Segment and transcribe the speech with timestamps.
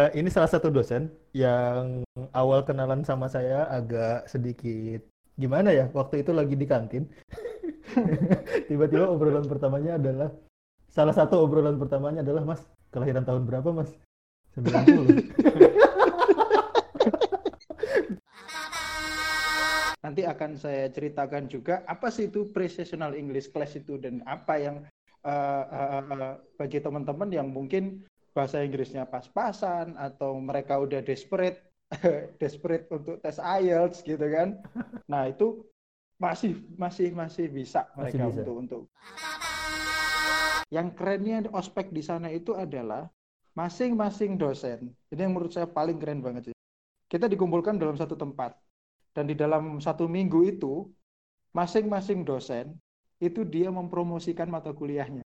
[0.00, 2.00] Eh, ini salah satu dosen yang
[2.32, 5.04] awal kenalan sama saya agak sedikit
[5.36, 7.04] gimana ya waktu itu lagi di kantin.
[8.68, 10.32] Tiba-tiba obrolan pertamanya adalah
[10.88, 13.92] salah satu obrolan pertamanya adalah mas kelahiran tahun berapa mas?
[14.56, 14.72] 90
[20.00, 24.80] Nanti akan saya ceritakan juga apa sih itu pre-sessional English class itu dan apa yang
[25.28, 28.08] uh, uh, uh, bagi teman-teman yang mungkin
[28.40, 31.60] bahasa Inggrisnya pas-pasan atau mereka udah desperate
[32.40, 34.56] desperate untuk tes IELTS gitu kan.
[35.04, 35.60] Nah, itu
[36.16, 38.40] masih masih masih bisa mereka masih bisa.
[38.40, 38.82] untuk untuk
[40.70, 43.10] yang kerennya ospek di sana itu adalah
[43.58, 44.94] masing-masing dosen.
[45.10, 46.56] Ini yang menurut saya paling keren banget sih.
[47.10, 48.54] Kita dikumpulkan dalam satu tempat
[49.12, 50.86] dan di dalam satu minggu itu
[51.50, 52.78] masing-masing dosen
[53.18, 55.26] itu dia mempromosikan mata kuliahnya.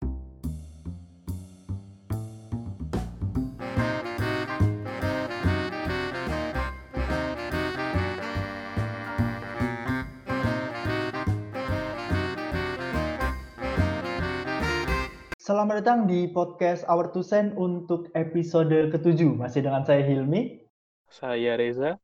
[15.46, 19.30] Selamat datang di podcast Our Two Cent untuk episode ketujuh.
[19.38, 20.58] Masih dengan saya Hilmi.
[21.06, 22.02] Saya Reza.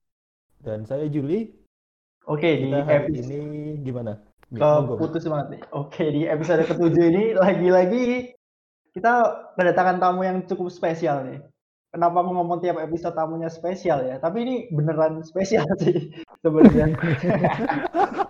[0.62, 1.50] Dan saya Juli.
[2.30, 4.22] Oke, di episode ini gimana?
[4.94, 5.62] putus banget nih.
[5.74, 8.30] Oke, di episode ketujuh ini lagi-lagi
[8.94, 9.12] kita
[9.58, 11.42] kedatangan tamu yang cukup spesial nih.
[11.90, 14.22] Kenapa aku ngomong tiap episode tamunya spesial ya?
[14.22, 16.14] Tapi ini beneran spesial sih
[16.46, 16.94] sebenarnya.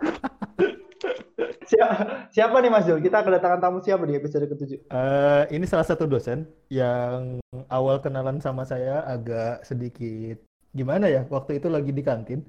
[1.67, 1.95] siapa,
[2.31, 3.01] siapa nih Mas Jul?
[3.03, 4.81] Kita kedatangan tamu siapa di episode ketujuh?
[4.91, 7.39] Uh, ini salah satu dosen yang
[7.69, 10.39] awal kenalan sama saya agak sedikit
[10.73, 11.23] gimana ya?
[11.29, 12.45] Waktu itu lagi di kantin.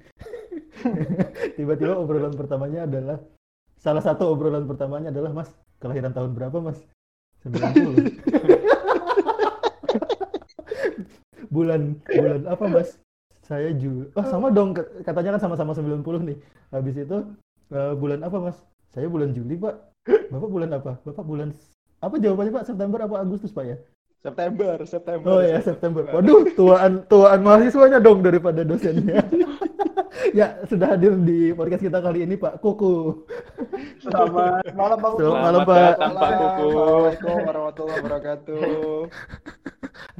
[1.56, 3.18] Tiba-tiba obrolan pertamanya adalah
[3.78, 6.80] salah satu obrolan pertamanya adalah Mas, kelahiran tahun berapa, Mas?
[7.44, 8.24] 90.
[11.54, 12.98] bulan bulan apa, Mas?
[13.44, 14.08] Saya Juli.
[14.16, 14.72] Oh, sama dong
[15.04, 16.00] katanya kan sama-sama 90
[16.32, 16.38] nih.
[16.72, 17.18] Habis itu
[17.70, 18.56] uh, bulan apa, Mas?
[18.94, 19.74] Saya bulan Juli, Pak.
[20.30, 21.02] Bapak bulan apa?
[21.02, 21.50] Bapak bulan
[21.98, 22.64] apa jawabannya, Pak?
[22.70, 23.76] September apa Agustus, Pak ya?
[24.22, 25.28] September, September.
[25.34, 26.06] Oh ya, September.
[26.14, 29.18] Waduh, tuaan tuaan mahasiswanya dong daripada dosennya.
[30.38, 33.26] ya sudah hadir di podcast kita kali ini Pak Kuku.
[33.98, 35.20] Selamat malam Pak Kuku.
[35.26, 35.92] Selamat malam Pak.
[35.98, 36.68] Tanpa Kuku.
[36.70, 38.98] Assalamualaikum warahmatullahi wabarakatuh.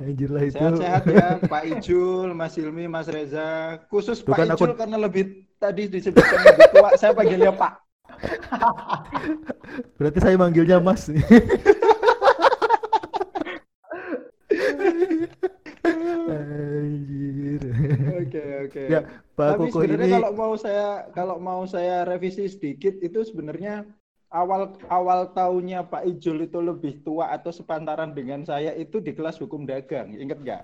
[0.02, 0.58] Anjir lah itu.
[0.58, 3.78] Sehat-sehat ya Pak Ijul, Mas Ilmi, Mas Reza.
[3.86, 4.80] Khusus Bukan Pak Ijul aku...
[4.82, 7.83] karena lebih tadi disebutkan lebih tua, saya panggilnya Pak.
[9.98, 11.10] Berarti saya manggilnya Mas.
[16.24, 17.62] Anjir.
[18.24, 18.82] Oke, oke.
[18.88, 19.00] Ya,
[19.34, 23.84] Pak Tapi Koko sebenarnya ini kalau mau saya kalau mau saya revisi sedikit itu sebenarnya
[24.34, 29.38] awal awal tahunnya Pak Ijul itu lebih tua atau sepantaran dengan saya itu di kelas
[29.38, 30.14] hukum dagang.
[30.14, 30.62] Ingat nggak?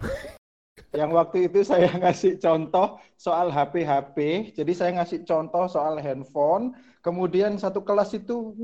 [0.90, 4.16] Yang waktu itu saya ngasih contoh soal HP-HP,
[4.58, 8.54] jadi saya ngasih contoh soal handphone, kemudian satu kelas itu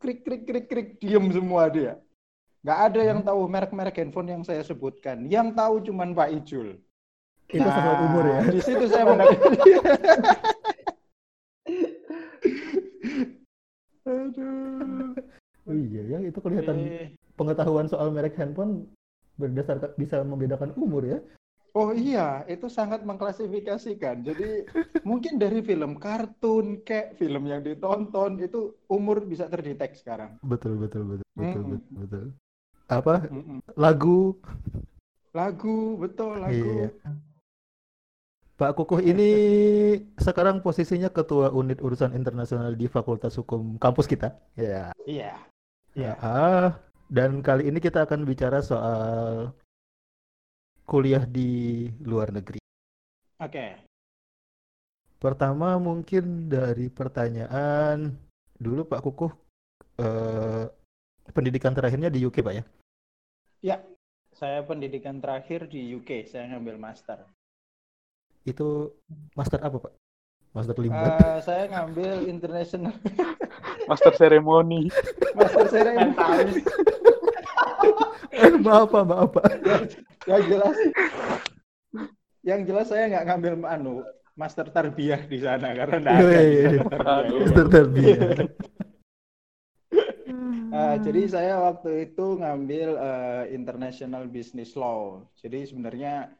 [0.00, 2.00] krik krik krik krik diem semua dia.
[2.60, 5.24] Nggak ada yang tahu merek-merek handphone yang saya sebutkan.
[5.32, 6.76] Yang tahu cuma Pak Ijul.
[7.50, 8.40] Itu nah, sesuai umur ya.
[8.46, 9.26] Di situ saya benar.
[14.10, 15.14] Aduh.
[15.68, 17.12] Oh iya ya, itu kelihatan eh.
[17.36, 18.88] pengetahuan soal merek handphone
[19.40, 21.18] berdasarkan bisa membedakan umur ya.
[21.70, 24.26] Oh iya, itu sangat mengklasifikasikan.
[24.26, 24.66] Jadi
[25.08, 30.36] mungkin dari film kartun, kayak film yang ditonton itu umur bisa terdetek sekarang.
[30.44, 31.96] Betul betul betul betul mm betul.
[32.04, 32.26] betul
[32.90, 33.30] apa
[33.78, 34.34] lagu
[35.30, 36.90] lagu betul lagu iya.
[38.58, 39.30] Pak Kukuh ini
[40.20, 44.36] sekarang posisinya ketua unit urusan internasional di Fakultas Hukum kampus kita.
[44.52, 44.92] Ya.
[45.08, 45.32] Iya.
[45.96, 46.12] Iya.
[46.20, 46.76] Ah,
[47.10, 49.50] dan kali ini kita akan bicara soal
[50.86, 52.62] kuliah di luar negeri.
[53.42, 53.50] Oke.
[53.50, 53.70] Okay.
[55.20, 58.14] Pertama mungkin dari pertanyaan
[58.56, 59.32] dulu Pak Kukuh
[60.00, 60.64] eh,
[61.34, 62.64] pendidikan terakhirnya di UK Pak ya?
[63.60, 63.76] Ya,
[64.32, 67.28] saya pendidikan terakhir di UK, saya ngambil master.
[68.48, 68.96] Itu
[69.36, 69.92] master apa, Pak?
[70.50, 70.98] Master lima.
[70.98, 72.90] Uh, saya ngambil international.
[73.90, 74.90] master seremoni.
[75.38, 76.66] master seremoni.
[78.34, 79.46] eh, maaf, Pak, maaf, Pak.
[80.26, 80.76] yang jelas,
[82.42, 83.94] yang jelas saya nggak ngambil anu
[84.34, 86.26] master tarbiyah di sana karena enggak ada.
[86.26, 86.82] Iya, iya.
[87.30, 88.30] Master tarbiyah.
[90.74, 95.22] Uh, jadi saya waktu itu ngambil uh, international business law.
[95.38, 96.34] Jadi sebenarnya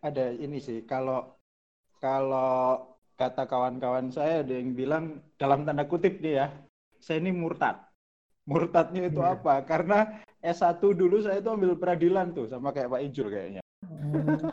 [0.00, 1.36] ada ini sih kalau
[2.00, 6.46] kalau kata kawan-kawan saya ada yang bilang dalam tanda kutip nih ya,
[7.00, 7.80] saya ini murtad.
[8.46, 9.34] Murtadnya itu yeah.
[9.34, 9.66] apa?
[9.66, 13.62] Karena S1 dulu saya itu ambil peradilan tuh sama kayak Pak Ijul kayaknya.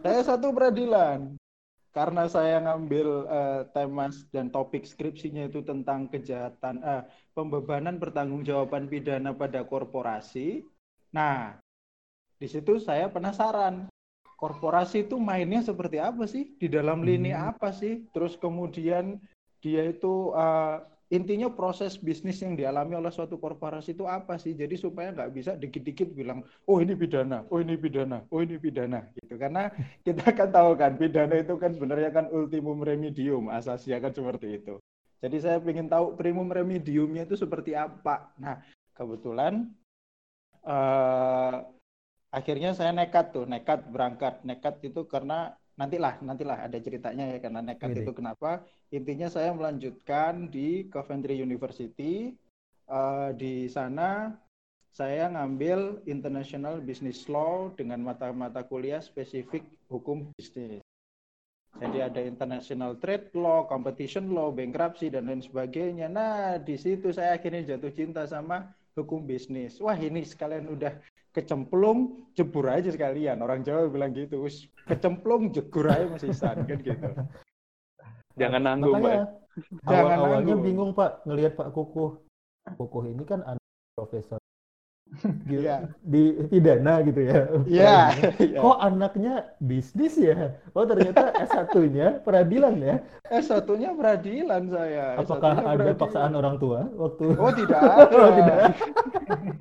[0.01, 1.37] Saya satu peradilan.
[1.93, 7.05] Karena saya ngambil eh, tema dan topik skripsinya itu tentang kejahatan, eh,
[7.37, 10.65] pembebanan pertanggungjawaban pidana pada korporasi.
[11.13, 11.53] Nah,
[12.41, 13.92] di situ saya penasaran.
[14.43, 16.51] Korporasi itu mainnya seperti apa sih?
[16.59, 17.55] Di dalam lini Hmm.
[17.55, 18.03] apa sih?
[18.11, 19.15] Terus kemudian
[19.63, 20.77] dia itu eh,
[21.15, 24.51] intinya proses bisnis yang dialami oleh suatu korporasi itu apa sih?
[24.51, 28.99] Jadi supaya nggak bisa dikit-dikit bilang, oh ini pidana, oh ini pidana, oh ini pidana,
[29.15, 29.39] gitu.
[29.39, 29.71] Karena
[30.05, 34.75] kita kan tahu kan pidana itu kan sebenarnya kan ultimum remedium asasnya kan seperti itu.
[35.23, 38.35] Jadi saya ingin tahu primum remediumnya itu seperti apa.
[38.35, 38.59] Nah
[38.91, 39.71] kebetulan
[40.67, 41.55] eh
[42.33, 47.61] akhirnya saya nekat tuh, nekat berangkat, nekat itu karena nantilah, nantilah ada ceritanya ya karena
[47.61, 48.01] nekat Wih.
[48.01, 48.65] itu kenapa?
[48.89, 52.33] Intinya saya melanjutkan di Coventry University.
[52.89, 54.33] Eh, di sana
[54.93, 60.81] saya ngambil International Business Law dengan mata-mata kuliah spesifik hukum bisnis.
[61.81, 66.05] Jadi ada International Trade Law, Competition Law, Bankruptcy dan lain sebagainya.
[66.05, 69.81] Nah, di situ saya akhirnya jatuh cinta sama hukum bisnis.
[69.81, 70.93] Wah, ini sekalian udah
[71.33, 73.41] kecemplung, jebur aja sekalian.
[73.41, 77.09] Orang Jawa bilang gitu, wis kecemplung, jegur aja Mas Ihsan kan gitu.
[78.37, 79.01] Jangan nanggung.
[79.01, 79.25] Makanya
[79.85, 80.61] Jangan awal-awalnya nanggung.
[80.65, 82.11] bingung Pak ngelihat Pak Kukuh.
[82.77, 83.65] Kukuh ini kan anak
[83.97, 84.39] profesor
[85.49, 85.75] gitu, Iya.
[86.01, 87.39] di pidana gitu ya.
[87.69, 87.95] Iya.
[88.17, 88.61] Peradilan.
[88.63, 90.57] Kok anaknya bisnis ya?
[90.73, 92.95] Oh ternyata S1-nya peradilan ya.
[93.29, 95.21] Eh, satunya peradilan saya.
[95.21, 96.01] Apakah S1-nya ada peradilan.
[96.01, 98.05] paksaan orang tua waktu Oh, tidak ada.
[98.09, 98.57] Oh, tidak.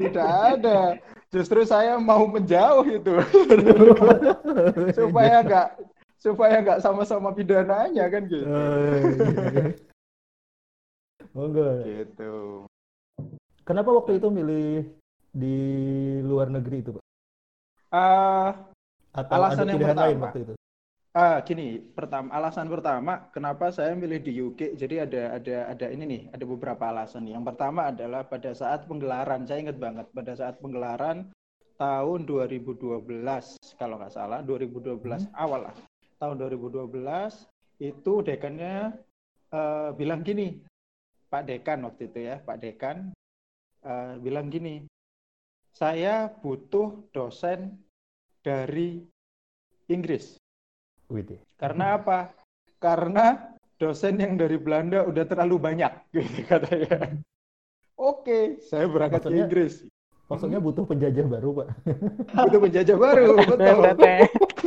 [0.00, 0.78] Tidak ada.
[1.32, 3.14] Justru saya mau menjauh itu
[4.92, 5.68] supaya nggak
[6.20, 8.44] supaya nggak sama-sama pidananya kan gitu.
[8.44, 9.00] Oh,
[9.52, 9.72] iya.
[11.32, 11.68] Monggo.
[11.82, 12.32] Gitu.
[13.64, 14.92] Kenapa waktu itu milih
[15.32, 15.56] di
[16.22, 17.04] luar negeri itu, Pak?
[17.92, 18.72] Ah,
[19.12, 20.24] Atau Alasan ada yang pilihan lain pertama.
[20.24, 20.54] waktu itu?
[21.12, 24.60] ah, gini, pertama alasan pertama kenapa saya milih di UK.
[24.80, 27.28] Jadi ada ada ada ini nih, ada beberapa alasan.
[27.28, 31.28] Yang pertama adalah pada saat penggelaran, saya ingat banget pada saat penggelaran
[31.76, 33.04] tahun 2012
[33.76, 35.76] kalau nggak salah, 2012 awal lah.
[36.16, 36.88] Tahun 2012
[37.82, 38.96] itu dekannya
[39.52, 40.56] eh, bilang gini,
[41.28, 43.12] Pak Dekan waktu itu ya, Pak Dekan
[43.84, 44.86] eh, bilang gini,
[45.72, 47.80] saya butuh dosen
[48.44, 49.00] dari
[49.88, 50.36] Inggris.
[51.08, 51.24] Wih,
[51.56, 52.32] Karena apa?
[52.76, 57.16] Karena dosen yang dari Belanda udah terlalu banyak, gitu katanya.
[57.96, 59.74] Oke, saya berangkat ke Maksudnya- Inggris.
[60.30, 61.68] Maksudnya butuh penjajah baru, Pak.
[62.48, 63.80] Butuh penjajah baru, betul,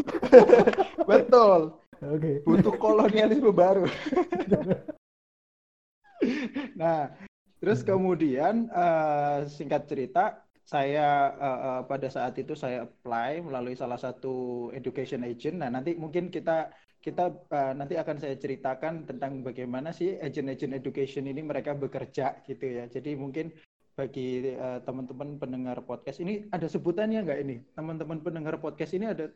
[1.10, 1.60] betul.
[2.06, 2.32] Oke.
[2.46, 3.90] Butuh kolonialisme baru.
[6.78, 7.10] Nah,
[7.58, 14.02] terus kemudian eh, singkat cerita, saya eh, eh, pada saat itu saya apply melalui salah
[14.02, 15.62] satu education agent.
[15.62, 16.74] Nah, nanti mungkin kita
[17.06, 22.66] kita eh, nanti akan saya ceritakan tentang bagaimana sih agent-agent education ini mereka bekerja gitu
[22.66, 22.90] ya.
[22.90, 23.54] Jadi mungkin
[23.94, 27.62] bagi eh, teman-teman pendengar podcast ini ada sebutannya nggak ini?
[27.78, 29.30] Teman-teman pendengar podcast ini ada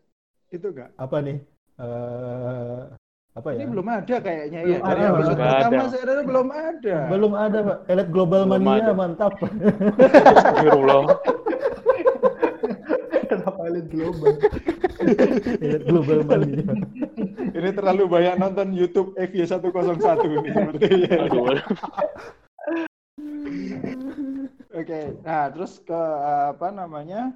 [0.50, 0.98] itu nggak?
[0.98, 1.38] Apa nih?
[1.78, 2.82] Eh,
[3.40, 3.68] apa Ini ya?
[3.72, 4.80] belum ada kayaknya Belum ya.
[4.84, 5.88] Dari ada, episode pertama ada.
[5.88, 6.96] saya belum ada.
[7.08, 7.78] Belum ada, Pak.
[7.88, 8.94] Elite Global Belum Mania ada.
[8.94, 9.34] mantap.
[9.40, 11.04] Astagfirullah.
[13.30, 14.34] Kenapa elit global?
[15.62, 16.66] Elite Global Mania.
[17.54, 21.18] Ini terlalu banyak nonton YouTube FY101 ini sepertinya.
[24.70, 27.34] Oke, nah terus ke eh, apa namanya?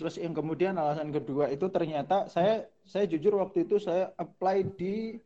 [0.00, 5.20] Terus yang kemudian alasan kedua itu ternyata saya saya jujur waktu itu saya apply di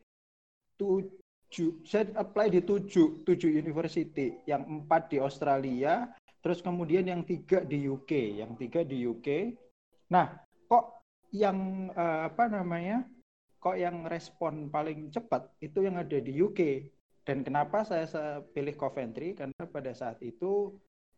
[0.75, 6.11] tujuh saya apply di tujuh tujuh university, yang empat di Australia,
[6.43, 9.55] terus kemudian yang tiga di UK, yang tiga di UK.
[10.11, 10.35] Nah,
[10.67, 13.07] kok yang eh, apa namanya?
[13.63, 16.91] Kok yang respon paling cepat itu yang ada di UK.
[17.23, 19.39] Dan kenapa saya, saya pilih Coventry?
[19.39, 20.75] Karena pada saat itu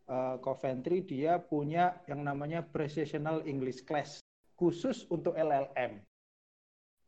[0.07, 4.23] eh, Coventry dia punya yang namanya Precisional English Class
[4.57, 6.01] khusus untuk LLM.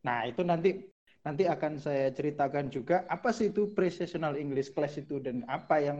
[0.06, 0.86] Nah, itu nanti
[1.20, 5.98] nanti akan saya ceritakan juga apa sih itu Precisional English Class itu dan apa yang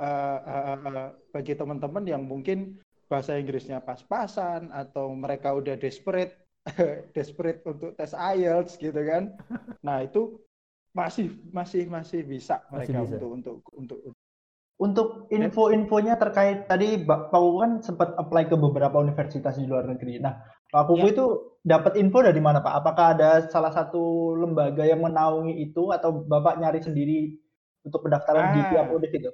[0.00, 2.80] eh, eh, eh, bagi teman-teman yang mungkin
[3.12, 6.32] bahasa Inggrisnya pas-pasan atau mereka udah desperate
[7.16, 9.36] desperate untuk tes IELTS gitu kan.
[9.86, 10.38] Nah, itu
[10.94, 13.16] masih masih masih bisa Masih mereka bisa.
[13.18, 13.98] untuk untuk untuk
[14.80, 20.18] Untuk info-infonya terkait tadi Pak Kuku kan sempat apply ke beberapa universitas di luar negeri.
[20.18, 21.12] Nah, Pak Kuku Ya.
[21.14, 21.26] itu
[21.62, 22.82] dapat info dari mana Pak?
[22.82, 27.36] Apakah ada salah satu lembaga yang menaungi itu atau Bapak nyari sendiri
[27.86, 28.68] untuk pendaftaran di Ah.
[28.74, 29.30] tiap univ itu?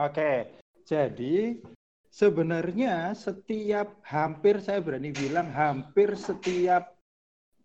[0.00, 0.48] Oke,
[0.88, 1.60] jadi
[2.08, 6.94] sebenarnya setiap hampir saya berani bilang hampir setiap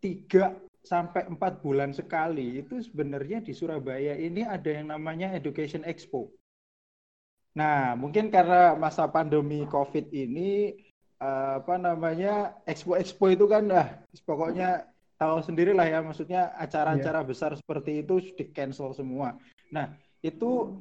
[0.03, 0.53] tiga
[0.85, 6.29] sampai empat bulan sekali itu sebenarnya di Surabaya ini ada yang namanya Education Expo.
[7.55, 10.75] Nah, mungkin karena masa pandemi COVID ini
[11.23, 13.87] eh, apa namanya expo-expo itu kan ah
[14.27, 19.39] pokoknya tahu sendiri lah ya maksudnya acara-acara besar seperti itu di cancel semua.
[19.71, 20.75] Nah, itu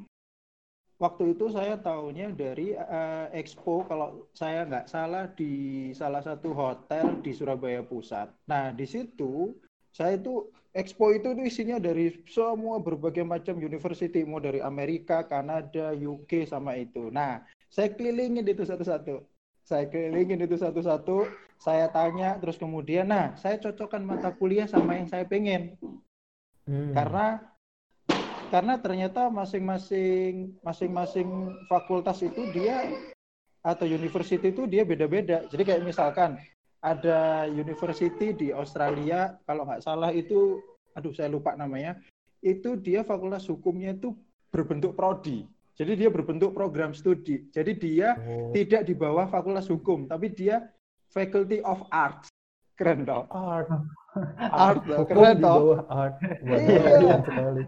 [0.98, 7.22] waktu itu saya tahunya dari eh, expo kalau saya nggak salah di salah satu hotel
[7.22, 8.50] di Surabaya Pusat.
[8.50, 9.54] Nah, di situ
[9.94, 15.94] saya itu Expo itu tuh isinya dari semua berbagai macam university, mau dari Amerika, Kanada,
[15.94, 17.14] UK sama itu.
[17.14, 19.22] Nah, saya kelilingin itu satu-satu.
[19.62, 21.30] Saya kelilingin itu satu-satu,
[21.62, 25.78] saya tanya, terus kemudian, nah, saya cocokkan mata kuliah sama yang saya pengen.
[26.66, 26.90] Hmm.
[26.90, 27.54] Karena
[28.50, 32.82] karena ternyata masing-masing masing-masing fakultas itu dia
[33.62, 35.46] atau university itu dia beda-beda.
[35.54, 36.42] Jadi kayak misalkan
[36.84, 40.60] ada university di Australia kalau nggak salah itu
[40.92, 41.96] aduh saya lupa namanya.
[42.44, 44.12] Itu dia fakultas hukumnya itu
[44.52, 45.48] berbentuk prodi.
[45.74, 47.48] Jadi dia berbentuk program studi.
[47.48, 48.52] Jadi dia Oh.
[48.52, 50.68] tidak di bawah fakultas hukum tapi dia
[51.08, 52.28] faculty of arts.
[52.76, 53.70] Keren dong art
[54.38, 57.18] art keren bawah art Iya.
[57.20, 57.62] sekali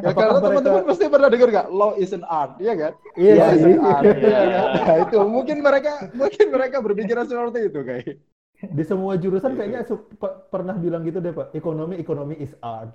[0.00, 3.62] ya karena teman-teman pasti pernah dengar nggak law is an art ya kan iya is
[3.62, 4.16] an art Iya.
[4.16, 4.64] ya kan?
[4.80, 8.16] Nah, itu mungkin mereka mungkin mereka berpikiran seperti itu kayak
[8.60, 9.58] di semua jurusan Gitu.
[9.58, 9.80] kayaknya
[10.46, 12.92] pernah bilang gitu deh pak ekonomi ekonomi is art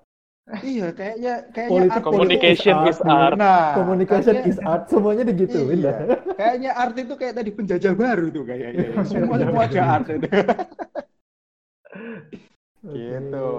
[0.62, 3.34] iya kayaknya kayaknya Politik, art Communication is art.
[3.34, 5.89] Nah, communication kayaknya- is art semuanya digituin Iya.
[5.89, 5.98] dah
[6.36, 8.93] Kayaknya art itu kayak tadi penjajah baru tuh kayaknya.
[9.05, 10.27] Semua semua ada art itu.
[12.94, 13.50] Gitu.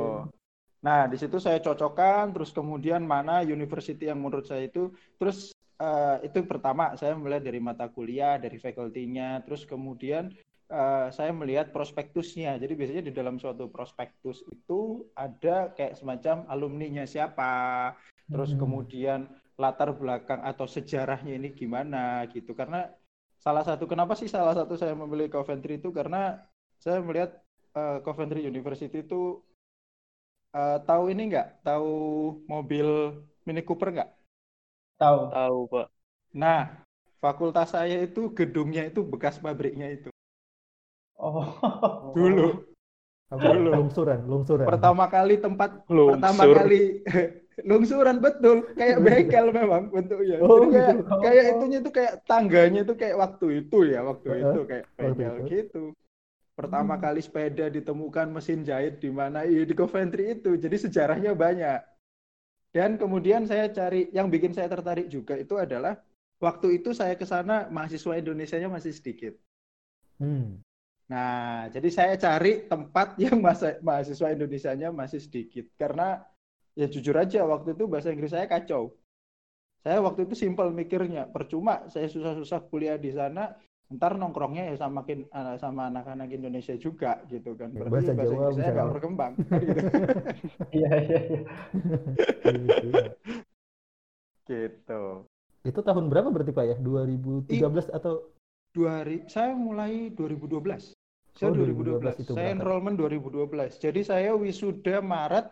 [0.86, 5.50] Nah, di situ saya cocokkan, terus kemudian mana university yang menurut saya itu, terus
[5.82, 10.30] eh, itu pertama saya melihat dari mata kuliah, dari fakultinya, terus kemudian
[10.70, 12.54] eh, saya melihat prospektusnya.
[12.62, 17.94] Jadi biasanya di dalam suatu prospektus itu ada kayak semacam alumninya siapa,
[18.30, 18.60] terus Hmm.
[18.62, 19.20] kemudian
[19.56, 22.52] latar belakang atau sejarahnya ini gimana gitu.
[22.54, 22.86] Karena
[23.40, 26.38] salah satu kenapa sih salah satu saya memilih Coventry itu karena
[26.78, 27.45] saya melihat
[27.76, 29.40] eh, Coventry University itu
[30.56, 31.46] eh, tahu ini nggak?
[31.66, 31.90] Tahu
[32.50, 32.88] mobil
[33.46, 34.10] Mini Cooper nggak?
[34.96, 35.18] Tahu.
[35.30, 35.86] Tahu, Pak.
[36.36, 36.60] Nah,
[37.20, 40.08] fakultas saya itu gedungnya itu bekas pabriknya itu.
[41.16, 41.44] Oh.
[42.12, 42.64] Dulu?
[43.26, 43.70] Dulu.
[43.74, 46.14] lungsuran lungsuran pertama kali tempat Lungsur.
[46.14, 47.02] pertama kali
[47.68, 50.38] lungsuran betul kayak bengkel memang bentuknya.
[50.46, 51.14] Oh, Jadi kayak gitu.
[51.26, 55.34] kayak itunya tuh kayak tangganya tuh kayak waktu itu ya, waktu Heeh, itu kayak bengkel
[55.34, 55.46] itu.
[55.50, 55.82] gitu.
[56.56, 57.02] Pertama Hmm.
[57.04, 60.56] kali sepeda ditemukan mesin jahit di mana Iya, di Coventry itu.
[60.56, 61.80] Jadi sejarahnya banyak.
[62.72, 66.00] Dan kemudian saya cari yang bikin saya tertarik juga itu adalah
[66.40, 69.36] waktu itu saya ke sana mahasiswa Indonesianya masih sedikit.
[70.20, 70.62] Hmm.
[71.12, 75.68] Nah, jadi saya cari tempat yang masa, mahasiswa Indonesianya masih sedikit.
[75.78, 76.20] Karena
[76.74, 78.92] ya jujur aja waktu itu bahasa Inggris saya kacau.
[79.86, 83.54] Saya waktu itu simpel mikirnya, percuma saya susah-susah kuliah di sana,
[83.86, 87.70] ntar nongkrongnya ya sama kin- eh, sama anak-anak Indonesia juga gitu kan.
[87.70, 88.72] Berarti Bahasa bahasa, Jawa bisa.
[88.74, 89.32] nggak berkembang.
[89.38, 89.78] gitu.
[90.76, 91.40] Iya, iya, iya.
[92.42, 92.88] Gitu.
[94.50, 95.02] gitu.
[95.66, 98.30] itu tahun berapa berarti pak ya 2013 atau
[98.76, 100.92] Dua hari, saya mulai 2012.
[101.32, 102.12] Saya Oh, 2012.
[102.12, 102.56] 2012 itu saya berangkat.
[102.60, 103.72] enrollment 2012.
[103.80, 105.46] Jadi saya wisuda Maret,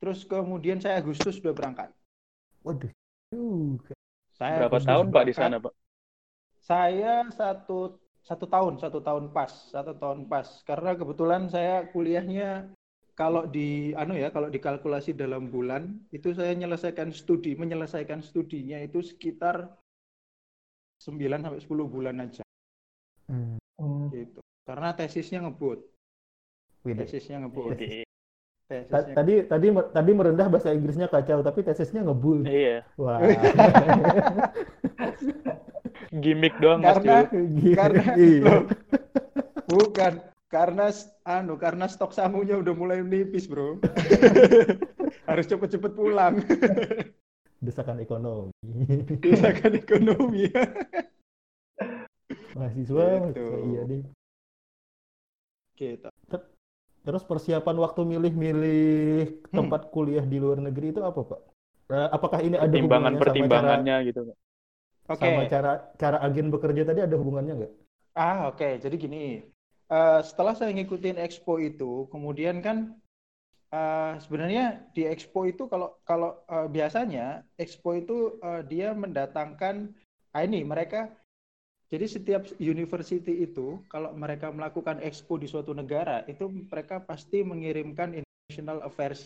[0.00, 1.88] terus kemudian saya Agustus sudah berangkat.
[2.60, 2.92] waduh
[3.32, 3.72] uh,
[4.36, 5.72] Saya Berapa Agustus tahun, Pak, di sana, Pak?
[6.68, 10.44] Saya satu satu tahun, satu tahun pas, satu tahun pas.
[10.68, 12.68] Karena kebetulan saya kuliahnya
[13.16, 19.00] kalau di anu ya, kalau dikalkulasi dalam bulan itu saya menyelesaikan studi, menyelesaikan studinya itu
[19.00, 19.72] sekitar
[21.00, 22.44] 9 sampai 10 bulan aja
[23.32, 24.12] hmm, Hmm.
[24.12, 24.44] gitu.
[24.68, 25.80] Karena tesisnya ngebut,
[26.84, 27.80] tesisnya ngebut.
[27.80, 28.04] Oke.
[28.68, 32.84] Ta- Tesisnya tadi tadi tadi merendah bahasa Inggrisnya kacau tapi tesisnya ngebul Iya.
[33.00, 33.16] wah
[36.08, 37.74] Gimmick doang, Mas Karena- Jul.
[37.80, 38.62] karena iya loh,
[39.68, 40.12] bukan
[40.48, 40.88] karena
[41.22, 43.76] anu karena stok sangunya udah mulai nipis bro
[45.28, 46.40] harus cepet-cepet pulang
[47.66, 48.48] desakan ekonomi
[49.20, 50.48] desakan ekonomi
[52.56, 53.44] mahasiswa Gitu.
[53.44, 54.02] mahasiswa, iya deh
[55.76, 56.08] gitu
[57.04, 59.56] terus persiapan waktu milih-milih Hmm.
[59.64, 61.40] tempat kuliah di luar negeri itu apa pak
[61.88, 64.36] Eh, apakah ini ada cara Pertimbangan-pertimbangannya gitu, Pak.
[65.08, 65.28] Oke.
[65.28, 67.72] Sama cara cara agen bekerja tadi ada hubungannya nggak?
[68.14, 68.68] Ah oke.
[68.84, 69.24] Jadi gini
[69.88, 72.92] Eh, setelah saya ngikutin expo itu kemudian kan
[73.72, 79.92] eh, sebenarnya di expo itu kalau kalau eh, biasanya expo itu eh, dia mendatangkan
[80.36, 81.08] ah ini mereka
[81.92, 88.12] Jadi setiap university itu kalau mereka melakukan expo di suatu negara itu mereka pasti mengirimkan
[88.12, 89.24] international affairs.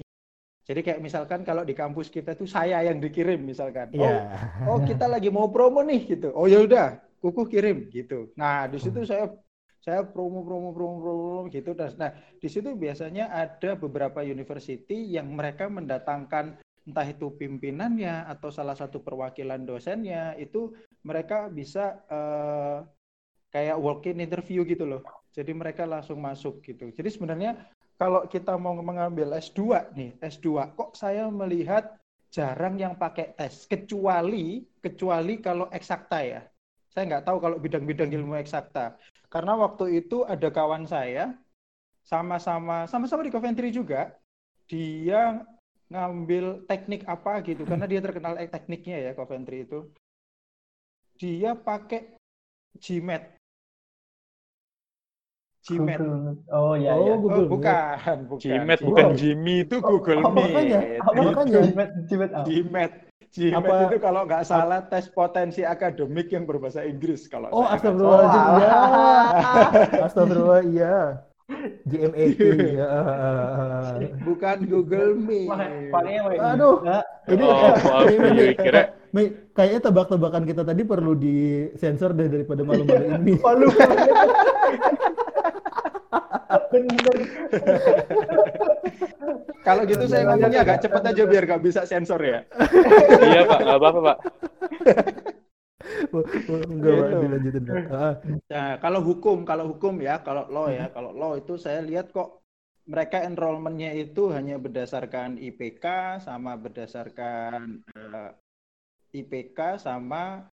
[0.62, 3.90] Jadi kayak misalkan kalau di kampus kita tuh saya yang dikirim misalkan.
[3.90, 4.30] Iya.
[4.66, 6.30] Oh, oh kita lagi mau promo nih gitu.
[6.38, 8.30] Oh ya udah, kuku kirim gitu.
[8.38, 9.30] Nah di situ saya
[9.82, 11.74] saya promo promo promo promo gitu.
[11.98, 18.74] Nah di situ biasanya ada beberapa university yang mereka mendatangkan entah itu pimpinannya atau salah
[18.74, 20.74] satu perwakilan dosennya itu
[21.06, 22.82] mereka bisa uh,
[23.50, 25.02] kayak walk-in interview gitu loh.
[25.34, 26.90] Jadi mereka langsung masuk gitu.
[26.94, 27.58] Jadi sebenarnya
[28.02, 31.94] kalau kita mau mengambil S2 nih, S2 kok saya melihat
[32.34, 36.42] jarang yang pakai tes kecuali kecuali kalau eksakta ya.
[36.90, 38.98] Saya nggak tahu kalau bidang-bidang ilmu eksakta.
[39.30, 41.30] Karena waktu itu ada kawan saya
[42.02, 44.10] sama-sama sama-sama di Coventry juga.
[44.66, 45.38] Dia
[45.86, 49.86] ngambil teknik apa gitu karena dia terkenal tekniknya ya Coventry itu
[51.20, 52.18] dia pakai
[52.82, 53.41] GMAT
[55.62, 56.00] GMAT
[56.50, 57.14] oh ya oh, ya.
[57.22, 58.40] Google oh, bukan bukan.
[58.42, 60.50] GMAT bukan Jimmy itu Google oh, Meet.
[60.50, 60.80] makanya
[61.14, 62.92] makanya GMAT GMAT GMAT
[63.32, 68.44] GMAT apa, itu kalau nggak salah tes potensi akademik yang berbahasa Inggris kalau oh astagfirullahaladzim
[68.58, 68.70] ya
[70.10, 70.96] astagfirullah iya.
[71.86, 72.38] GMAT
[72.80, 72.90] ya.
[74.24, 75.52] Bukan Google Meet.
[76.40, 76.80] Aduh.
[77.28, 78.96] Ini oh, ini, kira
[79.52, 83.34] kayaknya tebak-tebakan kita tadi perlu disensor deh daripada malu-malu ini.
[83.36, 83.68] Malu.
[89.66, 92.42] Kalau gitu saya ngomongnya agak cepet aja biar gak bisa sensor ya.
[93.30, 94.18] iya Pak, gak apa-apa Pak.
[96.12, 97.16] Enggak, gitu.
[97.22, 97.62] dilanjutin.
[97.88, 98.14] Ah.
[98.50, 102.42] Nah, kalau hukum, kalau hukum ya, kalau law ya, kalau law itu saya lihat kok
[102.90, 108.34] mereka enrollmentnya itu hanya berdasarkan IPK sama berdasarkan uh,
[109.14, 110.50] eh, IPK sama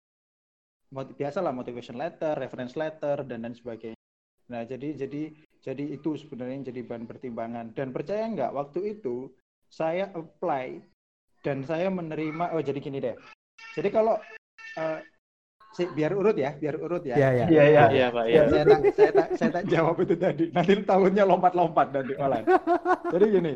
[0.94, 4.00] biasa lah motivation letter, reference letter dan lain sebagainya.
[4.48, 9.32] Nah, jadi jadi jadi itu sebenarnya jadi bahan pertimbangan dan percaya nggak waktu itu
[9.72, 10.84] saya apply
[11.44, 13.16] dan saya menerima oh jadi gini deh.
[13.74, 14.16] Jadi kalau
[14.78, 14.98] uh,
[15.74, 17.18] si, biar urut ya, biar urut ya.
[17.18, 17.46] Iya, iya.
[17.50, 17.84] Iya, iya.
[17.90, 18.26] Iya, Pak.
[18.30, 18.44] Ya.
[18.48, 20.46] Saya, tak, saya, tak, saya tak jawab itu tadi.
[20.54, 22.46] Nanti tahunnya lompat-lompat nanti malah.
[23.12, 23.54] Jadi gini,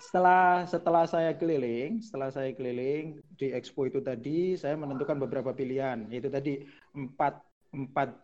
[0.00, 6.08] setelah setelah saya keliling, setelah saya keliling di expo itu tadi, saya menentukan beberapa pilihan.
[6.08, 7.42] Yaitu tadi empat
[7.74, 8.14] empat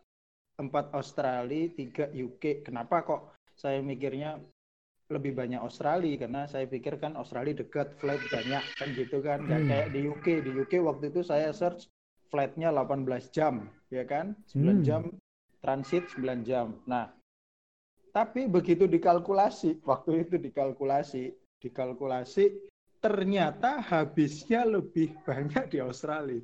[0.57, 2.65] empat Australia, tiga UK.
[2.65, 4.41] Kenapa kok saya mikirnya
[5.07, 9.63] lebih banyak Australia karena saya pikir kan Australia dekat flight banyak kan gitu kan nggak
[9.63, 9.71] hmm.
[9.71, 11.87] kayak di UK di UK waktu itu saya search
[12.27, 14.35] flightnya 18 jam, ya kan?
[14.51, 14.83] 9 hmm.
[14.83, 15.03] jam
[15.63, 16.75] transit 9 jam.
[16.87, 17.11] Nah,
[18.11, 22.67] tapi begitu dikalkulasi, waktu itu dikalkulasi, dikalkulasi
[22.99, 26.43] ternyata habisnya lebih banyak di Australia.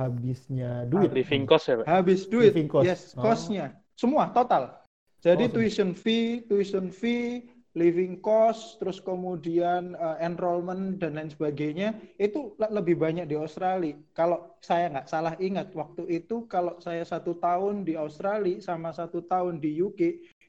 [0.00, 1.12] Habisnya duit.
[1.12, 1.84] Living cost ya, Pak?
[1.84, 2.56] Habis duit.
[2.56, 2.88] Living cost.
[2.88, 3.20] Yes, oh.
[3.20, 3.76] cost-nya.
[3.92, 4.80] Semua total.
[5.20, 7.44] Jadi oh, tuition fee, tuition fee,
[7.76, 13.94] living cost, terus kemudian uh, enrollment dan lain sebagainya itu lebih banyak di Australia.
[14.16, 19.22] Kalau saya nggak salah ingat waktu itu kalau saya satu tahun di Australia sama satu
[19.22, 20.00] tahun di UK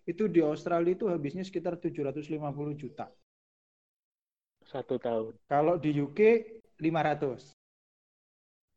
[0.08, 2.42] itu di Australia itu habisnya sekitar 750
[2.74, 3.12] juta.
[4.66, 5.36] Satu tahun.
[5.46, 6.20] Kalau di UK
[6.80, 7.61] 500.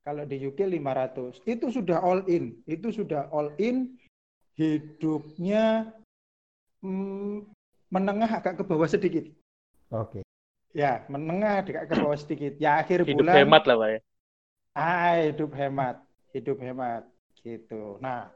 [0.04, 1.40] Kalau di UK 500.
[1.48, 2.60] Itu sudah all in.
[2.68, 3.96] Itu sudah all in.
[4.54, 5.90] Hidupnya
[6.84, 7.48] hmm,
[7.88, 9.24] menengah agak ke bawah sedikit.
[9.90, 10.20] Oke.
[10.20, 10.22] Okay.
[10.76, 12.52] Ya, menengah agak ke bawah sedikit.
[12.60, 13.32] Ya akhir hidup bulan.
[13.32, 14.00] Hidup hemat lah, Pak ya.
[14.76, 15.96] Ah, hidup hemat.
[16.36, 17.02] Hidup hemat
[17.44, 18.00] gitu.
[18.00, 18.32] Nah,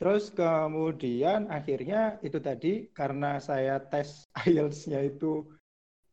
[0.00, 5.48] terus kemudian akhirnya itu tadi karena saya tes IELTS-nya itu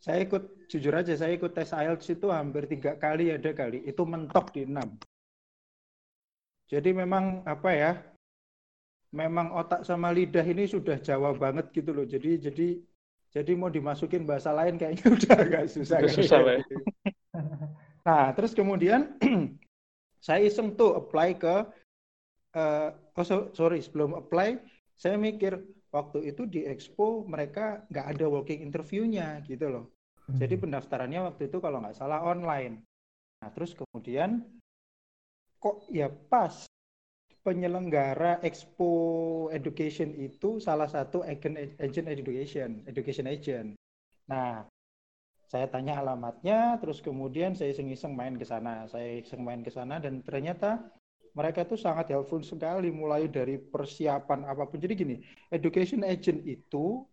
[0.05, 4.05] saya ikut jujur aja saya ikut tes IELTS itu hampir tiga kali ada kali itu
[4.05, 4.93] mentok di enam.
[6.69, 7.91] Jadi memang apa ya
[9.09, 12.05] memang otak sama lidah ini sudah Jawa banget gitu loh.
[12.05, 12.67] Jadi jadi
[13.33, 15.97] jadi mau dimasukin bahasa lain kayaknya udah agak susah.
[15.97, 16.57] Udah susah ya.
[18.05, 19.17] Nah, terus kemudian
[20.25, 21.55] saya iseng tuh apply ke
[22.53, 23.25] uh, oh
[23.57, 24.61] sorry sebelum apply
[24.93, 25.57] saya mikir
[25.89, 29.94] waktu itu di Expo mereka nggak ada walking interviewnya gitu loh.
[30.25, 30.63] Jadi hmm.
[30.65, 32.81] pendaftarannya waktu itu kalau nggak salah online.
[33.41, 34.41] Nah terus kemudian
[35.61, 36.65] kok ya pas
[37.45, 38.89] penyelenggara Expo
[39.53, 43.77] Education itu salah satu agent agent education, education agent.
[44.25, 44.65] Nah,
[45.45, 48.89] saya tanya alamatnya, terus kemudian saya iseng-iseng main ke sana.
[48.89, 50.89] Saya iseng main ke sana dan ternyata
[51.37, 54.81] mereka itu sangat helpful sekali mulai dari persiapan apa pun.
[54.81, 55.15] Jadi gini,
[55.53, 57.05] education agent itu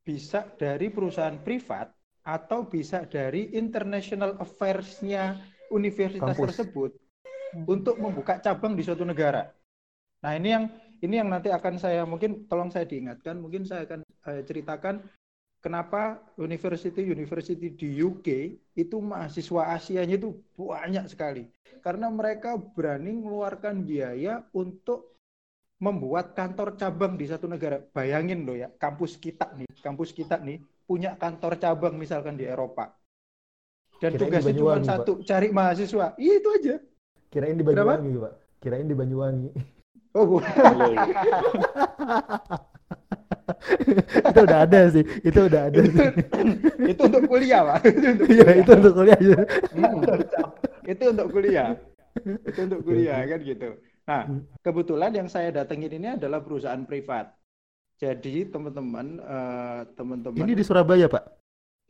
[0.00, 1.92] bisa dari perusahaan privat
[2.28, 5.40] atau bisa dari international affairs-nya
[5.72, 6.44] universitas Kampus.
[6.52, 6.90] tersebut
[7.64, 9.48] untuk membuka cabang di suatu negara.
[10.20, 10.64] Nah, ini yang
[11.00, 15.00] ini yang nanti akan saya mungkin tolong saya diingatkan, mungkin saya akan eh, ceritakan
[15.64, 18.28] kenapa university-university di UK
[18.76, 21.48] itu mahasiswa Asianya itu banyak sekali.
[21.80, 25.16] Karena mereka berani mengeluarkan biaya untuk
[25.80, 27.80] membuat kantor cabang di satu negara.
[27.80, 32.96] Bayangin loh ya, kampus kita nih, kampus kita nih punya kantor cabang misalkan di Eropa.
[34.00, 35.04] Dan Kirain tugasnya cuma Banyuwangi, Pak.
[35.04, 36.06] satu, cari mahasiswa.
[36.16, 36.74] Iya itu aja.
[37.28, 38.00] Kirain di Kenapa?
[38.00, 38.32] Banyuwangi, Pak.
[38.58, 39.48] Kirain di Banyuwangi.
[40.16, 41.04] Oh, bu- iya.
[44.28, 45.04] itu udah ada sih.
[45.24, 46.04] Itu udah ada sih.
[46.88, 47.78] itu untuk kuliah, Pak.
[47.84, 48.56] Itu untuk Iya, kuliah.
[48.62, 49.18] itu untuk kuliah.
[49.74, 50.02] Hmm.
[50.88, 51.68] itu untuk kuliah.
[52.48, 53.68] Itu untuk kuliah kan gitu.
[54.08, 54.22] Nah,
[54.64, 57.28] kebetulan yang saya datengin ini adalah perusahaan privat.
[57.98, 61.24] Jadi teman-teman, eh, teman-teman Ini di Surabaya, Pak.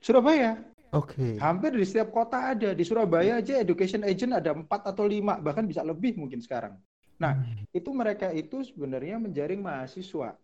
[0.01, 0.57] Surabaya,
[0.97, 1.37] Oke.
[1.37, 2.73] hampir di setiap kota ada.
[2.73, 6.81] Di Surabaya aja education agent ada empat atau lima, bahkan bisa lebih mungkin sekarang.
[7.21, 7.45] Nah,
[7.75, 10.39] itu mereka itu sebenarnya menjaring mahasiswa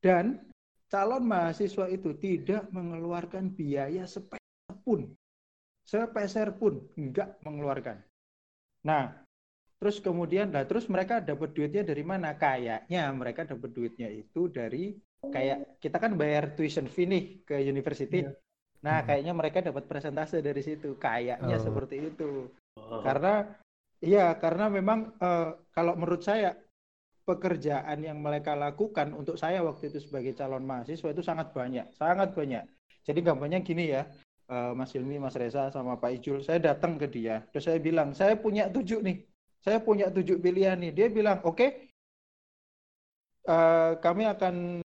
[0.00, 0.40] dan
[0.88, 5.12] calon mahasiswa itu tidak mengeluarkan biaya sepeser pun,
[5.84, 8.00] sepeser pun enggak mengeluarkan.
[8.88, 9.20] Nah,
[9.76, 12.32] terus kemudian, nah terus mereka dapat duitnya dari mana?
[12.34, 14.96] Kayaknya mereka dapat duitnya itu dari
[15.32, 18.24] kayak kita kan bayar tuition fee nih ke university.
[18.24, 18.32] Iya.
[18.84, 19.06] Nah, Hmm.
[19.08, 21.00] kayaknya mereka dapat persentase dari situ.
[21.00, 21.64] Kayaknya Oh.
[21.64, 22.52] seperti itu.
[22.76, 23.00] Oh.
[23.00, 23.48] Karena
[24.04, 26.52] iya, karena memang eh, kalau menurut saya
[27.24, 32.36] pekerjaan yang mereka lakukan untuk saya waktu itu sebagai calon mahasiswa itu sangat banyak, sangat
[32.36, 32.68] banyak.
[33.04, 34.04] Jadi gampangnya gini ya,
[34.52, 38.12] eh, Mas Hilmi, Mas Reza, sama Pak Ijul, saya datang ke dia, terus saya bilang,
[38.12, 39.24] saya punya tujuh nih,
[39.64, 40.92] saya punya tujuh pilihan nih.
[40.92, 41.88] Dia bilang, oke,
[43.48, 44.84] eh, kami akan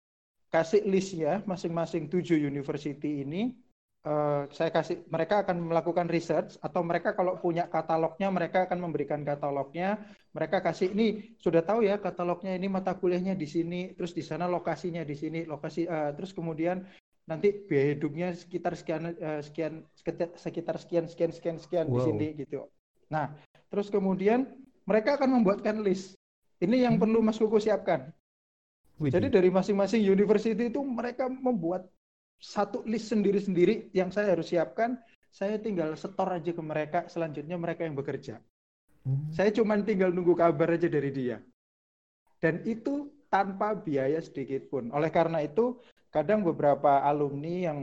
[0.58, 3.54] kasih listnya masing-masing tujuh university ini
[4.02, 9.22] eh, saya kasih mereka akan melakukan research atau mereka kalau punya katalognya mereka akan memberikan
[9.22, 10.02] katalognya
[10.34, 14.50] mereka kasih ini sudah tahu ya katalognya ini mata kuliahnya di sini terus di sana
[14.50, 16.82] lokasinya di sini lokasi eh, terus kemudian
[17.28, 19.86] nanti biaya hidupnya sekitar sekian eh, sekian
[20.34, 22.06] sekitar sekian sekian sekian sekian di Wow.
[22.10, 22.66] sini gitu
[23.14, 23.30] nah
[23.70, 24.50] terus kemudian
[24.90, 26.18] mereka akan membuatkan list
[26.58, 27.04] ini yang Hmm.
[27.06, 28.10] perlu Mas Kuku siapkan
[28.98, 31.86] Jadi dari masing-masing university itu mereka membuat
[32.42, 34.98] satu list sendiri-sendiri yang saya harus siapkan.
[35.30, 38.42] Saya tinggal setor aja ke mereka, selanjutnya mereka yang bekerja.
[39.06, 39.30] Hmm.
[39.30, 41.38] Saya cuma tinggal nunggu kabar aja dari dia.
[42.42, 44.90] Dan itu tanpa biaya sedikit pun.
[44.90, 45.78] Oleh karena itu,
[46.10, 47.80] kadang beberapa alumni yang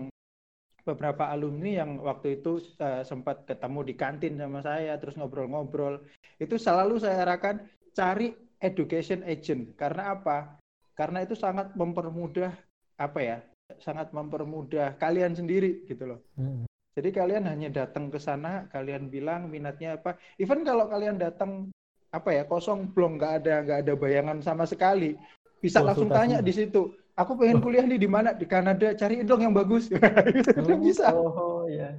[0.85, 6.03] beberapa alumni yang waktu itu eh, sempat ketemu di kantin sama saya terus ngobrol-ngobrol,
[6.43, 7.63] itu selalu saya arahkan
[7.95, 9.79] cari education agent.
[9.79, 10.61] Karena apa?
[10.95, 12.55] Karena itu sangat mempermudah
[12.97, 13.39] apa ya?
[13.83, 16.21] Sangat mempermudah kalian sendiri gitu loh.
[16.39, 16.65] Hmm.
[16.95, 20.15] Jadi kalian hanya datang ke sana, kalian bilang minatnya apa.
[20.39, 21.75] Even kalau kalian datang
[22.15, 25.19] apa ya kosong belum nggak ada nggak ada bayangan sama sekali,
[25.59, 26.39] bisa langsung Konsultasi.
[26.39, 26.95] tanya di situ.
[27.19, 29.87] Aku pengen kuliah nih di mana di Kanada, cariin dong yang bagus.
[30.35, 31.99] Gitu, Oh, bisa, Oh iya.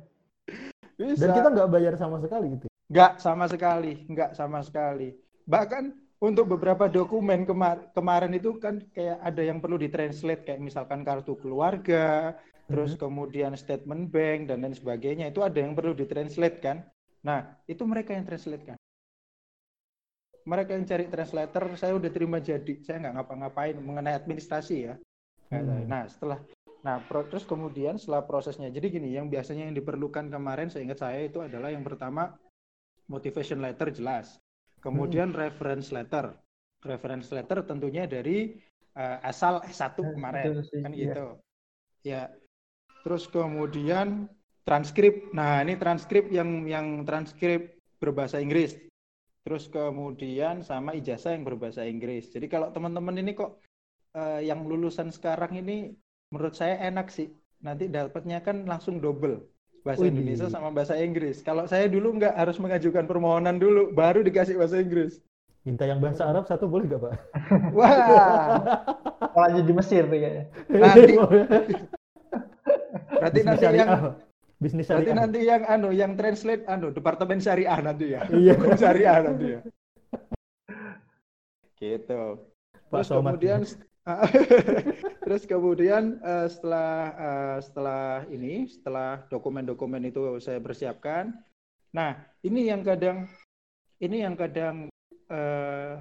[0.96, 1.28] bisa.
[1.28, 2.68] Dan kita nggak bayar sama sekali gitu.
[2.92, 5.16] Nggak sama sekali, nggak sama sekali.
[5.48, 5.84] Bahkan
[6.26, 11.38] untuk beberapa dokumen kemar- kemarin itu kan kayak ada yang perlu ditranslate kayak misalkan kartu
[11.38, 12.34] keluarga,
[12.66, 16.82] terus kemudian statement bank dan lain sebagainya itu ada yang perlu ditranslate kan.
[17.22, 18.78] Nah, itu mereka yang translate kan.
[20.46, 22.78] Mereka yang cari translator, saya udah terima jadi.
[22.86, 24.94] Saya nggak ngapa-ngapain mengenai administrasi ya.
[25.50, 25.90] Hmm.
[25.90, 26.38] Nah, setelah
[26.86, 31.26] Nah, pro- terus kemudian setelah prosesnya, jadi gini, yang biasanya yang diperlukan kemarin, seingat saya
[31.26, 32.38] itu adalah yang pertama
[33.10, 34.38] motivation letter jelas,
[34.86, 36.30] kemudian reference letter,
[36.86, 38.54] reference letter tentunya dari
[38.94, 41.02] eh, asal S1 Nah, kemarin, kan iya.
[41.10, 41.28] gitu,
[42.06, 42.24] ya.
[43.02, 44.30] Terus kemudian
[44.62, 48.78] transkrip, nah ini transkrip yang yang transkrip berbahasa Inggris,
[49.42, 52.30] terus kemudian sama ijazah yang berbahasa Inggris.
[52.30, 53.62] Jadi kalau teman-teman ini kok
[54.14, 55.94] eh, yang lulusan sekarang ini
[56.30, 57.30] menurut saya enak sih.
[57.66, 59.42] Nanti dapatnya kan langsung double.
[59.86, 60.18] Bahasa Widih.
[60.18, 61.46] Indonesia sama bahasa Inggris.
[61.46, 65.22] Kalau saya dulu nggak harus mengajukan permohonan dulu, baru dikasih bahasa Inggris.
[65.62, 67.14] Minta yang bahasa Arab satu boleh nggak, Pak?
[67.70, 68.66] Wah,
[69.34, 70.46] Malah jadi Mesir tuh kayaknya.
[70.74, 71.18] Nanti-
[73.18, 73.92] berarti Bisnis nanti syariah, yang.
[74.58, 75.18] Bisnis berarti syariah.
[75.22, 78.22] nanti yang anu yang translate anu departemen syariah nanti ya.
[78.30, 78.54] Iya.
[78.82, 79.60] Syariah nanti ya.
[81.78, 82.22] Gitu.
[82.90, 83.38] Pak Terus Somad.
[83.38, 83.62] kemudian
[85.26, 91.34] terus kemudian eh, setelah eh, setelah ini setelah dokumen-dokumen itu saya persiapkan.
[91.90, 92.14] Nah,
[92.46, 93.26] ini yang kadang
[93.98, 95.94] ini yang kadang eh,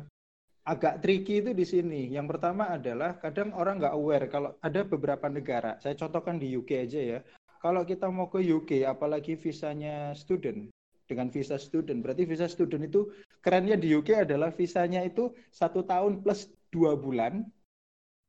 [0.65, 2.13] agak tricky itu di sini.
[2.13, 5.81] Yang pertama adalah kadang orang nggak aware kalau ada beberapa negara.
[5.81, 7.21] Saya contohkan di UK aja ya.
[7.65, 10.69] Kalau kita mau ke UK, apalagi visanya student,
[11.09, 12.05] dengan visa student.
[12.05, 13.09] Berarti visa student itu
[13.41, 17.49] kerennya di UK adalah visanya itu satu tahun plus dua bulan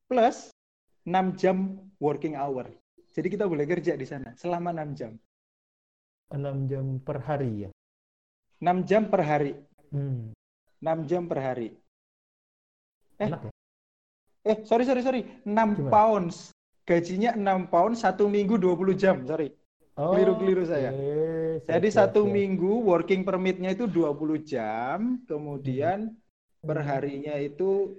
[0.05, 0.49] plus
[1.05, 1.57] 6 jam
[1.97, 2.69] working hour.
[3.15, 5.13] Jadi kita boleh kerja di sana selama 6 jam.
[6.33, 7.69] 6 jam per hari ya.
[8.59, 9.51] 6 jam per hari.
[9.93, 10.33] Hmm.
[10.81, 11.69] 6 jam per hari.
[13.15, 13.51] Eh, Enak ya?
[14.45, 15.21] eh sorry sorry sorry.
[15.43, 15.89] 6 Gimana?
[15.89, 16.37] pounds.
[16.85, 19.49] Gajinya 6 pounds satu minggu 20 jam, sorry.
[19.95, 20.91] Keliru-keliru saya.
[20.91, 21.65] oke.
[21.65, 22.33] Siap, Jadi siap, satu siap.
[22.35, 26.67] minggu working permitnya itu 20 jam, kemudian Hmm.
[26.67, 27.95] per harinya itu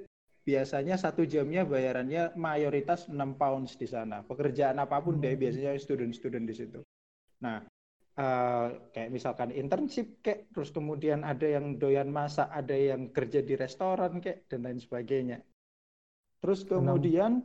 [0.46, 4.22] biasanya satu jamnya bayarannya mayoritas 6 pounds di sana.
[4.22, 5.42] Pekerjaan apa pun deh Hmm.
[5.42, 6.80] biasanya student-student di situ.
[7.42, 7.58] Nah,
[8.16, 13.58] eh, kayak misalkan internship kayak, terus kemudian ada yang doyan masak, ada yang kerja di
[13.58, 15.38] restoran kayak dan lain sebagainya.
[16.40, 17.42] Terus kemudian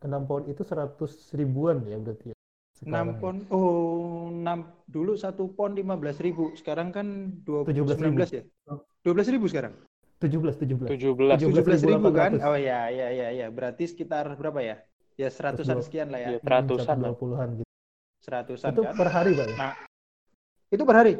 [0.00, 2.36] 6 pound itu 100 ribuan ya berarti ya.
[2.82, 3.20] 6 Sekarang ya.
[3.20, 4.58] pon, oh 6
[4.88, 7.06] dulu satu pon 15 ribu, sekarang kan
[7.44, 8.26] 20, 17.000.
[8.26, 8.42] 19 ya?
[9.04, 9.72] 12 ribu sekarang?
[10.22, 10.88] 17 17.
[10.88, 11.36] 17.
[11.38, 12.30] 17 ribu kan?
[12.38, 12.48] 17.800.
[12.48, 13.46] Oh ya, ya, ya, ya.
[13.50, 14.76] Berarti sekitar berapa ya?
[15.14, 15.86] Ya seratusan 120.
[15.86, 16.28] sekian lah ya.
[16.34, 16.38] Iya.
[16.42, 17.12] Ratusan lah.
[17.14, 17.70] 120-an gitu.
[18.24, 18.94] Seratusan Itu kan?
[18.96, 19.56] per hari, Pak ya?
[19.60, 19.72] Nah,
[20.72, 21.12] itu per hari,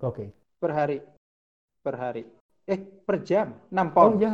[0.00, 0.24] Oke.
[0.62, 0.96] per hari,
[1.82, 2.22] per hari.
[2.64, 4.22] Eh, per jam, 6 Oh pound.
[4.22, 4.32] ya.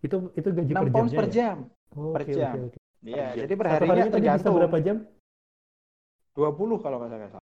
[0.00, 1.32] Itu itu gaji 6 per pounds jamnya per ya?
[1.36, 1.56] jam.
[1.94, 2.54] Oh, per jam.
[2.66, 2.78] oke.
[3.00, 3.38] Iya, jam.
[3.44, 4.54] jadi per Satu harinya harinya tadi bisa tergantung.
[4.56, 4.96] berapa jam?
[6.34, 7.39] 20 kalau nggak salah.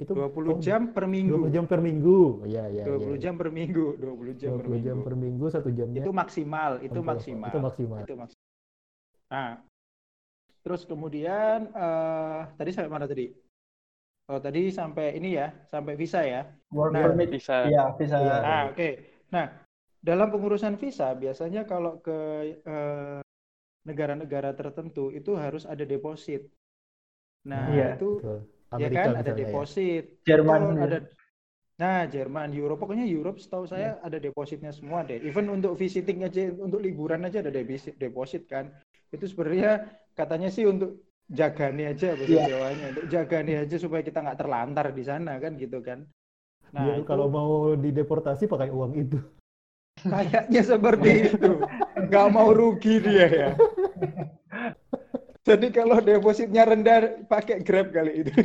[0.00, 1.36] Itu 20 oh, jam per 20 minggu.
[1.52, 2.48] jam per minggu.
[2.48, 3.16] Iya, iya, 20 iya.
[3.20, 4.86] jam per minggu, 20 jam per 20 minggu.
[4.88, 6.00] jam per minggu, satu jamnya.
[6.00, 7.50] Itu maksimal, itu maksimal.
[7.52, 7.98] Itu maksimal.
[8.08, 8.48] Itu maksimal.
[9.28, 9.50] Nah,
[10.64, 13.28] terus kemudian eh tadi sampai mana tadi?
[14.30, 16.48] Oh, tadi sampai ini ya, sampai visa ya.
[16.72, 17.28] Work Nah, permit.
[17.34, 17.68] Bisa.
[17.68, 18.16] Iya, bisa.
[18.16, 18.36] Iya.
[18.40, 18.88] Nah, oke.
[19.34, 19.46] Nah,
[20.00, 22.18] dalam pengurusan visa biasanya kalau ke
[22.62, 23.20] eh,
[23.84, 26.46] negara-negara tertentu itu harus ada deposit.
[27.44, 28.40] Nah, Iya, itu Betul.
[28.70, 29.38] Ya Amerika kan ada ya.
[29.42, 30.04] deposit.
[30.24, 30.60] Jerman.
[30.62, 30.84] Betul, ya.
[30.86, 30.98] ada
[31.80, 35.16] Nah, Jerman, Europe, pokoknya Europe setahu saya ada depositnya semua deh.
[35.24, 38.68] Even untuk visiting aja, untuk liburan aja ada deposit, deposit kan.
[39.08, 41.00] Itu sebenarnya katanya sih untuk
[41.32, 42.44] jagani aja bahasa Iya.
[42.52, 46.04] Jawanya, untuk jagani aja supaya kita nggak terlantar di sana kan gitu kan.
[46.76, 49.16] Nah, Biar itu kalau mau dideportasi pakai uang itu.
[50.04, 51.64] kayaknya seperti itu.
[51.96, 53.48] Nggak mau rugi dia ya.
[55.50, 58.30] Jadi kalau depositnya rendah pakai Grab kali itu.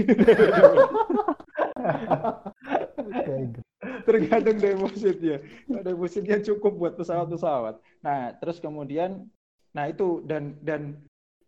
[4.06, 5.46] Tergantung depositnya.
[5.70, 7.78] Kalau depositnya cukup buat pesawat-pesawat.
[8.02, 9.30] Nah, terus kemudian,
[9.78, 10.98] nah itu dan dan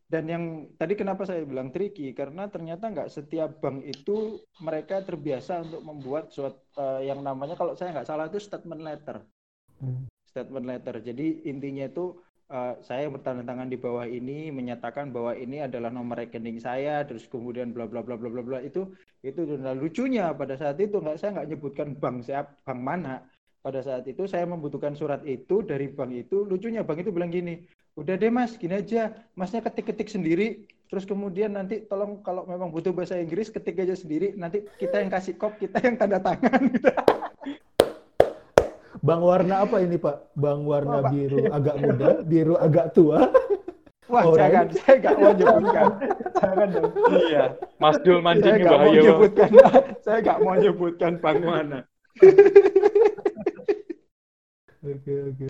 [0.07, 0.43] dan yang
[0.79, 6.31] tadi kenapa saya bilang tricky karena ternyata nggak setiap bank itu mereka terbiasa untuk membuat
[6.31, 9.19] suatu eh, yang namanya kalau saya nggak salah itu statement letter.
[9.81, 10.07] Hmm.
[10.31, 11.01] Statement letter.
[11.01, 12.15] Jadi intinya itu
[12.47, 17.27] eh, saya bertanda tangan di bawah ini menyatakan bahwa ini adalah nomor rekening saya terus
[17.27, 18.59] kemudian bla bla bla bla bla bla.
[18.63, 20.31] Itu itu dan lucunya.
[20.35, 23.23] Pada saat itu nggak saya nggak nyebutkan bank siap bank mana.
[23.59, 26.47] Pada saat itu saya membutuhkan surat itu dari bank itu.
[26.47, 27.63] Lucunya bank itu bilang gini
[27.97, 29.11] udah deh mas gini aja.
[29.33, 30.63] Masnya ketik-ketik sendiri.
[30.87, 34.37] Terus kemudian nanti tolong kalau memang butuh bahasa Inggris ketik aja sendiri.
[34.39, 36.61] Nanti kita yang kasih kop kita yang tanda tangan.
[36.71, 36.87] gitu.
[39.03, 40.33] Bang warna apa ini Pak?
[40.33, 41.11] Bang warna Oh, Pak.
[41.13, 43.29] biru agak muda, biru agak tua.
[44.07, 44.39] wah Orang.
[44.39, 45.85] jangan saya nggak mau nyebutkan
[46.37, 46.91] Jangan dong.
[47.11, 47.43] Iya.
[47.75, 48.95] Mas Dul saya mancing nggak mau bahaya.
[48.95, 49.03] Bang.
[49.05, 49.49] nyebutkan
[50.05, 51.79] saya nggak mau nyebutkan bank mana
[54.79, 55.45] Oke oke.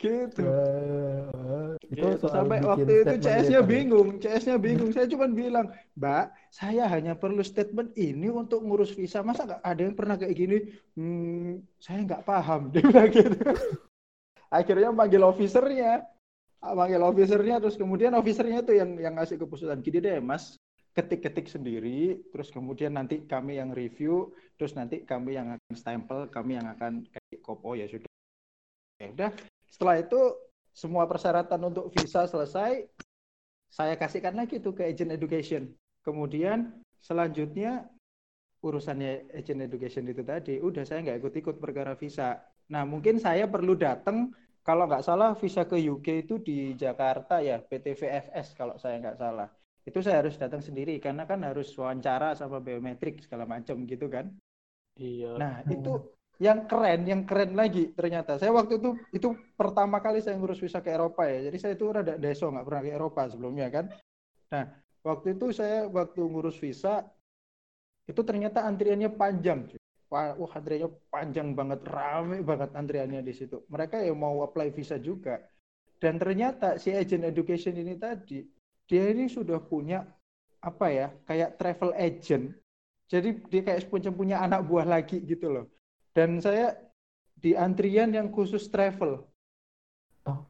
[0.00, 2.26] Gitu Eh, itu Gitu.
[2.32, 3.66] sampai waktu itu CS-nya ya?
[3.66, 4.90] bingung, CS-nya bingung.
[4.94, 9.20] Saya cuma bilang, Mbak, saya hanya perlu statement ini untuk ngurus visa.
[9.20, 10.58] Masa nggak ada yang pernah kayak gini?
[10.96, 12.60] Hmm, saya nggak paham.
[12.72, 13.36] Dia bilang gitu.
[14.50, 16.08] Akhirnya panggil officernya,
[16.60, 19.80] Ah, panggil officernya, terus kemudian officernya itu yang yang ngasih keputusan.
[19.80, 20.60] Gini deh, Mas,
[20.92, 26.60] ketik-ketik sendiri, terus kemudian nanti kami yang review, terus nanti kami yang akan stempel, kami
[26.60, 28.12] yang akan kayak kopo ya sudah.
[29.00, 29.32] Ya udah,
[29.70, 30.18] setelah itu
[30.74, 32.90] semua persyaratan untuk visa selesai,
[33.70, 35.70] saya kasihkan lagi tuh ke agent education.
[36.02, 37.86] Kemudian selanjutnya
[38.60, 42.42] urusannya agent education itu tadi, udah saya nggak ikut-ikut perkara visa.
[42.68, 47.62] Nah mungkin saya perlu datang, kalau nggak salah visa ke UK itu di Jakarta ya,
[47.62, 49.48] PT VFS kalau saya nggak salah.
[49.86, 54.28] Itu saya harus datang sendiri karena kan harus wawancara sama biometrik segala macam gitu kan.
[55.00, 55.40] Iya.
[55.40, 58.40] Nah, itu yang keren, yang keren lagi ternyata.
[58.40, 59.28] Saya waktu itu itu
[59.60, 61.52] pertama kali saya ngurus visa ke Eropa ya.
[61.52, 63.92] Jadi saya itu rada deso nggak pernah ke Eropa sebelumnya kan.
[64.48, 64.64] Nah,
[65.04, 67.04] waktu itu saya waktu ngurus visa
[68.08, 69.68] itu ternyata antriannya panjang.
[70.10, 73.62] wah antriannya panjang banget, rame banget antriannya di situ.
[73.70, 75.38] Mereka yang mau apply visa juga.
[76.00, 78.42] Dan ternyata si agent education ini tadi
[78.88, 80.02] dia ini sudah punya
[80.64, 82.56] apa ya, kayak travel agent
[83.10, 85.66] Jadi dia kayak punya punya anak buah lagi gitu loh.
[86.10, 86.74] Dan saya
[87.40, 89.24] di antrian yang khusus travel.
[90.28, 90.44] Oh.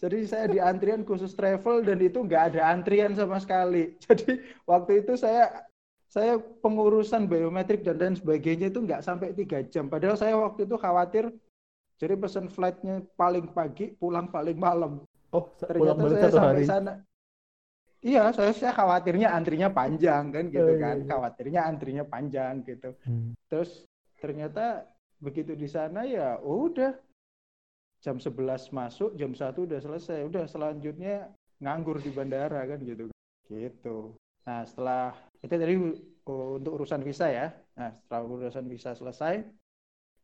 [0.00, 3.94] Jadi saya di antrian khusus travel dan itu nggak ada antrian sama sekali.
[4.04, 5.66] Jadi waktu itu saya
[6.10, 9.86] saya pengurusan biometrik dan lain sebagainya itu nggak sampai tiga jam.
[9.86, 11.30] Padahal saya waktu itu khawatir
[12.00, 15.04] jadi pesan flightnya paling pagi, pulang paling malam.
[15.30, 16.64] Oh, Ternyata pulang saya sampai hari.
[16.66, 16.92] sana.
[18.00, 20.96] Iya, saya, saya khawatirnya antrinya panjang kan gitu Oh, iya, kan.
[20.96, 21.06] iya.
[21.12, 22.96] Khawatirnya antrinya panjang gitu.
[23.04, 23.36] Hmm.
[23.52, 23.84] Terus
[24.16, 24.88] ternyata
[25.20, 26.96] begitu di sana ya udah
[28.00, 30.24] jam 11 masuk, jam 1 udah selesai.
[30.24, 31.28] Udah selanjutnya
[31.60, 33.12] nganggur di bandara kan gitu.
[33.46, 33.96] Gitu.
[34.48, 35.12] Nah, setelah
[35.44, 37.52] itu tadi uh, untuk urusan visa ya.
[37.76, 39.44] Nah, setelah urusan visa selesai,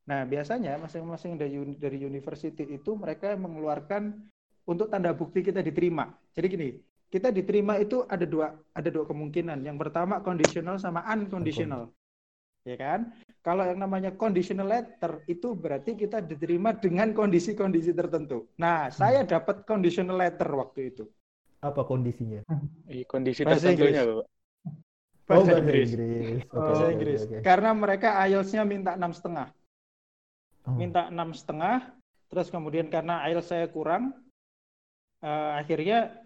[0.09, 4.17] nah biasanya masing-masing dari dari university itu mereka mengeluarkan
[4.65, 6.09] untuk tanda bukti kita diterima.
[6.33, 6.69] Jadi gini,
[7.13, 9.61] kita diterima itu ada dua ada dua kemungkinan.
[9.63, 11.93] Yang pertama conditional sama unconditional.
[12.67, 13.15] Ya kan?
[13.47, 18.51] Kalau yang namanya conditional letter itu berarti kita diterima dengan kondisi-kondisi tertentu.
[18.59, 21.05] Nah, saya dapat conditional letter waktu itu.
[21.63, 22.43] Apa kondisinya?
[23.07, 24.19] Kondisi Bahasa tertentunya, Inggris.
[24.19, 24.27] Bapak.
[24.27, 25.89] Oh, Bahasa bahasa Inggris.
[25.95, 26.43] Inggris.
[26.51, 27.21] Oh, Bahasa Inggris.
[27.23, 27.39] oke.
[27.47, 29.49] Karena mereka IELTS-nya minta enam setengah.
[30.67, 30.75] Oh.
[30.75, 31.95] minta enam setengah
[32.27, 34.11] terus kemudian karena IELTS saya kurang
[35.23, 36.26] eh, akhirnya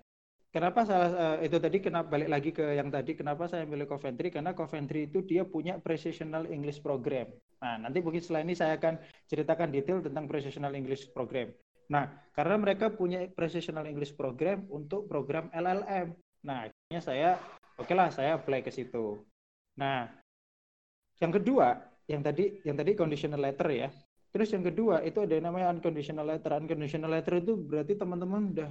[0.51, 4.29] kenapa salah eh, itu tadi kenapa balik lagi ke yang tadi kenapa saya milih Coventry?
[4.35, 7.31] Karena Coventry itu dia punya Precisional English Program.
[7.63, 8.99] Nah nanti mungkin setelah ini saya akan
[9.31, 11.51] ceritakan detail tentang Precisional English Program.
[11.91, 17.31] Nah karena mereka punya Precisional English Program untuk program LLM nah akhirnya saya
[17.77, 19.23] oke lah saya apply ke situ.
[19.79, 20.11] Nah
[21.23, 21.79] yang kedua
[22.11, 23.89] yang tadi yang tadi conditional letter ya.
[24.31, 26.55] Terus yang kedua itu ada yang namanya unconditional letter.
[26.55, 28.71] Unconditional letter itu berarti teman-teman udah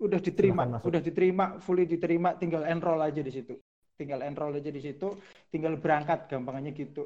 [0.00, 3.54] udah diterima, udah diterima, fully diterima, tinggal enroll aja di situ.
[3.94, 5.12] Tinggal enroll aja di situ,
[5.52, 7.04] tinggal berangkat gampangnya gitu.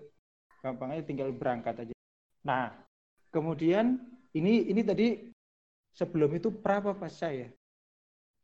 [0.62, 1.94] Gampangnya tinggal berangkat aja.
[2.46, 2.70] Nah,
[3.34, 3.98] kemudian
[4.30, 5.26] ini ini tadi
[5.90, 7.50] sebelum itu pra apa pasca ya?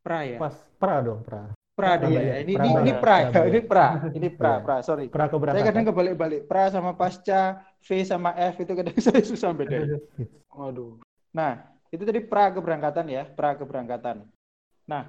[0.02, 0.36] Pra ya?
[0.36, 1.54] Pas pra dong, pra.
[1.78, 2.34] Pra Prabayar, ya.
[2.44, 3.24] Ini ini, ini prabayar, pra ya.
[3.30, 3.48] prabayar.
[3.48, 3.86] Ini pra.
[4.12, 4.60] Ini pra, Iya.
[4.60, 4.76] pra.
[4.84, 5.06] Sorry.
[5.08, 5.68] Pra Saya keberangkatan.
[5.72, 6.40] kadang kebalik-balik.
[6.44, 7.40] Pra sama pasca,
[7.80, 9.96] V sama F itu kadang saya susah bedain.
[10.52, 11.00] Waduh.
[11.32, 14.28] Nah, itu tadi pra keberangkatan ya, pra keberangkatan.
[14.90, 15.06] Nah,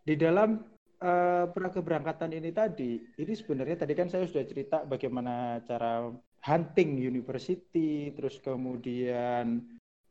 [0.00, 0.56] di dalam
[1.04, 6.08] eh, pra keberangkatan ini tadi, ini sebenarnya tadi kan saya sudah cerita bagaimana cara
[6.48, 9.60] hunting university, terus kemudian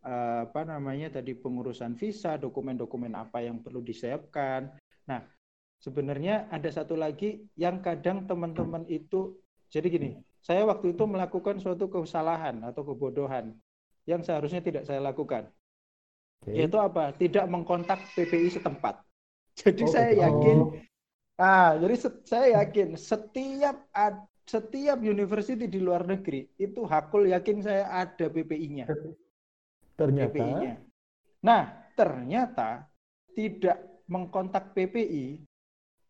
[0.05, 4.69] eh, apa namanya tadi pengurusan visa, dokumen-dokumen apa yang perlu disiapkan.
[5.09, 5.25] Nah,
[5.81, 10.09] sebenarnya ada satu lagi yang kadang teman-teman itu jadi gini,
[10.39, 13.51] saya waktu itu melakukan suatu kesalahan atau kebodohan
[14.07, 15.51] yang seharusnya tidak saya lakukan.
[16.41, 16.51] Oke.
[16.57, 17.03] Yaitu apa?
[17.21, 18.95] Tidak mengkontak PPI setempat.
[19.59, 20.23] Jadi Oh, saya betul.
[20.25, 20.71] yakin, Oh,
[21.41, 27.57] ah, jadi se- saya yakin setiap ad- setiap university di luar negeri itu hakul yakin
[27.67, 28.87] saya ada PPI-nya.
[29.97, 30.73] Ternyata PPI-nya.
[31.47, 31.63] Nah,
[31.99, 32.87] ternyata
[33.37, 33.77] tidak
[34.09, 35.25] mengkontak PPI,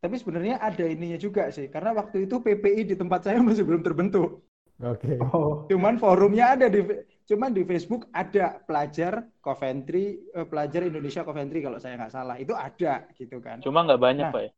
[0.04, 3.82] tapi sebenarnya ada ininya juga sih, karena waktu itu PPI di tempat saya masih belum
[3.84, 4.46] terbentuk.
[4.82, 5.30] Oke.
[5.34, 6.80] oh, Cuman forumnya ada di
[7.28, 12.56] cuman di Facebook ada pelajar Coventry, eh, pelajar Indonesia Coventry kalau saya nggak salah itu
[12.56, 13.60] ada gitu kan.
[13.60, 14.34] Cuma nggak banyak, Nah.
[14.34, 14.52] Pak ya?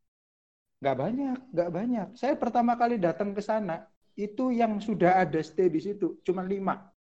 [0.79, 2.08] Nggak banyak, nggak banyak.
[2.15, 6.75] Saya pertama kali datang ke sana itu yang sudah ada stay di situ cuman lima,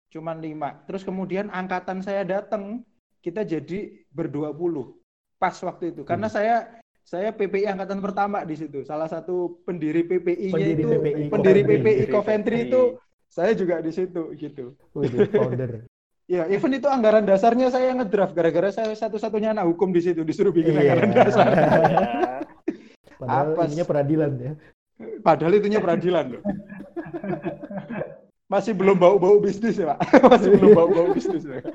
[0.08, 0.80] cuman lima.
[0.86, 2.86] Terus kemudian angkatan saya datang
[3.20, 4.96] kita jadi berdua puluh
[5.36, 6.36] pas waktu itu karena Hmm.
[6.36, 6.56] saya
[7.04, 8.86] saya PPI angkatan pertama di situ.
[8.86, 11.64] Salah satu pendiri PPI-nya Pendiri itu PPI pendiri Coventry.
[11.82, 12.68] PPI Coventry PPI.
[12.70, 12.82] itu
[13.30, 14.76] saya juga di situ gitu.
[14.92, 15.86] Founder.
[16.30, 20.54] Ya, even itu anggaran dasarnya saya ngedraft gara-gara saya satu-satunya anak hukum di situ disuruh
[20.54, 20.94] bikin Iya.
[20.94, 21.48] anggaran dasar.
[23.18, 24.54] Padahal Apa ininya peradilan ya.
[25.26, 26.44] Padahal itunya peradilan loh.
[28.54, 30.30] Masih belum bau-bau bisnis ya, Pak.
[30.30, 31.65] Masih belum bau-bau bisnis ya.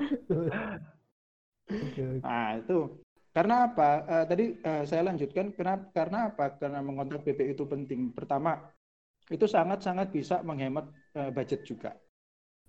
[2.23, 2.95] Nah, itu
[3.35, 3.89] karena apa?
[4.07, 5.91] Eh, tadi eh, saya lanjutkan kenapa?
[5.91, 6.55] Karena apa?
[6.55, 8.15] Karena mengontak BP itu penting.
[8.15, 8.71] Pertama,
[9.31, 10.85] itu sangat-sangat bisa menghemat
[11.17, 11.91] eh, budget juga.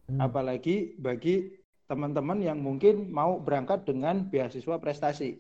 [0.07, 0.23] Hmm.
[0.23, 1.51] apalagi bagi
[1.90, 5.35] teman-teman yang mungkin mau berangkat dengan beasiswa prestasi.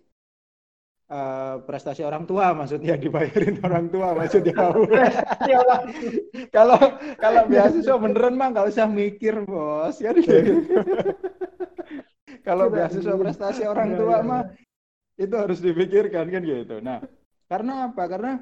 [1.06, 4.50] Eh, prestasi orang tua maksudnya dibayarin orang tua maksudnya
[6.56, 6.78] kalau
[7.22, 10.66] kalau beasiswa beneran mah nggak usah mikir bos kan gitu.
[12.46, 12.72] kalau Kirain.
[12.72, 14.42] beasiswa prestasi orang Iya, tua iya, mah
[15.18, 16.98] itu harus dipikirkan kan gitu nah
[17.50, 18.32] karena apa karena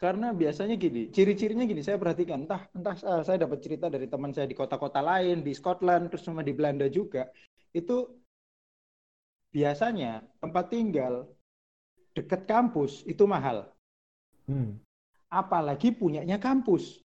[0.00, 4.32] karena biasanya gini, ciri-cirinya gini, saya perhatikan, entah entah eh, saya dapat cerita dari teman
[4.32, 7.28] saya di kota-kota lain, di Scotland, terus sama di Belanda juga,
[7.76, 8.08] itu
[9.52, 11.28] biasanya tempat tinggal
[12.16, 13.68] dekat kampus itu mahal,
[14.50, 14.80] Hmm.
[15.30, 16.98] apalagi punyanya kampus.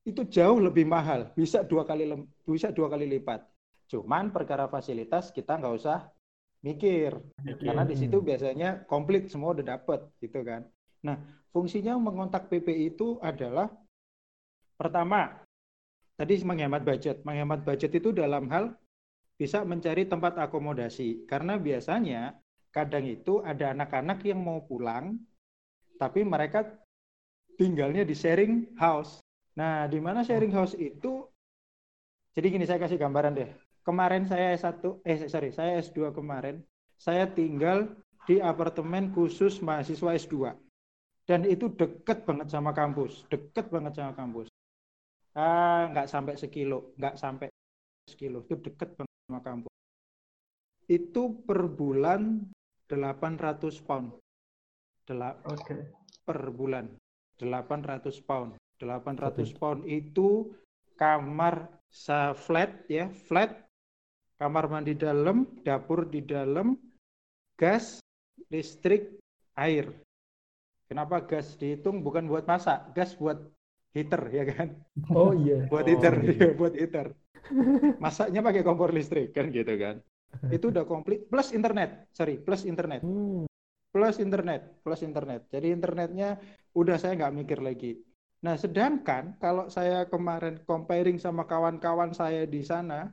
[0.00, 2.08] itu jauh lebih mahal, bisa dua kali
[2.48, 3.44] bisa dua kali lipat.
[3.92, 6.08] Cuman perkara fasilitas kita nggak usah
[6.64, 7.20] mikir,
[7.60, 10.64] karena di situ biasanya komplit semua udah dapet gitu kan.
[11.06, 11.16] Nah,
[11.52, 13.72] fungsinya mengontak PPI itu adalah
[14.76, 15.40] pertama,
[16.16, 17.24] tadi menghemat budget.
[17.24, 18.76] Menghemat budget itu dalam hal
[19.40, 22.36] bisa mencari tempat akomodasi, karena biasanya
[22.68, 25.16] kadang itu ada anak-anak yang mau pulang,
[25.96, 26.68] tapi mereka
[27.56, 29.24] tinggalnya di sharing house.
[29.56, 31.24] Nah, di mana sharing house itu,
[32.36, 33.50] jadi gini saya kasih gambaran deh.
[33.80, 36.60] Kemarin saya S1, eh sorry, saya S2 kemarin,
[37.00, 37.88] saya tinggal
[38.28, 40.52] di apartemen khusus mahasiswa S2.
[41.30, 44.50] Dan itu deket banget sama kampus, deket banget sama kampus.
[45.38, 47.46] Ah, nggak sampai sekilo, nggak sampai
[48.10, 49.74] sekilo, itu deket banget sama kampus.
[50.90, 52.50] Itu per bulan
[52.90, 54.18] 800 pound.
[55.06, 55.94] Dela- Oke.
[56.26, 56.86] per bulan
[57.38, 60.54] 800 pound 800 pound itu
[60.94, 63.66] kamar sa flat ya flat
[64.38, 66.78] kamar mandi dalam dapur di dalam
[67.58, 67.98] gas
[68.52, 69.18] listrik
[69.58, 69.90] air
[70.90, 73.38] kenapa gas dihitung bukan buat masak gas buat
[73.94, 74.68] heater ya kan
[75.14, 75.54] Oh iya.
[75.70, 76.32] buat Oh, heater iya.
[76.38, 77.06] dia buat heater
[78.04, 79.96] masaknya pakai kompor listrik kan gitu kan
[80.54, 83.46] itu udah komplit plus internet sorry plus internet Hmm.
[83.94, 85.40] plus internet, plus internet.
[85.50, 86.38] Jadi internetnya
[86.78, 87.98] udah saya nggak mikir lagi.
[88.46, 93.10] Nah, sedangkan kalau saya kemarin comparing sama kawan-kawan saya di sana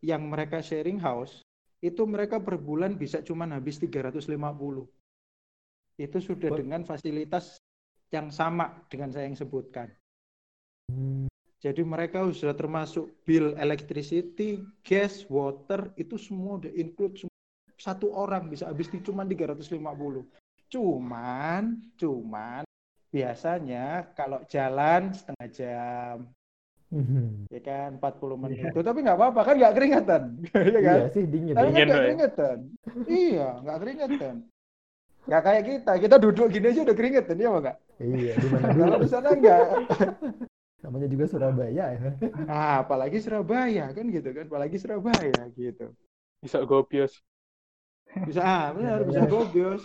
[0.00, 1.42] yang mereka sharing house,
[1.82, 4.86] itu mereka per bulan bisa cuman habis 350.
[6.00, 7.60] Itu sudah dengan fasilitas
[8.08, 9.92] yang sama dengan saya yang sebutkan.
[10.88, 11.28] Hmm.
[11.60, 17.36] Jadi mereka sudah termasuk bill electricity, gas, water, itu semua udah include semua.
[17.76, 20.24] Satu orang bisa habis di cuma 350.
[20.72, 22.64] Cuman, cuman
[23.12, 26.16] biasanya kalau jalan setengah jam,
[26.90, 27.46] Hmm.
[27.46, 28.74] ya kan 40 menit.
[28.74, 30.22] Tuh, tapi nggak apa-apa kan nggak keringatan,
[30.74, 30.98] ya kan?
[30.98, 31.54] Iya sih dingin.
[31.54, 31.70] Tapi kan.
[31.70, 32.02] Dingin, nggak Pak, ya?
[32.02, 32.58] keringatan.
[33.06, 34.34] Iya, nggak keringatan.
[35.28, 37.76] Nggak kayak kita, kita duduk gini aja udah keringatan, ya nggak?
[38.00, 38.82] Iya, di mana dulu?
[38.88, 39.60] Kalau di sana nggak.
[40.80, 42.10] Namanya juga Surabaya ya.
[42.48, 45.92] Ah, apalagi Surabaya kan gitu kan, apalagi Surabaya gitu.
[46.40, 47.20] Bisa gobios.
[48.26, 49.84] Bisa, ah, benar, bisa gobios,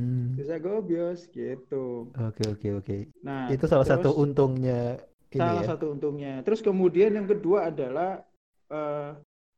[0.00, 0.32] Hmm.
[0.38, 2.08] bisa gobios gitu.
[2.16, 2.96] Oke oke oke.
[3.20, 4.96] Nah, Itu salah terus satu untungnya
[5.28, 5.68] ini salah ya.
[5.76, 6.32] satu untungnya.
[6.46, 8.24] Terus kemudian yang kedua adalah
[8.70, 9.10] eh,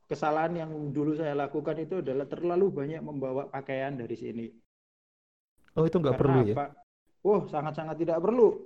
[0.09, 4.47] kesalahan yang dulu saya lakukan itu adalah terlalu banyak membawa pakaian dari sini.
[5.77, 6.55] Oh itu nggak perlu ya?
[6.55, 6.67] apa?
[7.23, 8.61] Oh, sangat-sangat tidak perlu.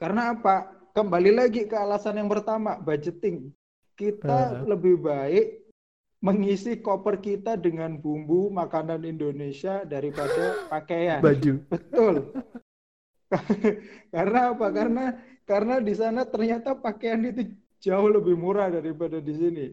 [0.00, 0.72] Karena apa?
[0.96, 3.52] Kembali lagi ke alasan yang pertama, budgeting.
[3.96, 4.64] Kita Eh.
[4.64, 5.46] lebih baik
[6.24, 11.20] mengisi koper kita dengan bumbu makanan Indonesia daripada pakaian.
[11.20, 11.62] Baju.
[11.68, 12.14] Betul.
[14.14, 14.66] Karena apa?
[14.70, 15.04] Karena
[15.46, 19.66] karena di sana ternyata pakaian itu jauh lebih murah daripada di sini.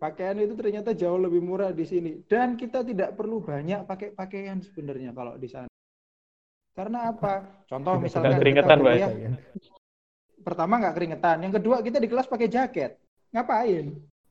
[0.00, 4.60] Pakaian itu ternyata jauh lebih murah di sini dan kita tidak perlu banyak pakai pakaian
[4.60, 5.70] sebenarnya kalau di sana.
[6.74, 7.32] Karena apa?
[7.64, 9.08] Contoh Tidak misalkan perlu kita keringetan, Pak, ya?
[9.08, 9.34] kuliah, Pakaian.
[10.44, 12.98] pertama nggak keringetan, yang kedua kita di kelas pakai jaket.
[13.30, 13.84] Ngapain?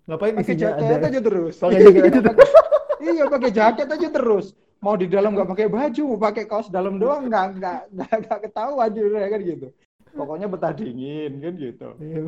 [0.04, 1.08] Ngapain Pakai jaket ada?
[1.08, 1.56] aja terus.
[1.58, 2.20] Pakai jaket aja
[3.04, 4.46] Iya, pakai jaket aja terus.
[4.80, 8.91] Mau di dalam nggak pakai baju, mau pakai kaos dalam doang nggak nggak nggak ketahuan
[8.91, 9.68] juga kan gitu.
[10.14, 11.88] Pokoknya betah dingin kan gitu.
[11.98, 12.22] Iya.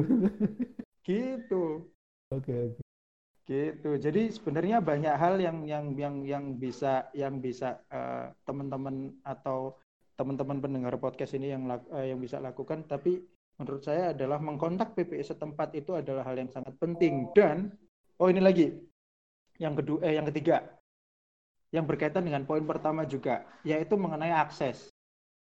[1.04, 1.64] Gitu.
[2.32, 2.80] Oke oke.
[3.46, 3.90] Gitu.
[4.02, 9.76] Jadi sebenarnya banyak hal yang yang yang yang bisa yang bisa eh, teman-teman atau
[10.16, 13.20] teman-teman pendengar podcast ini yang eh, yang bisa lakukan tapi
[13.60, 17.32] menurut saya adalah mengkontak PPI setempat itu adalah hal yang sangat penting.
[17.36, 17.72] Dan
[18.20, 18.68] oh ini lagi.
[19.56, 20.68] Yang kedua eh yang ketiga
[21.72, 24.92] yang berkaitan dengan poin pertama juga yaitu mengenai akses.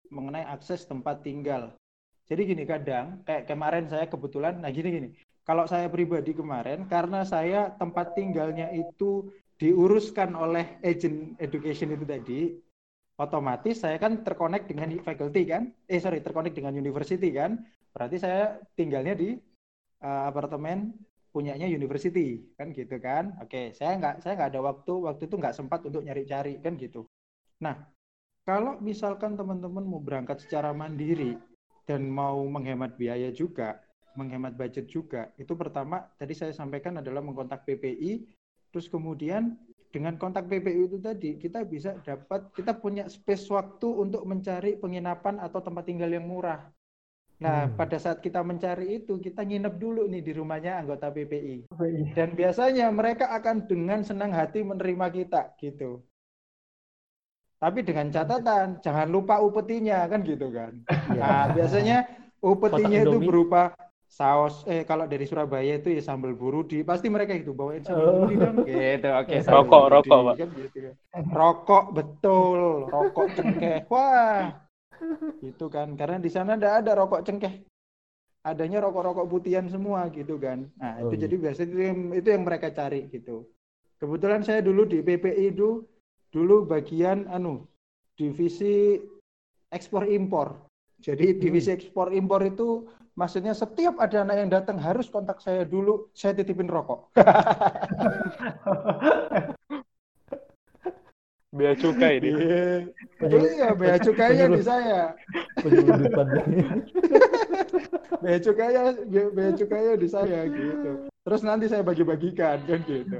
[0.09, 1.73] Mengenai akses tempat tinggal.
[2.29, 5.09] Jadi gini kadang kayak kemarin saya kebetulan nah gini gini.
[5.47, 12.39] Kalau saya pribadi kemarin karena saya tempat tinggalnya itu diuruskan oleh agent education itu tadi
[13.17, 15.73] otomatis saya kan terkonek dengan faculty kan?
[15.89, 17.61] Eh sorry terkonek dengan university kan?
[17.91, 19.35] Berarti saya tinggalnya di
[20.01, 20.93] eh, apartemen
[21.33, 23.35] punyanya university kan gitu kan?
[23.41, 27.05] Oke saya nggak saya nggak ada waktu waktu itu nggak sempat untuk nyari-cari kan gitu.
[27.61, 27.75] Nah
[28.47, 31.35] kalau misalkan teman-teman mau berangkat secara mandiri
[31.83, 33.81] dan mau menghemat biaya juga
[34.17, 38.25] menghemat budget juga itu pertama tadi saya sampaikan adalah mengkontak PPI
[38.73, 39.53] terus kemudian
[39.87, 45.39] dengan kontak PPI itu tadi kita bisa dapat kita punya space waktu untuk mencari penginapan
[45.39, 46.67] atau tempat tinggal yang murah.
[47.37, 47.77] Nah, Hmm.
[47.77, 51.69] pada saat kita mencari itu kita nginep dulu nih di rumahnya anggota PPI.
[51.69, 52.17] PPI.
[52.17, 56.01] Dan biasanya mereka akan dengan senang hati menerima kita gitu.
[57.57, 60.81] Tapi dengan catatan jangan lupa upetinya kan gitu kan.
[61.13, 61.21] Iya.
[61.21, 61.97] Nah, biasanya
[62.41, 63.73] upetinya itu berupa
[64.07, 66.81] saus eh kalau dari Surabaya itu ya sambal burudi.
[66.81, 68.13] Pasti mereka itu bawain sambal Oh.
[68.23, 68.55] burudi dong.
[68.63, 69.35] Gitu oke.
[69.35, 70.35] Rokok, sambal burudi, rokok, Pak.
[70.39, 70.93] kan gitu kan.
[71.29, 72.59] rokok betul.
[72.87, 73.77] Rokok cengkeh.
[73.91, 74.41] Wah.
[75.43, 75.87] Itu kan.
[75.93, 77.53] Karena di sana tidak ada rokok cengkeh.
[78.41, 80.71] Adanya rokok-rokok putihan semua gitu kan.
[80.79, 81.21] Nah Oh, itu iya.
[81.27, 83.43] jadi biasanya itu yang, itu yang mereka cari gitu.
[83.99, 85.83] Kebetulan saya dulu di PPI itu
[86.31, 87.67] dulu bagian anu
[88.15, 89.03] divisi
[89.67, 90.63] ekspor impor.
[90.97, 92.87] Jadi divisi ekspor impor itu
[93.17, 97.09] maksudnya setiap ada anak yang datang harus kontak saya dulu, saya titipin rokok.
[101.47, 102.31] Bea cukai ini.
[103.17, 105.15] Penyelu- Iya, bea cukainya di saya.
[105.57, 106.25] penyelundupan
[108.23, 111.07] Bea cukainya bea, cukainya di saya gitu.
[111.23, 113.17] Terus nanti saya bagi-bagikan kan gitu.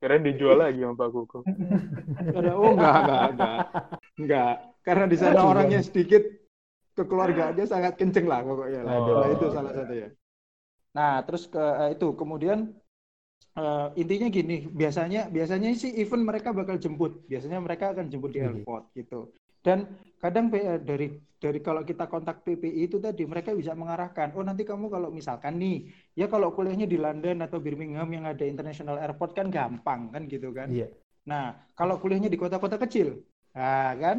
[0.00, 1.38] Keren dijual lagi sama Pak Kuku.
[2.32, 3.58] Ada oh enggak, enggak, enggak.
[4.16, 6.24] Enggak, karena di sana orangnya sedikit
[6.96, 8.94] kekeluargaannya sangat kenceng lah pokoknya lah.
[9.00, 9.12] Ada.
[9.20, 10.08] Nah, itu salah satu ya.
[10.96, 12.58] Nah, terus ke eh, itu kemudian
[13.60, 17.12] eh, intinya gini, biasanya biasanya sih event mereka bakal jemput.
[17.30, 18.46] Biasanya mereka akan jemput di Mhm.
[18.46, 19.18] airport gitu.
[19.66, 19.78] Dan
[20.22, 21.06] kadang eh, dari
[21.40, 25.54] dari kalau kita kontak PPI itu tadi mereka bisa mengarahkan, oh nanti kamu kalau misalkan
[25.62, 25.88] nih,
[26.20, 30.48] ya kalau kuliahnya di London atau Birmingham yang ada international airport kan gampang kan gitu
[30.52, 30.68] kan.
[30.68, 30.86] iya
[31.30, 31.42] Nah,
[31.78, 33.08] kalau kuliahnya di kota-kota kecil,
[33.56, 34.16] nah kan,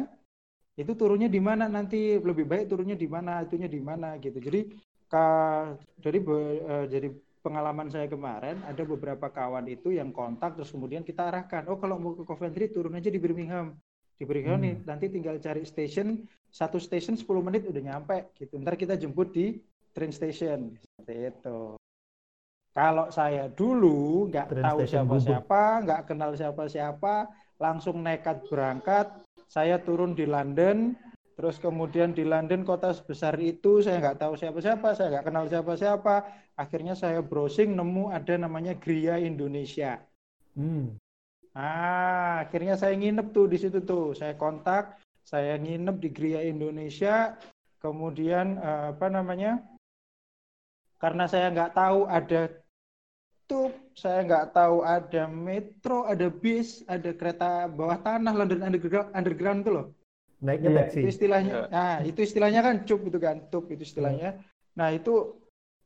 [0.72, 4.40] itu turunnya di mana nanti lebih baik turunnya di mana, itunya di mana gitu.
[4.40, 4.72] Jadi
[5.12, 7.08] ka- dari be- eh, dari
[7.42, 11.98] pengalaman saya kemarin ada beberapa kawan itu yang kontak terus kemudian kita arahkan, oh kalau
[11.98, 13.76] mau ke Coventry turun aja di Birmingham.
[14.16, 14.64] Di Birmingham Hmm.
[14.64, 18.56] nih nanti tinggal cari station, satu station 10 menit udah nyampe gitu.
[18.62, 19.58] Ntar kita jemput di
[19.92, 21.76] train station seperti itu.
[22.72, 27.28] Kalau saya dulu nggak tahu siapa-siapa, nggak kenal siapa-siapa,
[27.60, 29.12] langsung nekat berangkat.
[29.52, 30.96] Saya turun di London,
[31.36, 36.14] terus kemudian di London kota sebesar itu saya nggak tahu siapa-siapa, saya nggak kenal siapa-siapa.
[36.56, 40.00] Akhirnya saya browsing nemu ada namanya Gria Indonesia.
[40.56, 40.96] Hmm.
[41.52, 44.16] Ah, akhirnya saya nginep tuh di situ tuh.
[44.16, 47.36] Saya kontak, saya nginep di Gria Indonesia.
[47.76, 49.60] Kemudian eh, apa namanya?
[50.96, 52.61] Karena saya nggak tahu ada
[53.52, 59.60] tube, saya nggak tahu ada metro, ada bis, ada kereta bawah tanah London Underground, Underground
[59.60, 59.86] itu loh.
[60.42, 61.52] naiknya Iya, taksi Itu istilahnya.
[61.52, 61.64] Ya.
[61.68, 64.40] Nah, itu istilahnya kan cup itu kan, tube itu istilahnya.
[64.72, 65.36] Nah, itu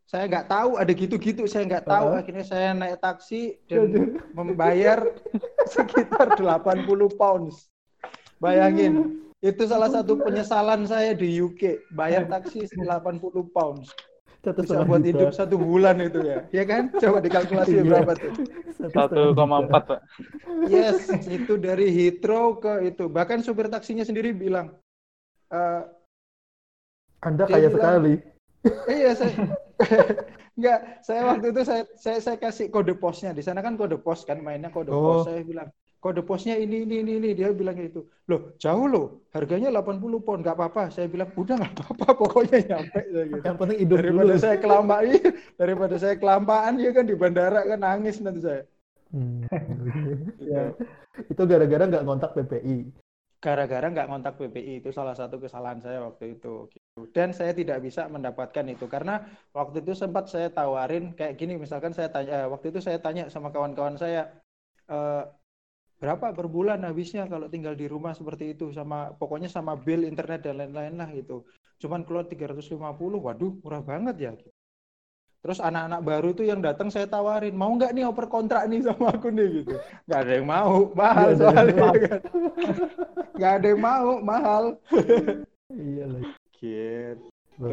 [0.06, 2.14] saya nggak tahu ada gitu-gitu, saya nggak tahu.
[2.14, 2.22] Heeh.
[2.22, 5.02] Akhirnya saya naik taksi dan membayar
[5.74, 6.86] sekitar 80
[7.18, 7.66] pounds.
[8.38, 13.90] Bayangin, itu salah satu penyesalan saya di UK, bayar taksi 80 pounds.
[14.47, 15.09] Satu Bisa buat juta.
[15.11, 16.38] hidup satu bulan itu ya.
[16.55, 16.94] Ya kan?
[16.94, 17.82] Coba dikalkulasi Iya.
[17.82, 18.32] berapa tuh.
[18.78, 19.42] Satu juta.
[19.42, 20.01] 1,4 Pak.
[20.70, 23.11] Yes, itu dari Heathrow ke itu.
[23.11, 24.70] Bahkan supir taksinya sendiri bilang,
[25.51, 25.82] "Eh,
[27.18, 28.14] anda kaya bilang- sekali
[28.86, 29.30] Iya saya
[30.59, 34.26] enggak saya waktu itu saya saya saya kasih kode posnya di sana kan kode pos
[34.26, 35.22] kan mainnya kode Oh.
[35.22, 35.70] pos saya bilang
[36.07, 37.30] kode posnya ini ini ini ini.
[37.34, 38.07] Dia bilang gitu.
[38.30, 39.26] Loh jauh loh.
[39.34, 40.94] Harganya 80 pound nggak apa-apa.
[40.94, 42.07] Saya bilang udah nggak apa-apa.
[42.14, 43.00] Pokoknya nyampe.
[43.11, 43.42] Saya gitu.
[43.42, 44.44] Yang penting hidup daripada dulu.
[44.46, 45.28] saya kelamaan iya,
[45.59, 48.62] daripada saya kelamaan ya kan di bandara kan nangis nanti saya.
[49.11, 49.42] Hmm.
[50.38, 50.62] Gitu.
[51.32, 52.78] itu gara-gara nggak ngontak PPI
[53.46, 56.66] gara-gara nggak kontak PPI itu salah satu kesalahan saya waktu itu.
[57.14, 58.90] Dan saya tidak bisa mendapatkan itu.
[58.90, 59.22] Karena
[59.54, 61.54] waktu itu sempat saya tawarin kayak gini.
[61.61, 64.32] Misalkan saya tanya eh, waktu itu saya tanya sama kawan-kawan saya
[64.90, 65.22] eh,
[65.97, 68.72] berapa per bulan habisnya kalau tinggal di rumah seperti itu?
[68.72, 71.44] Sama pokoknya sama bill internet dan lain-lain lah gitu.
[71.80, 74.32] Cuman keluar 350 waduh murah banget ya.
[75.44, 79.14] Terus anak-anak baru tuh yang datang saya tawarin mau nggak nih oper kontrak nih sama
[79.14, 79.62] aku nih?
[79.62, 79.74] Gitu.
[80.11, 80.74] Nggak ada yang mau.
[80.90, 81.94] Mahal yang soalnya mau.
[81.94, 82.20] kan.
[83.36, 84.64] Nggak ada yang mau mahal.
[85.70, 86.22] Iya lah.
[86.57, 87.70] Gitu.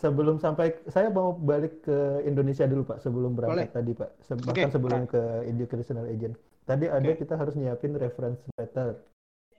[0.00, 3.70] Sebelum sampai saya mau balik ke Indonesia dulu Pak sebelum berangkat Boleh.
[3.70, 4.10] tadi Pak.
[4.24, 5.10] Se- bahkan Oke, sebelum Pak.
[5.14, 6.34] ke educational agent
[6.68, 7.20] tadi ada Oke.
[7.20, 8.88] kita harus nyiapin reference letter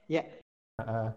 [0.08, 0.24] Ya.
[0.80, 1.14] Nah,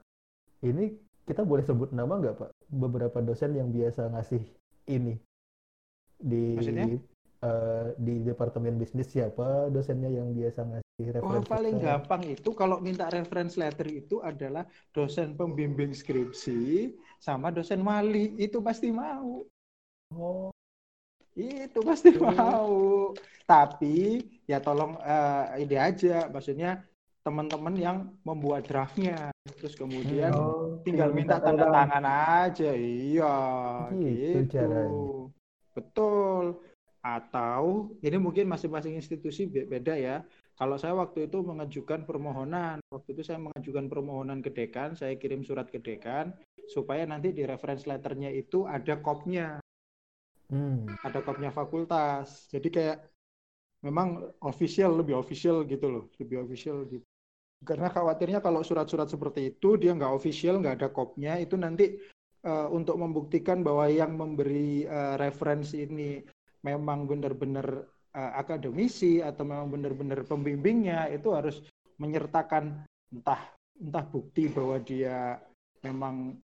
[0.62, 0.84] ini
[1.26, 4.43] kita boleh sebut nama nggak Pak beberapa dosen yang biasa ngasih
[4.89, 5.14] ini
[6.20, 6.87] di Maksudnya?
[7.45, 11.84] eh, di departemen bisnis siapa dosennya yang biasa ngasih reference paling letter?
[11.84, 14.64] gampang itu kalau minta reference letter itu adalah
[14.95, 19.45] dosen pembimbing skripsi sama dosen wali itu pasti mau
[20.14, 20.55] Oh,
[21.37, 22.32] itu pasti Hmm.
[22.32, 23.12] mau.
[23.45, 26.26] Tapi ya tolong eh, ide aja.
[26.26, 26.82] Maksudnya
[27.22, 29.30] teman-teman yang membuat draftnya.
[29.61, 32.05] Terus kemudian Oh, tinggal minta tanda tangan
[32.43, 32.70] aja.
[32.74, 33.37] Iya
[33.93, 35.22] Gitu gitu.
[35.76, 36.45] betul.
[37.05, 40.26] Atau ini mungkin masing-masing institusi be- beda ya.
[40.57, 45.45] Kalau saya waktu itu mengajukan permohonan, waktu itu saya mengajukan permohonan ke dekan, saya kirim
[45.45, 46.32] surat ke dekan
[46.66, 49.61] supaya nanti di reference letternya itu ada kopnya,
[50.47, 50.86] Hmm.
[51.03, 52.47] ada kopnya fakultas.
[52.51, 52.99] Jadi kayak
[53.82, 57.05] memang official lebih official gitu loh, lebih official gitu.
[57.66, 61.99] Karena khawatirnya kalau surat-surat seperti itu dia nggak official, nggak ada kopnya, itu nanti
[62.47, 66.20] eh, untuk membuktikan bahwa yang memberi eh, referensi ini
[66.62, 67.66] memang benar-benar
[68.14, 71.62] eh, akademisi atau memang benar-benar pembimbingnya itu harus
[71.97, 73.40] menyertakan entah
[73.76, 75.40] entah bukti bahwa dia
[75.84, 76.36] memang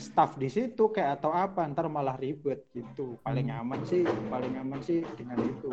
[0.00, 3.60] staff di situ kayak atau apa ntar malah ribet gitu paling Hmm.
[3.60, 5.68] aman sih paling aman sih dengan itu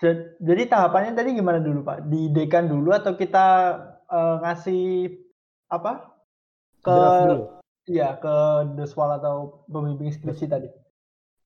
[0.00, 2.08] Ja- Jadi tahapannya tadi gimana dulu Pak?
[2.08, 3.46] Di dekan dulu atau kita
[4.08, 4.84] eh, ngasih
[5.68, 6.08] apa?
[6.80, 6.98] Ke
[7.84, 8.34] iya ke
[8.80, 10.68] doswal atau pembimbing skripsi tadi.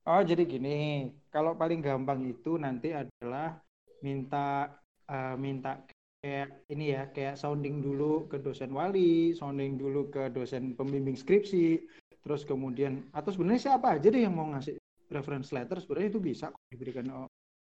[0.05, 3.59] Oh, jadi gini, kalau paling gampang itu nanti adalah
[4.05, 4.69] minta
[5.09, 5.81] eh, minta
[6.25, 11.85] kayak ini ya, kayak sounding dulu ke dosen wali, sounding dulu ke dosen pembimbing skripsi,
[12.25, 14.81] terus kemudian atau sebenarnya siapa aja deh yang mau ngasih
[15.13, 17.29] reference letter sebenarnya itu bisa kok diberikan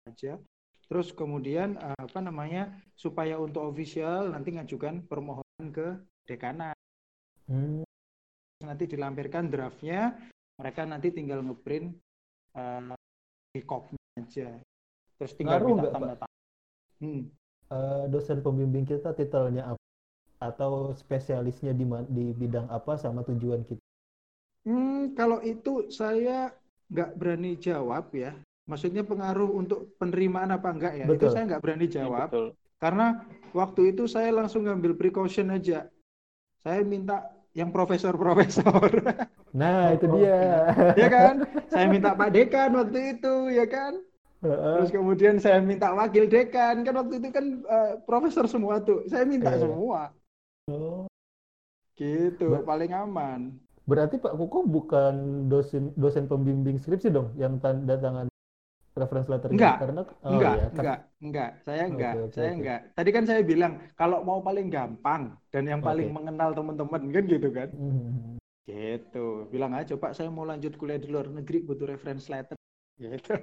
[0.08, 0.40] aja.
[0.88, 6.80] Terus kemudian eh, apa namanya supaya untuk official nanti ngajukan permohonan ke dekanat.
[7.52, 7.84] Hmm.
[8.64, 10.16] Nanti dilampirkan draftnya,
[10.56, 11.92] mereka nanti tinggal ngeprint
[12.56, 12.96] eh,
[13.52, 14.56] di copy aja.
[15.20, 16.40] Terus tinggal Ngaruh minta tanda tangan.
[17.04, 17.24] Hmm.
[17.68, 19.84] Eh, dosen pembimbing kita titelnya apa?
[20.50, 21.86] Atau spesialisnya di
[22.18, 23.84] di bidang apa sama tujuan kita?
[24.68, 26.52] Hmm, kalau itu saya
[26.92, 28.32] nggak berani jawab ya.
[28.68, 31.06] Maksudnya pengaruh untuk penerimaan apa enggak ya?
[31.08, 31.32] Itu Betul.
[31.32, 32.28] saya nggak berani Iya, jawab.
[32.28, 32.46] betul.
[32.84, 33.06] Karena
[33.56, 35.88] waktu itu saya langsung ngambil precaution aja.
[36.64, 38.90] Saya minta yang profesor-profesor.
[39.56, 40.38] Nah, itu dia.
[41.00, 41.36] ya kan?
[41.72, 43.94] Saya minta Pak Dekan waktu itu, ya kan?
[44.38, 46.86] Terus kemudian saya minta wakil dekan.
[46.86, 49.04] Kan waktu itu kan eh, profesor semua tuh.
[49.10, 49.66] Saya minta Iya.
[49.66, 50.02] semua.
[50.68, 51.08] Oh,
[51.98, 53.58] Gitu, Ber- paling aman.
[53.90, 58.28] berarti Pak Kuku bukan dosen dosen pembimbing skripsi dong yang tanda tangan
[58.94, 59.58] reference letternya?
[59.58, 59.76] Enggak.
[59.82, 61.52] Karena oh enggak, ya, enggak, enggak.
[61.66, 62.58] Saya enggak, oke, saya oke.
[62.62, 62.80] enggak.
[62.94, 67.50] Tadi kan saya bilang kalau mau paling gampang dan yang paling mengenal teman-teman kan gitu
[67.50, 67.70] kan.
[67.74, 68.38] Hmm.
[68.68, 69.28] Gitu.
[69.48, 72.60] Bilang aja, Pak, saya mau lanjut kuliah di luar negeri butuh reference letter.
[73.00, 73.34] Gitu.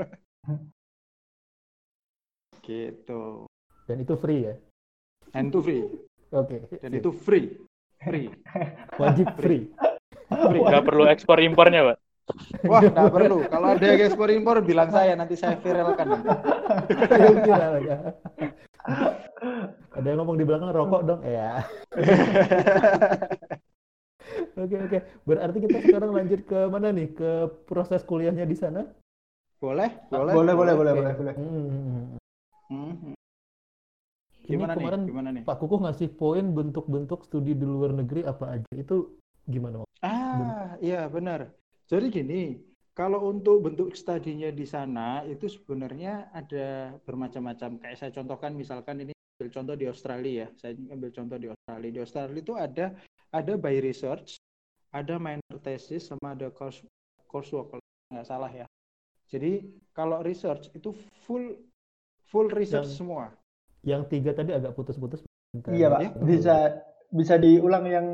[2.64, 3.46] Gitu.
[3.84, 4.54] Dan itu free ya?
[5.30, 5.82] Dan itu free.
[6.32, 6.56] Oke.
[6.80, 7.00] Dan sip.
[7.00, 7.46] itu free.
[8.00, 8.26] Free.
[9.00, 9.70] wajib free.
[10.28, 10.62] Free.
[10.64, 11.98] Nggak perlu ekspor impornya, Pak.
[12.64, 13.36] Wah, nggak perlu.
[13.52, 16.24] Kalau ada yang ekspor impor, bilang saya nanti saya viralkan.
[19.94, 21.60] Ada yang ngomong di belakang rokok dong, ya.
[24.54, 24.98] Oke oke.
[25.26, 27.10] Berarti kita sekarang lanjut ke mana nih?
[27.12, 28.86] Ke proses kuliahnya di sana?
[29.58, 31.34] boleh, boleh, Boleh, boleh, boleh, boleh, boleh.
[31.40, 32.23] Hmm.
[34.44, 34.84] Ini Gimana nih?
[34.84, 35.42] kemarin Gimana nih?
[35.48, 38.70] Pak Kukuh ngasih poin bentuk-bentuk studi di luar negeri apa aja?
[38.76, 39.16] Itu
[39.48, 39.80] gimana?
[39.80, 39.88] Pak?
[40.04, 41.48] Ah, iya benar.
[41.88, 42.60] Jadi gini,
[42.92, 47.80] kalau untuk bentuk studinya di sana itu sebenarnya ada bermacam-macam.
[47.80, 50.48] Kayak saya contohkan misalkan ini ambil contoh di Australia ya.
[50.60, 51.90] Saya ambil contoh di Australia.
[51.90, 52.86] Di Australia itu ada
[53.34, 54.38] ada by research,
[54.94, 56.84] ada minor thesis sama ada course
[57.26, 58.66] coursework kalau nggak salah ya.
[59.26, 60.94] Jadi kalau research itu
[61.26, 61.56] full
[62.34, 63.24] full research Yang- semua.
[63.86, 65.22] Yang tiga tadi agak putus-putus.
[65.70, 66.10] Iya Pak, Ya.
[66.18, 66.56] bisa
[67.14, 68.06] bisa diulang yang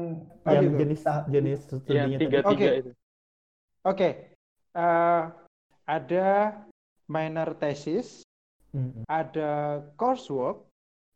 [0.45, 2.37] Yang jenis Tahap- jenis Yang studinya tadi.
[2.45, 2.69] Oke.
[2.85, 2.93] itu.
[3.81, 4.09] Oke,
[4.71, 5.23] Eh,
[5.91, 6.29] ada
[7.11, 8.23] minor thesis,
[8.71, 9.03] Hmm.
[9.11, 10.63] ada coursework,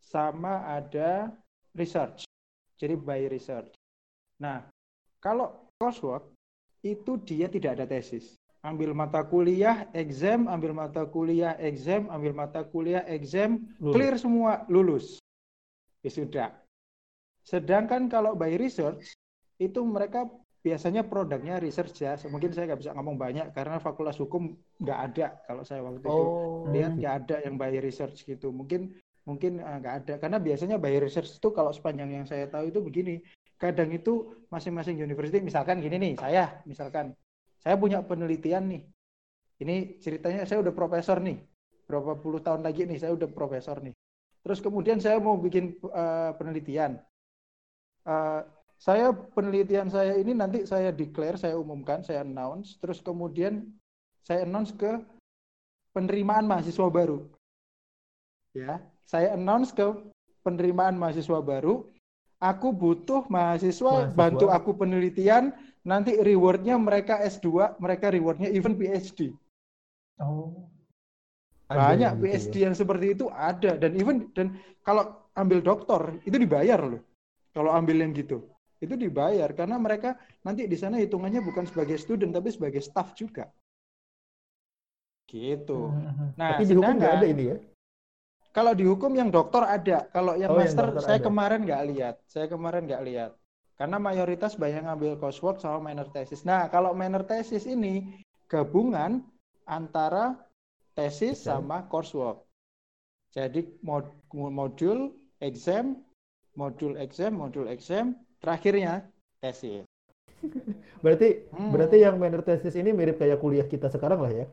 [0.02, 1.30] sama ada
[1.78, 2.26] research.
[2.74, 3.70] Jadi by research.
[4.42, 4.66] Nah,
[5.22, 6.34] kalau coursework
[6.82, 8.34] itu dia tidak ada tesis.
[8.64, 13.92] Ambil mata kuliah, exam, ambil mata kuliah, exam, ambil mata kuliah, exam, Lulus.
[13.92, 15.20] clear semua, lulus.
[16.00, 16.48] Ya sudah.
[17.44, 19.12] Sedangkan kalau by research
[19.60, 20.24] itu mereka
[20.64, 22.16] biasanya produknya research ya.
[22.24, 26.08] Mungkin saya nggak bisa ngomong banyak karena fakultas hukum nggak ada kalau saya waktu itu
[26.08, 28.48] Oh, lihat nggak ada yang by research gitu.
[28.48, 28.96] Mungkin
[29.28, 32.80] mungkin eh, nggak ada karena biasanya by research itu kalau sepanjang yang saya tahu itu
[32.80, 33.20] begini.
[33.60, 37.12] Kadang itu masing-masing university misalkan gini nih, saya misalkan
[37.64, 38.82] saya punya penelitian nih.
[39.64, 41.40] Ini ceritanya saya udah profesor nih.
[41.88, 43.96] Berapa puluh tahun lagi nih saya udah profesor nih.
[44.44, 47.00] Terus kemudian saya mau bikin eh, penelitian.
[48.04, 48.40] Eh,
[48.76, 53.64] saya penelitian saya ini nanti saya declare, saya umumkan, saya announce, terus kemudian
[54.20, 55.00] saya announce ke
[55.96, 57.24] penerimaan mahasiswa baru.
[58.52, 59.88] Ya, saya announce ke
[60.44, 61.88] penerimaan mahasiswa baru.
[62.42, 64.18] Aku butuh mahasiswa, Mahasiswa.
[64.18, 65.56] bantu aku penelitian.
[65.84, 69.36] Nanti rewardnya mereka S2, mereka rewardnya even PhD.
[70.20, 70.68] Oh.
[71.68, 72.62] Ada Banyak yang gitu ya.
[72.68, 77.00] yang seperti itu ada dan even dan kalau ambil doktor itu dibayar loh.
[77.56, 78.44] Kalau ambil yang gitu
[78.84, 83.48] itu dibayar karena mereka nanti di sana hitungannya bukan sebagai student tapi sebagai staff juga.
[85.24, 85.80] Gitu.
[85.88, 86.36] Mhm.
[86.36, 87.56] Nah, Tapi di hukum nggak ada ini ya.
[88.54, 91.26] Kalau di hukum yang dokter ada, kalau yang Oh, yang master dokter saya ada.
[91.26, 93.32] kemarin nggak lihat, saya kemarin nggak lihat.
[93.74, 96.46] Karena mayoritas banyak ngambil coursework sama minor thesis.
[96.46, 99.26] Nah, kalau minor thesis ini gabungan
[99.66, 100.38] antara
[100.94, 101.50] tesis Oke.
[101.50, 102.46] sama coursework.
[103.34, 105.10] Jadi mod- modul,
[105.42, 105.98] exam,
[106.54, 109.10] modul exam, modul exam, terakhirnya
[109.42, 109.82] tesis.
[111.04, 111.74] Berarti Hmm.
[111.74, 114.46] berarti yang minor thesis ini mirip kayak kuliah kita sekarang lah ya.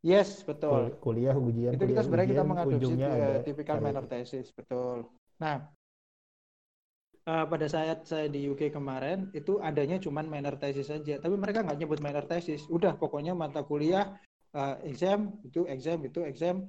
[0.00, 0.94] Yes, betul.
[0.94, 4.04] Kul- Kuliah ujian itu kita kuliah sebenarnya kita ujian, mengadopsi ujungnya eh, ada tipikal minor
[4.06, 5.10] thesis betul
[5.42, 5.66] nah
[7.28, 11.60] eh, pada saat saya di UK kemarin itu adanya cuman minor thesis saja tapi mereka
[11.60, 12.64] nggak nyebut minor thesis.
[12.72, 14.16] Udah pokoknya mata kuliah
[14.56, 16.64] eh, exam itu exam itu exam.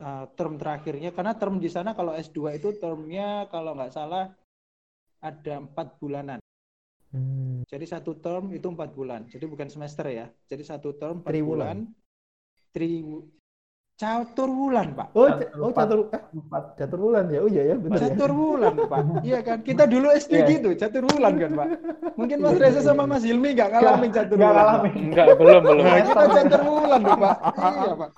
[0.00, 4.32] Eh, term terakhirnya karena term di sana kalau S2 itu termnya kalau nggak salah
[5.20, 6.40] ada empat bulanan.
[7.10, 7.66] Hmm.
[7.66, 9.26] jadi satu term itu empat bulan.
[9.26, 10.30] Jadi bukan semester ya.
[10.46, 11.90] Jadi satu term empat bulan.
[12.70, 13.02] Tri
[14.00, 15.84] catur bulan pak Oh, Catur ca- oh empat.
[15.84, 16.62] catur eh, Empat.
[16.78, 17.38] catur bulan ya.
[17.44, 18.00] Oh iya ya, benar ya.
[18.08, 19.00] Catur bulan, Pak.
[19.28, 19.58] Iya kan?
[19.68, 20.46] Kita dulu SD Iya.
[20.56, 21.66] gitu, catur bulan kan, Pak.
[22.16, 24.64] Mungkin Mas Reza sama Mas Hilmi nggak ngalamin catur Nggak bulan.
[24.64, 24.64] Pak.
[24.64, 24.94] ngalamin.
[25.10, 25.82] Enggak, belum, belum.
[25.84, 27.34] Nah, kita catur bulan, loh, Pak.
[27.60, 28.10] Iya, Pak.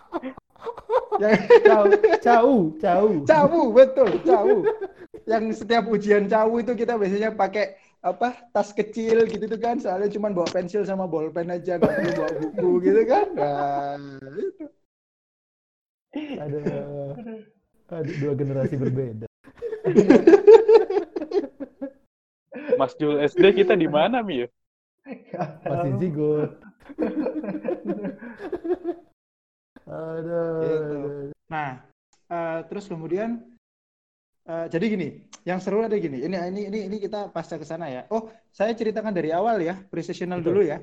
[1.20, 1.85] Yang Cau,
[2.24, 2.53] cau,
[2.83, 3.07] cau.
[3.28, 4.57] cawu, betul, cawu.
[5.28, 7.64] Yang setiap ujian cawu itu kita biasanya pakai
[8.03, 12.11] apa tas kecil gitu tuh kan soalnya cuma bawa pensil sama bolpen aja nggak perlu
[12.18, 13.95] bawa buku gitu kan nah
[14.35, 14.66] itu
[16.13, 16.59] Ada
[17.93, 19.27] ada dua generasi berbeda.
[22.81, 24.45] Mas Jul SD kita di mana, Mi?
[24.45, 24.49] ya?
[25.65, 26.51] Masih zigot.
[29.89, 30.43] Ada.
[30.63, 30.99] Gitu.
[31.53, 31.71] Nah,
[32.33, 33.45] eh, terus kemudian
[34.49, 35.09] eh, jadi gini,
[35.45, 36.23] yang seru ada gini.
[36.25, 38.03] Ini ini ini ini kita pasca ke sana ya.
[38.09, 40.49] Oh, saya ceritakan dari awal ya, precisional Betul.
[40.49, 40.79] dulu ya.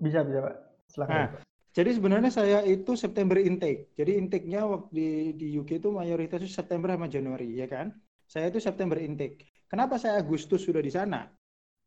[0.00, 0.56] Bisa, bisa, Pak.
[0.92, 1.12] Silakan.
[1.16, 1.28] Nah,
[1.72, 3.96] jadi sebenarnya saya itu September intake.
[3.96, 5.08] Jadi intake-nya waktu di
[5.40, 7.96] di UK itu mayoritas itu September sama Januari, ya kan?
[8.28, 9.48] Saya itu September intake.
[9.72, 11.24] Kenapa saya Agustus sudah di sana?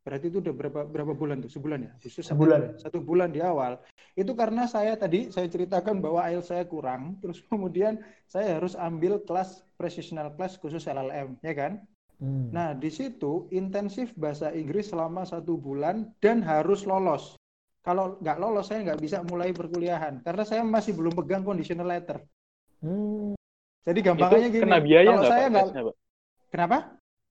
[0.02, 1.54] Berarti itu udah berapa berapa bulan tuh?
[1.54, 1.92] Sebulan ya?
[2.02, 2.82] Agustus Sebulan.
[2.82, 3.78] Satu bulan di awal.
[4.18, 9.22] Itu karena saya tadi saya ceritakan bahwa IELTS saya kurang, terus kemudian saya harus ambil
[9.22, 11.86] kelas precisional class khusus LLM, ya kan?
[12.18, 12.50] Hmm.
[12.50, 17.38] Nah, di situ intensif bahasa Inggris selama satu bulan dan harus lolos.
[17.86, 22.18] Kalau nggak lolos, saya nggak bisa mulai perkuliahan karena saya masih belum pegang conditional letter.
[22.82, 23.38] Hmm.
[23.86, 25.68] Jadi Itu gampangnya gini, kena biaya kalau saya nggak,
[26.50, 26.78] kenapa?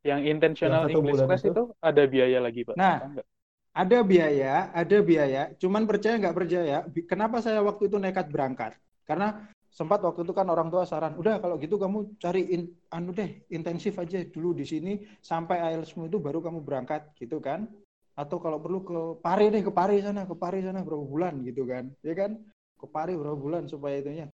[0.06, 1.50] Yang intentional Yang satu English bulan class itu?
[1.50, 2.76] itu ada biaya lagi, Pak?
[2.78, 2.96] Nah.
[3.02, 3.26] Enggak?
[3.74, 5.42] Ada biaya, ada biaya.
[5.58, 8.78] Cuman percaya nggak percaya, kenapa saya waktu itu nekat berangkat?
[9.02, 13.10] Karena sempat waktu itu kan orang tua saran, udah kalau gitu kamu cari in- anu
[13.10, 17.66] deh, intensif aja dulu di sini sampai IELTS-mu itu baru kamu berangkat gitu kan?
[18.14, 21.66] Atau kalau perlu ke Pari deh, ke Pari sana, ke Pari sana berapa bulan gitu
[21.66, 21.90] kan?
[22.06, 22.38] Ya kan?
[22.78, 24.30] Ke Pari berapa bulan supaya itunya.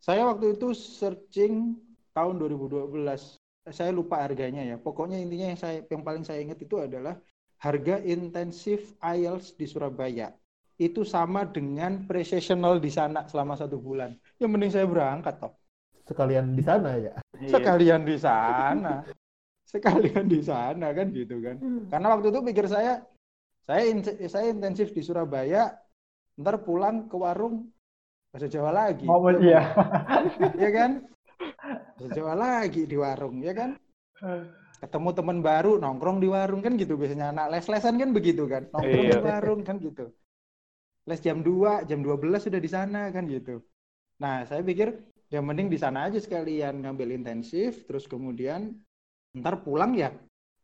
[0.00, 1.76] Saya waktu itu searching
[2.16, 3.36] tahun 2012.
[3.68, 4.76] Saya lupa harganya ya.
[4.80, 7.20] Pokoknya intinya yang saya yang paling saya ingat itu adalah
[7.60, 10.32] harga intensif IELTS di Surabaya
[10.80, 14.16] itu sama dengan pre-sessional di sana selama satu bulan.
[14.40, 15.52] Ya mending saya berangkat toh.
[16.08, 17.12] Sekalian di sana ya.
[17.36, 19.04] Sekalian di sana.
[19.70, 21.56] Sekalian di sana kan gitu kan.
[21.86, 23.06] Karena waktu itu pikir saya
[23.62, 25.70] saya in- saya intensif di Surabaya,
[26.34, 27.70] ntar pulang ke warung
[28.34, 29.06] bahasa Jawa lagi.
[29.06, 29.62] Mau iya.
[30.62, 30.90] Ya kan?
[31.94, 33.78] Bahasa Jawa lagi di warung, ya kan?
[34.80, 39.04] ketemu teman baru nongkrong di warung kan gitu biasanya anak les-lesan kan begitu kan nongkrong
[39.04, 39.16] Iya.
[39.16, 40.08] di warung kan gitu
[41.04, 43.60] les jam 2 jam 12 sudah di sana kan gitu
[44.16, 44.92] nah saya pikir
[45.28, 48.72] yang mending di sana aja sekalian ngambil intensif terus kemudian
[49.38, 50.10] ntar pulang ya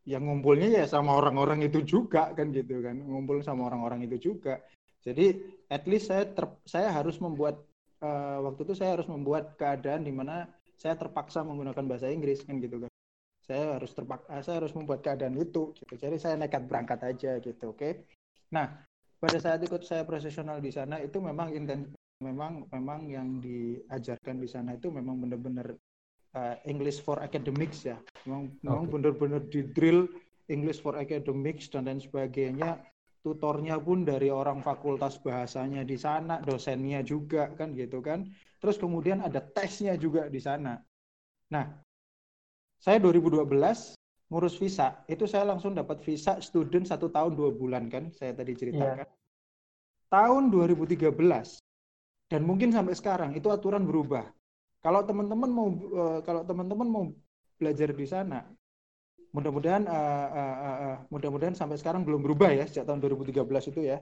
[0.07, 2.95] yang ngumpulnya ya sama orang-orang itu juga kan gitu kan.
[2.95, 4.63] Ngumpul sama orang-orang itu juga.
[5.03, 5.35] Jadi
[5.67, 7.59] at least saya ter- saya harus membuat
[8.03, 10.47] eh, waktu itu saya harus membuat keadaan di mana
[10.79, 12.91] saya terpaksa menggunakan bahasa Inggris kan gitu kan.
[13.43, 15.95] Saya harus terpaksa saya harus membuat keadaan itu gitu.
[15.99, 18.07] Jadi saya nekat berangkat aja gitu oke?
[18.55, 18.87] Nah
[19.19, 21.91] pada saat ikut saya profesional di sana itu memang inten
[22.23, 25.77] memang memang yang diajarkan di sana itu memang benar-benar
[26.37, 27.97] uh, English for academics ya.
[28.29, 28.93] Memang memang Oke.
[28.93, 30.05] benar-benar di drill
[30.53, 32.79] English for academics dan lain sebagainya
[33.27, 38.29] tutornya pun dari orang fakultas bahasanya di sana dosennya juga kan gitu kan.
[38.63, 40.79] Terus kemudian ada tesnya juga di sana.
[41.51, 41.67] Nah
[42.79, 43.97] saya 2012
[44.31, 48.55] ngurus visa itu saya langsung dapat visa student satu tahun dua bulan kan saya tadi
[48.55, 49.09] ceritakan.
[50.07, 51.11] Tahun 2013
[52.27, 54.27] Dan mungkin sampai sekarang itu aturan berubah.
[54.87, 57.05] Kalau teman-teman mau eh, kalau teman-teman mau
[57.59, 58.47] belajar di sana,
[59.35, 63.99] mudah-mudahan eh, eh, mudah-mudahan sampai sekarang belum berubah ya sejak tahun 2013 itu ya.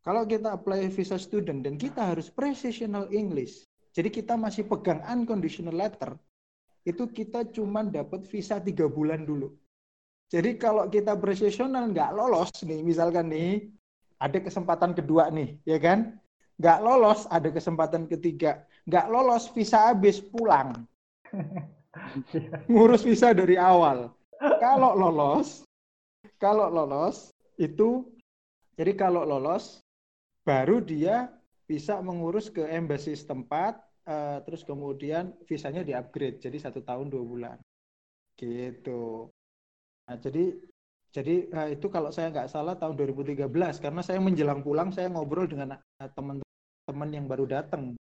[0.00, 5.76] Kalau kita apply visa student dan kita harus precisional English, jadi kita masih pegang unconditional
[5.76, 6.16] letter,
[6.88, 9.52] itu kita cuma dapat visa tiga bulan dulu.
[10.32, 13.68] Jadi kalau kita precisional nggak lolos nih, misalkan nih,
[14.16, 16.16] ada kesempatan kedua nih, ya kan?
[16.56, 18.64] Nggak lolos, ada kesempatan ketiga.
[18.84, 20.84] Nggak lolos, visa habis, pulang.
[22.70, 24.12] Ngurus visa dari awal.
[24.38, 25.64] Kalau lolos,
[26.36, 28.04] kalau lolos, itu,
[28.76, 29.80] jadi kalau lolos,
[30.44, 31.32] baru dia
[31.64, 37.56] bisa mengurus ke embassy setempat, eh, terus kemudian visanya di-upgrade, jadi satu tahun dua bulan.
[38.36, 39.32] Gitu.
[40.04, 40.52] Nah, jadi
[41.14, 43.46] jadi eh, itu kalau saya nggak salah tahun 2013
[43.78, 47.94] karena saya menjelang pulang saya ngobrol dengan eh, teman-teman yang baru datang.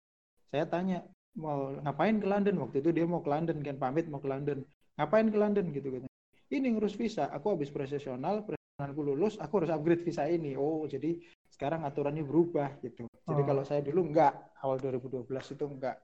[0.52, 1.08] Saya tanya
[1.40, 4.68] mau ngapain ke London waktu itu dia mau ke London kan pamit mau ke London.
[5.00, 6.04] Ngapain ke London gitu kan.
[6.52, 10.60] Ini ngurus visa, aku habis profesional, profesionalku lulus, aku harus upgrade visa ini.
[10.60, 11.16] Oh, jadi
[11.48, 13.08] sekarang aturannya berubah gitu.
[13.08, 13.48] Jadi Oh.
[13.48, 15.96] kalau saya dulu enggak, awal 2012 itu enggak.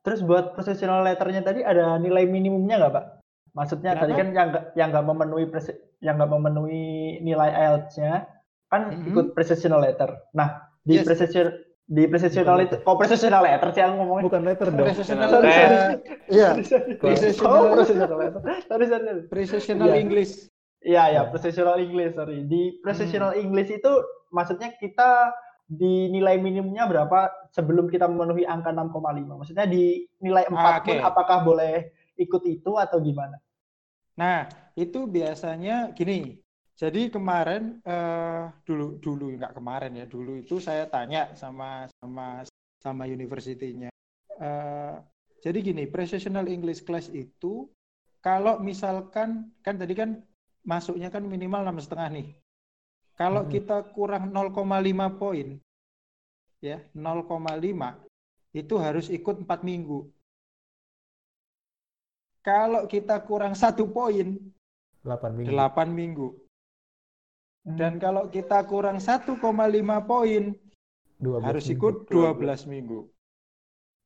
[0.00, 3.06] Terus buat professional letternya tadi ada nilai minimumnya nggak, Pak?
[3.52, 4.20] Maksudnya tadi Kenapa?
[4.24, 5.44] kan yang nggak yang nggak memenuhi
[6.00, 6.84] yang nggak memenuhi
[7.20, 8.12] nilai IELTS-nya
[8.72, 9.12] kan Mhm.
[9.12, 10.08] ikut professional letter.
[10.32, 11.04] Nah, di Yes.
[11.04, 11.52] professional
[11.90, 14.24] di Bukan itu, kok professional letter sih yang ngomongnya?
[14.30, 14.94] Bukan letter dong.
[14.94, 15.50] Sorry.
[15.50, 15.90] eh,
[16.30, 16.50] iya,
[17.42, 18.40] Oh, professional letter.
[18.70, 19.20] Sorry, sorry.
[19.26, 19.96] professional Iya.
[19.98, 20.32] English.
[20.80, 21.22] Iya, ya, Ya.
[21.26, 22.46] professional English, sorry.
[22.46, 22.78] Di Hmm.
[22.86, 23.92] professional English itu
[24.30, 25.34] maksudnya kita
[25.66, 29.34] di nilai minimumnya berapa sebelum kita memenuhi angka 6,5?
[29.34, 31.04] Maksudnya di nilai 4 Ah, pun oke.
[31.04, 33.34] apakah boleh ikut itu atau gimana?
[34.14, 34.46] Nah,
[34.78, 36.39] itu biasanya gini.
[36.80, 42.40] Jadi kemarin eh, dulu dulu nggak kemarin ya, dulu itu saya tanya sama sama
[42.80, 43.92] sama universitinya.
[44.40, 44.94] Eh,
[45.44, 47.68] jadi gini, professional English class itu
[48.24, 50.24] kalau misalkan kan tadi kan
[50.64, 52.28] masuknya kan minimal enam setengah nih.
[53.12, 53.52] Kalau Mhm.
[53.52, 55.60] kita kurang 0,5 poin,
[56.64, 58.00] ya 0,5
[58.56, 60.08] itu harus ikut empat minggu.
[62.40, 64.40] Kalau kita kurang satu poin,
[65.04, 65.52] 8 minggu.
[65.52, 66.28] 8 minggu.
[67.60, 67.76] Hmm.
[67.76, 69.36] Dan kalau kita kurang 1,5
[70.02, 70.56] poin,
[71.20, 71.76] 12 harus minggu.
[71.76, 73.00] ikut 12 minggu.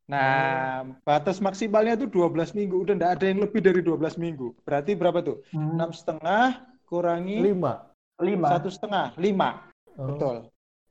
[0.04, 2.76] Nah, batas maksimalnya itu 12 minggu.
[2.84, 4.52] Udah nggak ada yang lebih dari 12 minggu.
[4.66, 5.40] Berarti berapa tuh?
[5.54, 7.88] Hmm, Enam setengah kurangi 5.
[8.20, 8.46] lima.
[8.52, 9.64] satu setengah, lima.
[9.96, 10.12] Oh.
[10.12, 10.36] Betul.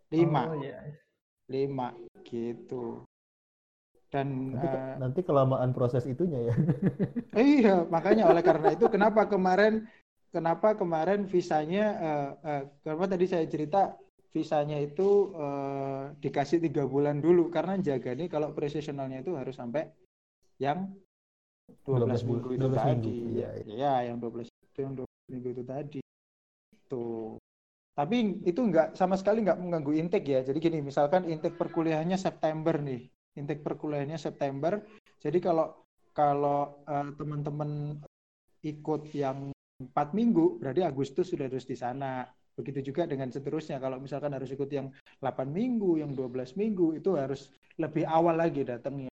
[0.09, 0.77] Lima, Oh, iya.
[1.49, 1.93] lima
[2.25, 3.03] gitu.
[4.07, 6.53] Dan Nanti, eh, nanti kelamaan proses itunya ya.
[7.33, 9.89] Iya, makanya oleh karena itu kenapa kemarin
[10.33, 13.93] kenapa kemarin visanya eh, eh, kenapa tadi saya cerita
[14.33, 19.93] visanya itu eh, dikasih tiga bulan dulu karena jaga nih kalau precisionalnya itu harus sampai
[20.57, 20.89] yang
[21.85, 22.89] 12, 12 minggu itu 12 tadi.
[22.89, 23.73] minggu, iya, iya.
[23.73, 25.99] Iya, yang 12 itu yang 12 minggu itu tadi.
[26.89, 27.37] Tuh.
[27.93, 30.41] Tapi itu enggak sama sekali nggak mengganggu intake ya.
[30.41, 33.05] Jadi gini, misalkan intake perkuliahannya September nih.
[33.37, 34.81] Intake perkuliahannya September.
[35.21, 38.01] Jadi kalau kalau eh, teman-teman
[38.63, 42.27] ikut yang empat minggu, berarti Agustus sudah harus di sana.
[42.53, 43.81] Begitu juga dengan seterusnya.
[43.81, 47.49] Kalau misalkan harus ikut yang 8 minggu, yang 12 minggu, itu harus
[47.81, 49.09] lebih awal lagi datangnya.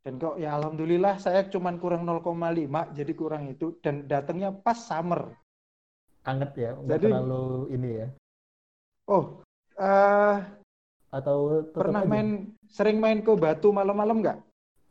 [0.00, 3.76] Dan kok ya alhamdulillah saya cuman kurang 0,5, jadi kurang itu.
[3.84, 5.36] Dan datangnya pas summer.
[6.24, 7.44] Anget ya, nggak Jadi- terlalu
[7.76, 8.08] ini ya.
[9.08, 9.40] Oh,
[9.80, 10.36] eh
[11.08, 12.08] Atau pernah aja?
[12.08, 12.28] main,
[12.68, 14.38] sering main ke Batu malam-malam nggak?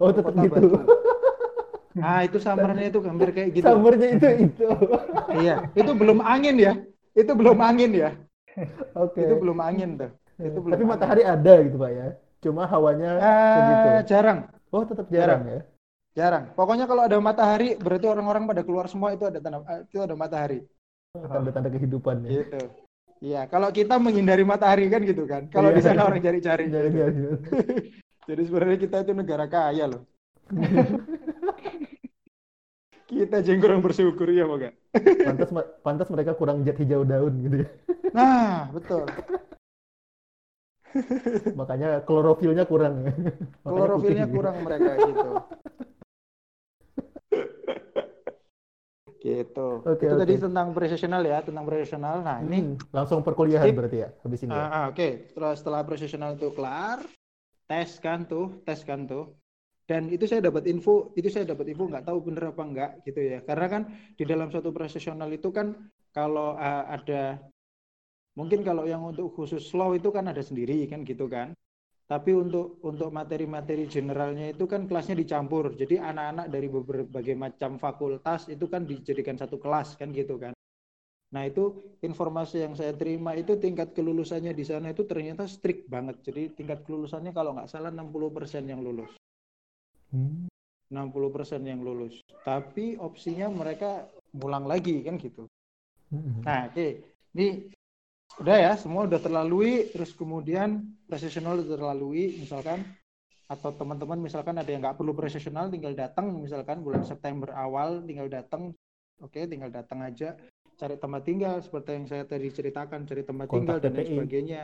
[0.01, 0.53] Oh, tetap Kota gitu.
[0.69, 0.96] Batu.
[1.97, 3.65] Nah, itu summernya itu hampir kayak gitu.
[3.65, 4.65] Summernya itu itu.
[5.33, 6.73] Iya, itu belum angin ya.
[7.17, 8.09] Itu belum angin ya.
[8.93, 9.25] Oke.
[9.25, 10.11] Itu belum angin tuh.
[10.37, 10.93] itu belum Tapi angin.
[10.93, 12.07] matahari ada gitu Pak ya.
[12.45, 13.09] Cuma hawanya
[13.57, 13.87] segitu.
[13.89, 14.39] Eh, jarang,
[14.69, 15.59] Oh, tetap jarang ya.
[16.13, 16.53] jarang.
[16.53, 20.13] Pokoknya kalau ada matahari, berarti orang-orang pada keluar semua itu ada tanda, eh, itu ada
[20.13, 20.61] matahahari.
[21.17, 22.29] Tanda-tanda kehidupan ya.
[22.45, 22.61] Gitu.
[23.17, 25.49] Iya, kalau kita menghindari matahari kan gitu kan.
[25.49, 25.89] Kalau di Iya.
[25.89, 26.69] sana orang cari-cari.
[28.29, 30.05] Jadi sebenarnya kita itu negara kaya loh.
[33.07, 34.75] kita aja yang kurang bersyukur ya, Pak.
[35.23, 35.49] pantas
[35.81, 37.69] pantas mereka kurang jet hijau daun gitu ya.
[38.11, 39.07] Nah, betul.
[41.55, 43.07] Makanya klorofilnya kurang.
[43.07, 43.13] ya.
[43.63, 45.29] Klorofilnya kurang mereka gitu.
[49.17, 49.69] gitu.
[49.83, 50.43] Oke, itu tadi oke.
[50.47, 52.15] tentang profesional ya, tentang profesional.
[52.23, 53.75] Nah, ini Hmm, langsung perkuliahan Skip.
[53.75, 54.51] berarti ya habis ini.
[54.53, 54.61] ya?
[54.61, 56.99] Ah, ah, Oke, setelah setelah profesional itu kelar,
[57.67, 59.33] tes kan tuh, tes kan tuh.
[59.87, 63.23] Dan itu saya dapat info, itu saya dapat info nggak tahu bener apa enggak gitu
[63.23, 63.39] ya.
[63.39, 63.81] Karena kan
[64.19, 65.71] di dalam suatu profesional itu kan
[66.11, 67.39] kalau ah, ada
[68.35, 71.55] mungkin kalau yang untuk khusus slow itu kan ada sendiri kan gitu kan.
[72.07, 75.75] Tapi untuk untuk materi-materi generalnya itu kan kelasnya dicampur.
[75.75, 80.51] Jadi anak-anak dari berbagai macam fakultas itu kan dijadikan satu kelas kan gitu kan.
[81.31, 86.23] Nah itu informasi yang saya terima itu tingkat kelulusannya di sana itu ternyata strict banget.
[86.23, 89.11] Jadi tingkat kelulusannya kalau nggak salah 60% yang lulus.
[90.13, 90.47] Hmm.
[90.87, 92.23] 60% yang lulus.
[92.47, 95.43] Tapi opsinya mereka pulang lagi kan gitu.
[96.11, 96.39] Hmm.
[96.43, 96.87] Nah, oke.
[97.35, 97.47] Ini
[98.39, 102.87] udah ya, semua udah terlalui, terus kemudian profesional udah terlalui, misalkan
[103.47, 108.27] atau teman-teman misalkan ada yang nggak perlu profesional tinggal datang misalkan bulan September awal tinggal
[108.27, 108.75] datang
[109.23, 110.35] oke tinggal datang aja
[110.75, 114.11] cari tempat tinggal seperti yang saya tadi ceritakan cari tempat tinggal Kontak dan lain PPI.
[114.11, 114.61] sebagainya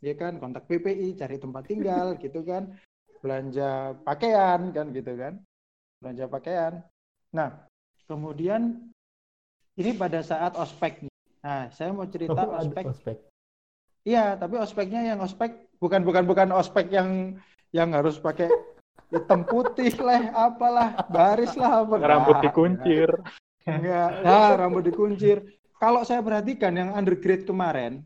[0.00, 2.72] ya kan kontak PPI cari tempat tinggal gitu kan
[3.22, 5.38] belanja pakaian kan gitu kan
[6.02, 6.72] belanja pakaian
[7.30, 7.64] nah
[8.10, 8.92] kemudian
[9.78, 11.14] ini pada saat ospek nih.
[11.40, 13.18] nah saya mau cerita Oh, ospek ospek.
[14.02, 17.38] Iya, tapi ospeknya yang ospek bukan bukan bukan ospek yang
[17.70, 18.50] yang harus pakai
[19.14, 22.02] hitam putih lah, apalah, baris lah apa.
[22.02, 23.08] Rambut dikuncir.
[23.62, 25.54] Enggak, nah, rambut dikuncir.
[25.78, 28.02] Kalau saya perhatikan yang undergrad kemarin,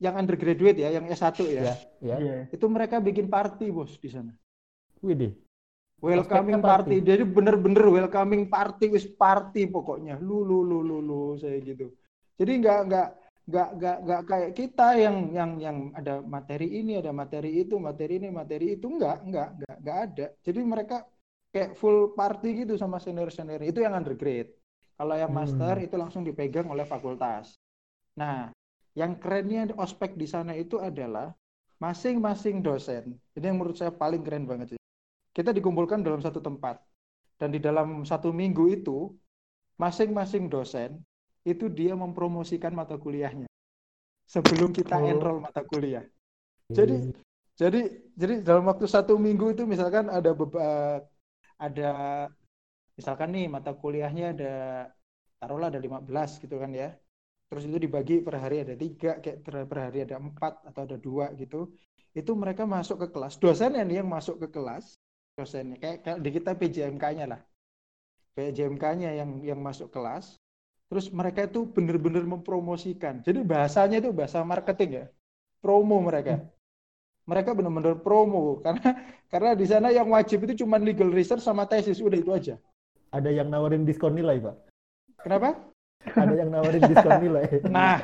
[0.00, 2.16] yang undergraduate ya, yang S1 ya, Ya, ya.
[2.16, 2.36] Iya.
[2.48, 4.32] itu mereka bikin party bos di sana.
[5.04, 5.36] Widih.
[6.00, 6.96] Welcoming party.
[6.96, 7.04] party.
[7.04, 10.16] Jadi bener-bener welcoming party, wis party pokoknya.
[10.16, 11.92] Lu lu lu lu lu saya gitu.
[12.40, 13.08] Jadi nggak nggak
[13.50, 18.16] nggak nggak nggak kayak kita yang yang yang ada materi ini, ada materi itu, materi
[18.16, 20.26] ini, materi itu nggak nggak nggak nggak ada.
[20.40, 21.04] Jadi mereka
[21.52, 23.60] kayak full party gitu sama senior senior.
[23.60, 24.48] Itu yang undergrad.
[24.96, 25.84] Kalau yang master Hmm.
[25.84, 27.56] itu langsung dipegang oleh fakultas.
[28.16, 28.48] Nah,
[28.98, 31.30] yang kerennya di ospek di sana itu adalah
[31.80, 33.16] masing-masing dosen.
[33.36, 34.80] Ini yang menurut saya paling keren banget sih.
[35.32, 36.82] Kita dikumpulkan dalam satu tempat.
[37.40, 39.08] Dan di dalam satu minggu itu,
[39.80, 41.00] masing-masing dosen
[41.48, 43.48] itu dia mempromosikan mata kuliahnya.
[44.28, 45.08] Sebelum kita Oh.
[45.08, 46.04] enroll mata kuliah.
[46.70, 47.10] Jadi
[47.58, 47.80] jadi
[48.14, 51.02] jadi dalam waktu satu minggu itu misalkan ada beba-
[51.58, 51.90] ada
[52.94, 54.52] misalkan nih mata kuliahnya ada
[55.40, 56.94] taruhlah ada 15 gitu kan ya.
[57.50, 60.94] Terus itu dibagi per hari ada tiga, kayak per per hari ada empat atau ada
[60.94, 61.74] dua gitu.
[62.14, 63.42] Itu mereka masuk ke kelas.
[63.42, 64.94] Dosennya nih yang masuk ke kelas,
[65.34, 67.40] dosennya kayak, kayak di kita PJMK-nya lah.
[68.38, 70.38] PJMK-nya yang yang masuk kelas.
[70.86, 73.22] Terus mereka itu benar-benar mempromosikan.
[73.26, 75.06] Jadi bahasanya itu bahasa marketing ya.
[75.58, 76.38] Promo mereka
[77.30, 78.90] mereka benar-benar promo karena
[79.30, 82.54] karena di sana yang wajib itu cuma legal research sama tesis udah itu aja.
[83.14, 84.56] Ada yang nawarin diskon nilai, Pak.
[85.26, 85.58] Kenapa?
[86.00, 87.44] Ada yang nawarin diskon nilai.
[87.68, 88.00] Nah,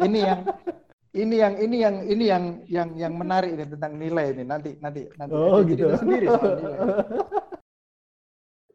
[0.00, 0.40] ini yang
[1.16, 5.08] ini yang ini yang ini yang yang yang menarik ini tentang nilai ini nanti nanti
[5.16, 5.92] nanti Oh, nanti gitu.
[5.96, 6.78] sendiri soal nilai.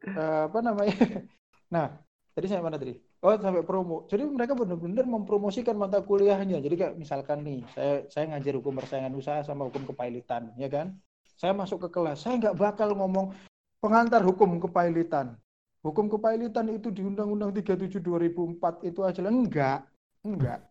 [0.01, 0.97] Eh, apa namanya?
[1.71, 1.87] Nah,
[2.35, 2.97] tadi saya mana tadi?
[3.23, 4.03] Oh, sampai promo.
[4.11, 6.59] Jadi mereka benar-benar mempromosikan mata kuliahnya.
[6.59, 10.91] Jadi kayak misalkan nih, saya saya ngajar hukum persaingan usaha sama hukum kepailitan, ya kan?
[11.39, 13.31] Saya masuk ke kelas, saya nggak bakal ngomong
[13.79, 15.39] pengantar hukum kepailitan.
[15.81, 19.25] Hukum kepailitan itu di Undang-Undang 37 2004 itu aja.
[19.25, 19.89] Enggak,
[20.21, 20.61] enggak.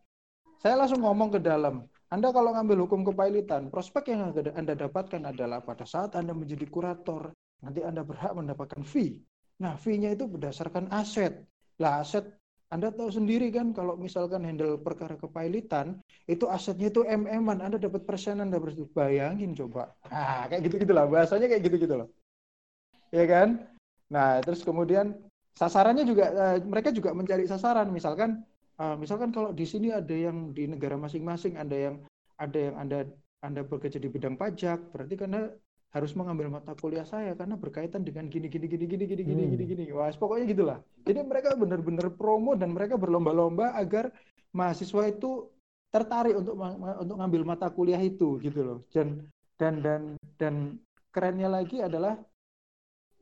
[0.63, 1.83] Saya langsung ngomong ke dalam.
[2.11, 7.35] Anda kalau ngambil hukum kepailitan, prospek yang Anda dapatkan adalah pada saat Anda menjadi kurator,
[7.63, 9.19] nanti Anda berhak mendapatkan fee.
[9.63, 11.47] Nah, fee-nya itu berdasarkan aset.
[11.79, 12.27] Lah, aset
[12.71, 15.99] Anda tahu sendiri kan kalau misalkan handle perkara kepailitan,
[16.31, 18.63] itu asetnya itu MM-an, Anda dapat persenan, Anda
[18.95, 19.95] bayangin coba.
[20.07, 22.09] Ah, kayak gitu-gitu lah, bahasanya kayak gitu-gitu loh.
[23.11, 23.71] Ya kan?
[24.11, 25.15] Nah, terus kemudian
[25.55, 28.43] sasarannya juga eh, mereka juga mencari sasaran, misalkan
[28.79, 31.97] eh, misalkan kalau di sini ada yang di negara masing-masing, ada yang
[32.39, 32.99] ada yang Anda
[33.41, 35.49] Anda bekerja di bidang pajak, berarti karena
[35.91, 39.53] harus mengambil mata kuliah saya karena berkaitan dengan gini gini gini gini gini gini Hmm.
[39.59, 39.85] gini gini.
[39.91, 40.79] Wah, pokoknya gitulah.
[41.03, 44.15] Jadi mereka benar-benar promo dan mereka berlomba-lomba agar
[44.55, 45.51] mahasiswa itu
[45.91, 46.55] tertarik untuk
[47.03, 48.79] untuk ngambil mata kuliah itu gitu loh.
[48.95, 49.27] Dan
[49.59, 50.03] dan dan
[50.39, 50.55] dan
[51.11, 52.15] kerennya lagi adalah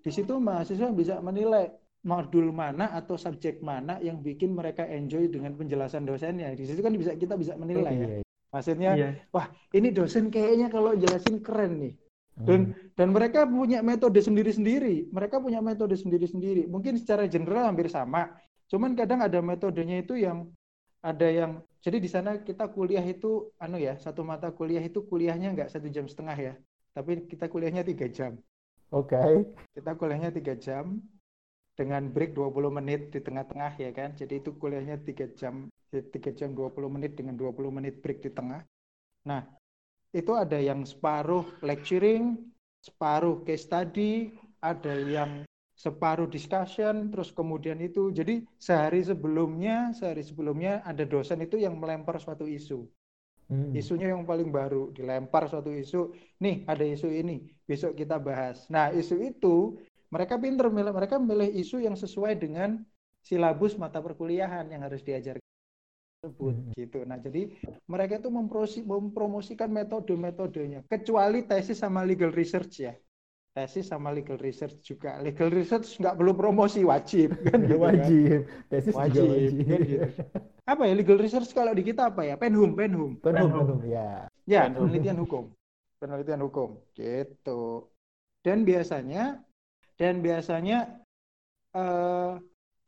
[0.09, 1.69] di situ mahasiswa bisa menilai
[2.09, 6.57] modul mana atau subjek mana yang bikin mereka enjoy dengan penjelasan dosennya.
[6.57, 8.09] Di situ kan bisa kita bisa menilai ya.
[8.09, 8.21] Iya.
[8.49, 9.09] Maksudnya, Iya.
[9.29, 11.93] wah ini dosen kayaknya kalau jelasin keren nih.
[12.41, 12.47] Hmm.
[12.49, 12.61] Dan
[12.97, 15.13] dan mereka punya metode sendiri-sendiri.
[15.13, 16.65] Mereka punya metode sendiri-sendiri.
[16.65, 18.33] Mungkin secara general hampir sama.
[18.73, 20.49] Cuman kadang ada metodenya itu yang
[21.05, 25.55] ada yang jadi di sana kita kuliah itu anu ya satu mata kuliah itu kuliahnya
[25.55, 26.55] nggak satu jam setengah ya
[26.91, 28.35] tapi kita kuliahnya tiga jam
[28.89, 29.45] Oke.
[29.77, 30.97] kita kuliahnya tiga jam
[31.77, 34.17] dengan break 20 menit di tengah-tengah ya kan?
[34.17, 38.65] Jadi itu kuliahnya tiga jam tiga jam 20 menit dengan 20 menit break di tengah.
[39.29, 39.45] Nah
[40.17, 42.41] itu ada yang separuh lecturing
[42.81, 44.33] separuh case study
[44.65, 45.45] ada yang
[45.77, 48.09] separuh discussion terus kemudian itu.
[48.09, 52.89] Jadi sehari sebelumnya sehari sebelumnya ada dosen itu yang melempar suatu isu
[53.49, 53.73] Hmm.
[53.73, 56.13] isunya yang paling baru dilempar suatu isu
[56.45, 59.81] nih ada isu ini besok kita bahas nah isu itu
[60.13, 62.81] mereka pinter milih mereka milih isu yang sesuai dengan
[63.25, 65.45] silabus mata perkuliahan yang harus diajarkan
[66.21, 66.73] tersebut Hmm.
[66.77, 67.49] gitu nah jadi
[67.89, 72.95] mereka itu memprosi- mempromosikan metode-metodenya kecuali tesis sama legal research ya
[73.57, 78.13] tesis sama legal research juga legal research nggak perlu promosi wajib kan gitu kan.
[78.13, 78.39] wajib
[78.71, 80.09] tesis juga Wajib, wajib kan gitu.
[80.69, 83.81] Apa ya legal research kalau di kita apa ya penhum penhum Penhum, Penhum.
[83.89, 84.89] ya Ya, Penhum.
[84.89, 85.45] penelitian hukum.
[86.01, 86.69] Penelitian hukum.
[86.97, 87.85] Gitu.
[88.41, 89.45] Dan biasanya
[90.01, 91.01] dan biasanya
[91.77, 92.33] eh,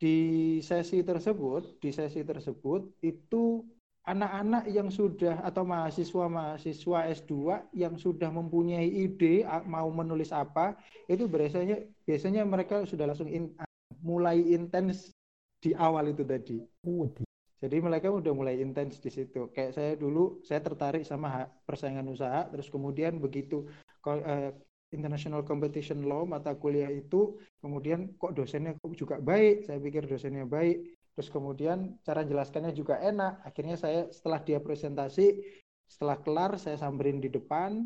[0.01, 0.17] di
[0.65, 3.61] sesi tersebut, di sesi tersebut itu
[4.09, 7.33] anak-anak yang sudah atau mahasiswa-mahasiswa S2
[7.77, 10.73] yang sudah mempunyai ide mau menulis apa,
[11.05, 13.53] itu biasanya biasanya mereka sudah langsung in-
[14.01, 15.13] mulai intens
[15.61, 16.57] di awal itu tadi.
[16.81, 17.29] Uh, di-
[17.61, 19.53] Jadi mereka udah mulai intens di situ.
[19.53, 23.69] Kayak saya dulu, saya tertarik sama persaingan usaha, terus kemudian begitu
[24.09, 24.49] eh,
[24.89, 30.97] International Competition Law mata kuliah itu, kemudian kok dosennya juga baik, saya pikir dosennya baik,
[31.13, 33.45] terus kemudian cara jelaskannya juga enak.
[33.45, 35.37] Akhirnya saya setelah dia presentasi,
[35.85, 37.85] setelah kelar saya samberin di depan,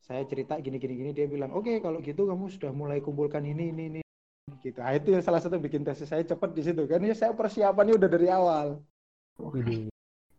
[0.00, 3.70] saya cerita gini gini gini, dia bilang, oke kalau gitu kamu sudah mulai kumpulkan ini
[3.70, 4.01] ini ini
[4.60, 4.78] gitu.
[4.82, 7.00] Nah, itu yang salah satu bikin tesis saya cepat di situ kan.
[7.00, 8.82] Ya saya persiapannya udah dari awal.
[9.40, 9.88] widih.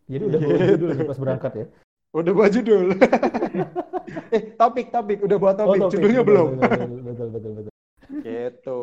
[0.05, 1.65] Jadi udah bawa judul pas berangkat ya?
[2.13, 2.85] Udah buat judul.
[4.35, 5.79] eh, topik topik udah buat topik.
[5.81, 5.97] Oh, topik.
[5.97, 6.47] Judulnya Betul, belum.
[6.61, 7.71] Betul, betul, betul, betul.
[8.21, 8.79] gitu.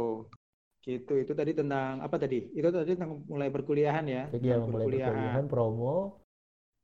[0.81, 1.13] Gitu.
[1.29, 2.51] Itu tadi tentang apa tadi?
[2.51, 4.25] Itu tadi tentang mulai perkuliahan ya.
[4.35, 6.19] Jadi ya Tentang mulai perkuliahan, promo.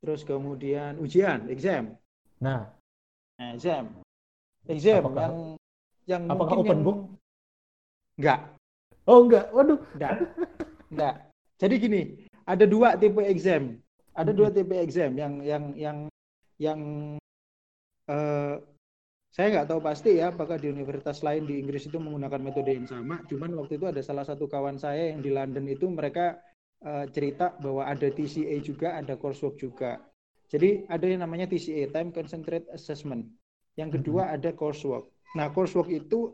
[0.05, 1.99] Terus kemudian ujian, exam.
[2.39, 2.71] Nah,
[3.37, 3.85] Nah, exam.
[4.65, 5.37] Exam Apakah- yang
[6.07, 6.99] yang apakah open yang book?
[8.17, 8.41] Enggak,
[9.07, 9.81] oh enggak, waduh.
[9.97, 10.15] enggak.
[10.91, 11.15] Enggak.
[11.57, 12.03] Jadi gini,
[12.45, 13.77] ada dua tipe exam.
[14.17, 15.99] Ada dua tipe exam yang yang yang
[16.57, 16.81] yang
[18.09, 18.55] eh,
[19.37, 22.89] saya nggak tahu pasti ya apakah di universitas lain di Inggris itu menggunakan metode yang
[22.89, 23.21] sama.
[23.29, 26.41] Cuman waktu itu ada salah satu kawan saya yang di London itu mereka
[26.81, 30.01] eh, cerita bahwa ada TCA juga, ada coursework juga.
[30.47, 33.27] Jadi ada yang namanya TCA, Time Concentrate Assessment.
[33.77, 35.11] Yang kedua ada coursework.
[35.37, 36.33] Nah, coursework itu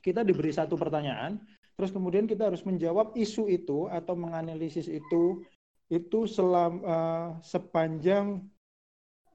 [0.00, 1.38] kita diberi satu pertanyaan,
[1.78, 5.42] terus kemudian kita harus menjawab isu itu atau menganalisis itu
[5.88, 8.44] itu selama sepanjang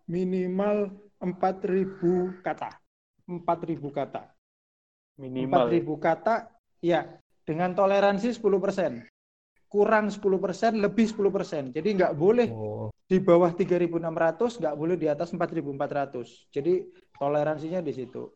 [0.05, 2.78] minimal 4.000 kata.
[3.26, 4.30] 4.000 kata.
[5.18, 5.72] Minimal.
[5.72, 5.82] ya.
[5.82, 6.36] 4.000 kata
[6.84, 7.01] ya
[7.47, 9.07] dengan toleransi 10%.
[9.72, 11.74] Kurang 10%, lebih 10%.
[11.74, 16.53] Jadi nggak boleh Oh, di bawah 3.600, nggak boleh di atas 4.400.
[16.53, 16.86] Jadi
[17.18, 18.30] toleransinya di situ.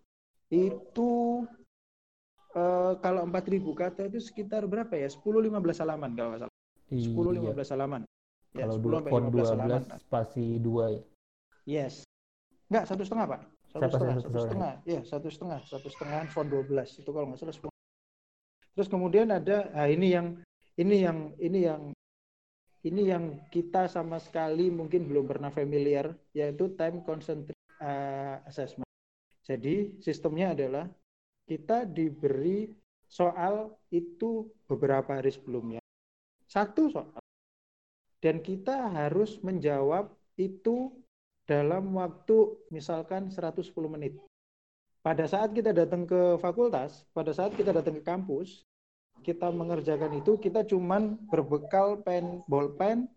[0.50, 1.44] Itu
[2.58, 5.08] eh, kalau 4.000 kata itu sekitar berapa ya?
[5.08, 6.56] 10-15 halaman kalau nggak salah.
[6.90, 6.98] 10
[7.38, 7.54] iya.
[7.54, 8.02] 15 halaman.
[8.56, 9.82] Ya, Kalau 10 dua, sampai font 15 halaman.
[9.86, 11.02] 12 spasi 2 ya.
[11.68, 11.94] Yes.
[12.72, 13.42] Enggak, satu setengah, Pak.
[13.68, 14.74] Satu Siapa setengah, satu setengah?
[14.88, 15.60] Iya, satu setengah.
[15.68, 17.00] Satu setengah font 12.
[17.04, 17.70] Itu kalau nggak salah 10.
[18.78, 20.28] Terus kemudian ada, nah ini yang,
[20.78, 21.82] ini yang, ini yang,
[22.86, 28.88] ini yang kita sama sekali mungkin belum pernah familiar, yaitu time concentrate uh, assessment.
[29.44, 30.86] Jadi sistemnya adalah
[31.48, 32.68] kita diberi
[33.08, 35.82] soal itu beberapa hari sebelumnya.
[36.46, 37.24] Satu soal.
[38.20, 40.92] Dan kita harus menjawab itu
[41.48, 44.20] dalam waktu misalkan 110 menit.
[45.00, 48.68] Pada saat kita datang ke fakultas, pada saat kita datang ke kampus,
[49.24, 53.08] kita mengerjakan itu kita cuman berbekal pen, bolpen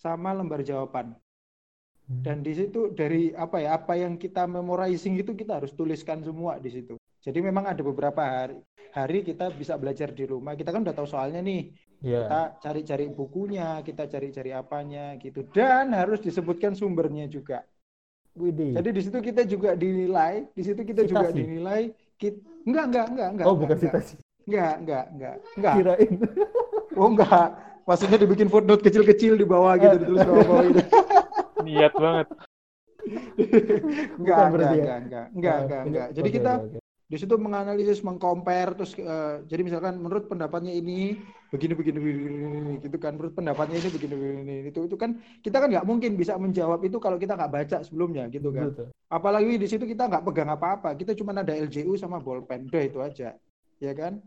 [0.00, 1.12] sama lembar jawaban.
[2.04, 6.56] Dan di situ dari apa ya, apa yang kita memorizing itu kita harus tuliskan semua
[6.60, 6.96] di situ.
[7.24, 8.60] Jadi memang ada beberapa hari
[8.92, 10.52] hari kita bisa belajar di rumah.
[10.54, 11.72] Kita kan udah tahu soalnya nih.
[12.04, 12.20] Iya.
[12.28, 15.48] Kita cari-cari bukunya, kita cari-cari apanya gitu.
[15.56, 17.64] Dan harus disebutkan sumbernya juga.
[18.36, 18.76] Widih.
[18.76, 21.38] Jadi di situ kita juga dinilai, di situ kita juga Citasi.
[21.38, 21.82] dinilai.
[22.20, 22.34] Kit...
[22.68, 23.46] Enggak, enggak, enggak, enggak.
[23.46, 23.82] oh, enggak, bukan enggak.
[23.88, 24.14] citasi.
[24.44, 25.36] Enggak, enggak, enggak.
[25.56, 25.74] Enggak.
[25.80, 26.12] Kirain.
[26.94, 27.48] Oh, enggak.
[27.90, 30.80] Maksudnya dibikin footnote kecil-kecil di bawah gitu, ditulis bawah-bawah gitu.
[31.66, 32.26] Niat banget.
[34.14, 34.78] Enggak, Bukan enggak, ya?
[34.78, 36.08] enggak, enggak, enggak, Ah, enggak, ini- enggak.
[36.14, 36.78] Jadi oke, kita oke.
[37.04, 41.20] Di situ menganalisis, mengcompare, terus eh, jadi misalkan menurut pendapatnya ini
[41.52, 43.12] begini, begini, begini, begini, gitu kan.
[43.20, 46.96] Menurut pendapatnya ini begini, begini, itu itu kan kita kan nggak mungkin bisa menjawab itu
[46.96, 48.72] kalau kita nggak baca sebelumnya, gitu kan.
[48.72, 48.88] Betul.
[49.12, 52.98] Apalagi di situ kita nggak pegang apa-apa, kita cuma ada LJU sama bolpen, udah itu
[53.04, 53.36] aja,
[53.78, 54.18] ya kan?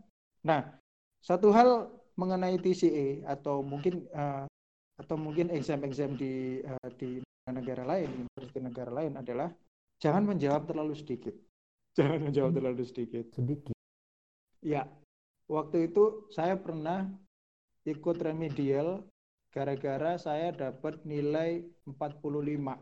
[0.46, 0.78] Nah,
[1.18, 4.46] satu hal mengenai TCA atau mungkin eh,
[4.98, 7.18] atau mungkin exam-exam di eh, di
[7.48, 9.48] negara lain, universitas negara lain adalah
[9.98, 11.34] jangan menjawab terlalu sedikit,
[11.98, 12.58] jangan menjawab Hmm.
[12.58, 13.24] terlalu sedikit.
[13.36, 13.74] Sedikit.
[14.72, 14.82] Ya,
[15.56, 16.04] waktu itu
[16.36, 16.98] saya pernah
[17.92, 18.88] ikut remedial
[19.54, 21.50] gara-gara saya dapat nilai
[21.88, 22.74] 45.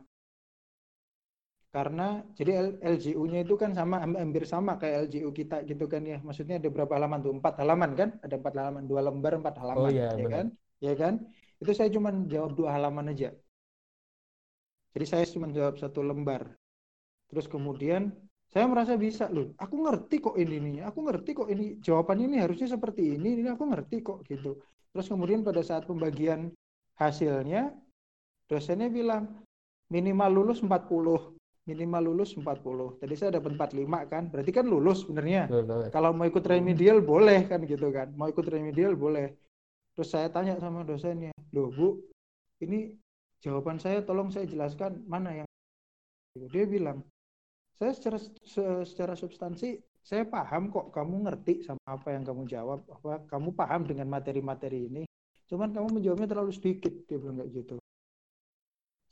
[1.74, 2.02] Karena
[2.38, 2.50] jadi
[2.92, 6.16] LGU-nya itu kan sama ham- hampir sama kayak LGU kita gitu kan ya.
[6.26, 7.32] Maksudnya ada berapa halaman tuh?
[7.38, 8.08] Empat halaman kan?
[8.24, 10.46] Ada empat halaman, dua lembar empat halaman, iya, ya kan?
[10.86, 11.14] Ya kan?
[11.60, 13.28] Itu saya cuma jawab dua halaman aja.
[14.96, 16.42] Jadi saya cuma jawab satu lembar.
[17.30, 18.02] Terus kemudian
[18.52, 19.52] saya merasa bisa loh.
[19.58, 20.74] Aku ngerti kok ini nih.
[20.88, 23.42] Aku ngerti kok ini jawabannya ini harusnya seperti ini.
[23.42, 24.56] Ini aku ngerti kok gitu.
[24.94, 26.54] Terus kemudian pada saat pembagian
[26.96, 27.74] hasilnya
[28.48, 29.28] dosennya bilang
[29.92, 31.36] minimal lulus 40.
[31.66, 33.02] Minimal lulus 40.
[33.02, 34.30] Tadi saya dapat 45 kan.
[34.30, 35.50] Berarti kan lulus sebenarnya.
[35.90, 38.14] Kalau mau ikut remedial boleh kan gitu kan.
[38.14, 39.34] Mau ikut remedial boleh.
[39.96, 41.96] Terus saya tanya sama dosennya, loh Bu,
[42.60, 42.92] ini
[43.40, 45.48] jawaban saya tolong saya jelaskan mana yang
[46.52, 47.00] dia bilang,
[47.78, 49.68] saya secara se- secara substansi
[50.06, 54.86] saya paham kok kamu ngerti sama apa yang kamu jawab, apa kamu paham dengan materi-materi
[54.88, 55.02] ini.
[55.50, 57.76] Cuman kamu menjawabnya terlalu sedikit, dia bilang kayak gitu.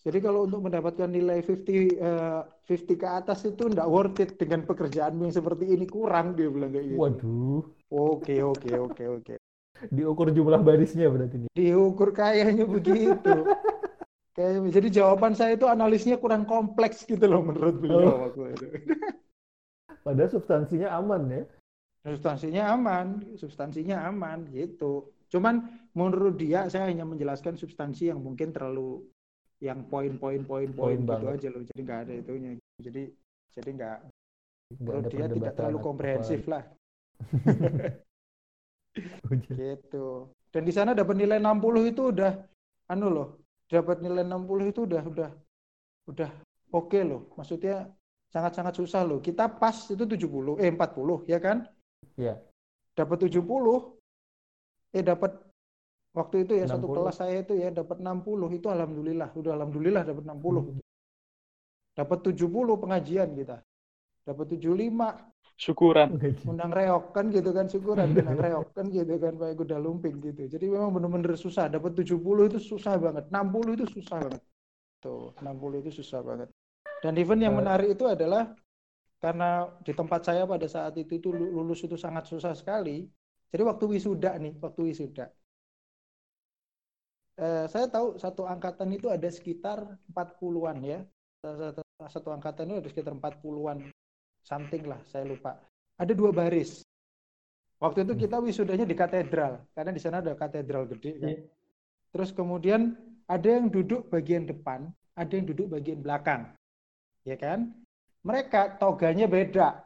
[0.05, 4.61] Jadi kalau untuk mendapatkan nilai 50 eh, 50 ke atas itu nggak worth it dengan
[4.69, 7.01] pekerjaan yang seperti ini kurang dia bilang kayak gitu.
[7.01, 9.35] Waduh, Oke, oke, oke, oke.
[9.97, 11.51] diukur jumlah barisnya berarti nih.
[11.57, 13.35] Diukur kayaknya begitu.
[14.35, 18.19] Kayak jadi jawaban saya itu analisnya kurang kompleks gitu loh menurut beliau Oh.
[18.27, 18.67] waktu itu.
[20.05, 21.43] Padahal substansinya aman ya.
[22.05, 23.07] Substansinya aman,
[23.39, 25.09] substansinya aman gitu.
[25.33, 25.65] Cuman
[25.97, 29.07] menurut dia saya hanya menjelaskan substansi yang mungkin terlalu
[29.63, 31.39] yang poin-poin poin-poin Poin gitu banget.
[31.41, 31.63] aja loh.
[31.65, 32.51] Jadi nggak ada itunya.
[32.83, 33.03] Jadi
[33.55, 33.99] jadi nggak
[34.83, 36.63] menurut dia tidak terlalu apa- komprehensif lah
[39.31, 39.55] Ujian.
[39.57, 40.29] gitu.
[40.53, 42.33] Dan di sana dapat nilai 60 itu udah
[42.91, 43.29] anu loh.
[43.71, 45.31] Dapat nilai 60 itu udah udah
[46.11, 46.31] udah
[46.73, 47.31] oke loh.
[47.39, 47.89] Maksudnya
[48.29, 49.19] sangat-sangat susah loh.
[49.23, 51.65] Kita pas itu 70 eh 40 ya kan?
[52.19, 52.39] Iya.
[52.95, 53.41] Dapat 70
[54.95, 55.33] eh dapat
[56.15, 56.97] waktu itu ya satu 60.
[57.03, 58.23] kelas saya itu ya dapat 60
[58.55, 60.79] itu alhamdulillah udah alhamdulillah dapat 60
[61.99, 63.57] dapat 70 pengajian kita
[64.23, 66.19] dapat 75 Syukuran.
[66.51, 68.11] undang reok kan gitu kan syukuran.
[68.11, 68.67] Undang reok.
[68.75, 70.51] kan gitu kan pakai kuda lumping gitu.
[70.51, 71.71] Jadi memang bener-bener susah.
[71.71, 73.31] Dapat 70 itu susah banget.
[73.31, 74.43] 60 itu susah banget.
[74.99, 76.49] Tuh 60 itu susah banget.
[77.01, 77.61] Dan event yang Eh.
[77.63, 78.51] menarik itu adalah
[79.23, 83.07] karena di tempat saya pada saat itu itu lu- lulus itu sangat susah sekali.
[83.55, 85.31] Jadi waktu wisuda nih waktu wisuda.
[87.35, 89.79] Eh, saya tahu satu angkatan itu ada sekitar
[90.11, 90.99] 40-an ya.
[91.43, 93.79] Satu, satu angkatan itu ada sekitar 40-an
[94.45, 95.57] something lah saya lupa.
[95.97, 96.85] Ada dua baris.
[97.81, 101.29] Waktu itu kita wisudanya di katedral karena di sana ada katedral gede kan.
[101.33, 101.43] Iya.
[102.15, 102.95] terus kemudian
[103.27, 104.87] ada yang duduk bagian depan
[105.19, 106.55] ada yang duduk bagian belakang.
[107.27, 107.75] Ya kan?
[108.23, 109.83] Mereka toganya beda.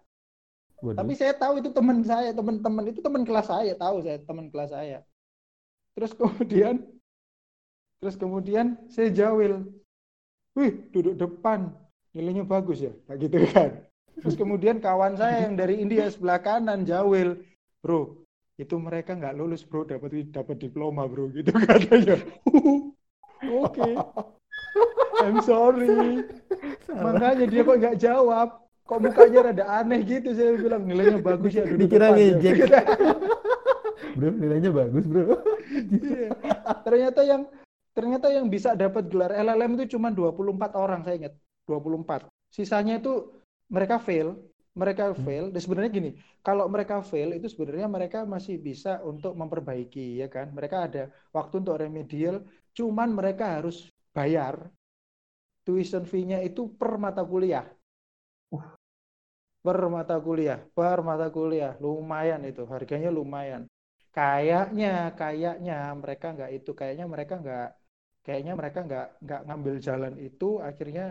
[0.78, 0.94] Waduh.
[0.94, 4.70] tapi saya tahu itu teman saya teman-teman itu teman kelas saya tahu saya teman kelas
[4.70, 5.02] saya.
[5.98, 6.86] Terus kemudian
[7.98, 9.66] terus kemudian saya jawil
[10.54, 11.74] wih duduk depan
[12.14, 13.70] nilainya bagus ya kayak gitu kan
[14.22, 17.38] terus kemudian kawan saya yang dari India sebelah kanan jawil.
[17.78, 18.28] Bro
[18.58, 19.86] itu mereka nggak lulus bro.
[19.86, 22.18] Dapat dapat diploma bro gitu katanya.
[23.46, 23.90] Oke.
[25.24, 26.26] I'm sorry.
[26.90, 28.48] Makanya dia kok nggak jawab.
[28.88, 30.82] Kok mukanya rada aneh gitu saya bilang.
[30.86, 32.56] Nilainya bagus ya Dikira ya." ngejek.
[34.18, 35.38] Bro, nilainya bagus, Bro.
[35.70, 36.34] Iya.
[36.82, 37.46] ternyata yang
[37.94, 41.34] ternyata yang bisa dapat gelar LLM itu cuma 24 orang saya ingat.
[41.68, 43.28] 24 sisanya itu
[43.68, 44.28] mereka fail
[44.78, 46.10] mereka fail dan sebenarnya gini
[46.46, 50.54] kalau mereka fail itu sebenarnya mereka masih bisa untuk memperbaiki ya kan?
[50.54, 51.02] Mereka ada
[51.34, 52.36] waktu untuk remedial
[52.78, 54.54] cuman mereka harus bayar
[55.66, 57.66] tuition fee-nya itu per mata kuliah.
[59.66, 61.72] Per mata kuliah per mata kuliah.
[61.82, 63.62] Lumayan itu harganya lumayan.
[64.14, 67.66] Kayaknya kayaknya mereka nggak itu kayaknya mereka nggak
[68.24, 71.04] kayaknya mereka nggak nggak ngambil jalan itu akhirnya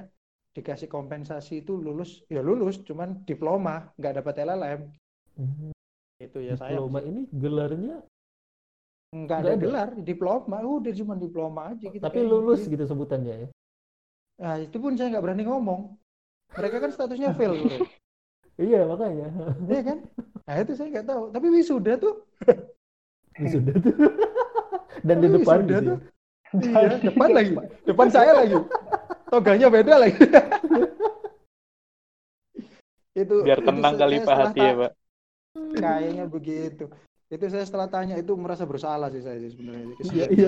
[0.57, 4.81] dikasih kompensasi itu lulus ya lulus cuman diploma nggak dapat LLM
[5.37, 5.69] Hmm,
[6.17, 8.01] itu ya saya Diploma ini gelarnya
[9.13, 9.61] nggak ada ada.
[9.61, 13.47] gelar diploma udah cuma diploma aja gitu tapi lulus gitu sebutannya ya.
[14.41, 15.93] nah itu pun saya nggak berani ngomong
[16.57, 17.85] mereka kan statusnya fail bro
[18.57, 19.29] Iya, makanya.
[19.69, 19.97] Iya kan
[20.49, 22.13] nah itu saya nggak tahu tapi wisuda tuh
[23.37, 23.93] Sudah tuh.
[25.07, 25.91] Dan di depan sudah gitu.
[25.93, 25.97] tuh.
[26.57, 26.79] ya.
[26.81, 27.51] iya depan lagi
[27.85, 28.55] depan saya lagi
[29.27, 30.17] toganya beda lagi
[33.17, 34.91] itu Biar itu tenang saya- kali Pak hati ya, Pak.
[35.73, 36.85] kayaknya begitu
[37.27, 40.47] itu saya setelah tanya itu merasa bersalah sih saya sih sebenarnya Iya, iya.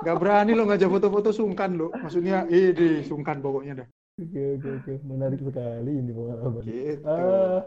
[0.00, 3.88] nggak berani lo ngajak foto-foto sungkan lo maksudnya ini sungkan pokoknya dah
[4.18, 4.92] Oke, oke, oke.
[5.06, 6.58] Menarik sekali ini pengalaman.
[6.66, 7.58] gitu Eh,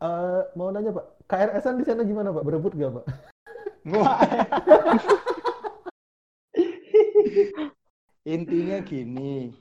[0.00, 2.40] eh, mau nanya Pak, KRS-an di sana gimana Pak?
[2.40, 3.04] Berebut gak Pak?
[8.24, 9.52] Intinya gini.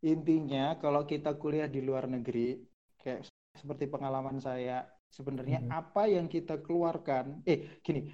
[0.00, 2.56] Intinya kalau kita kuliah di luar negeri,
[3.02, 3.28] kayak
[3.58, 5.70] seperti pengalaman saya, sebenarnya Mhm.
[5.74, 8.08] apa yang kita keluarkan, eh gini,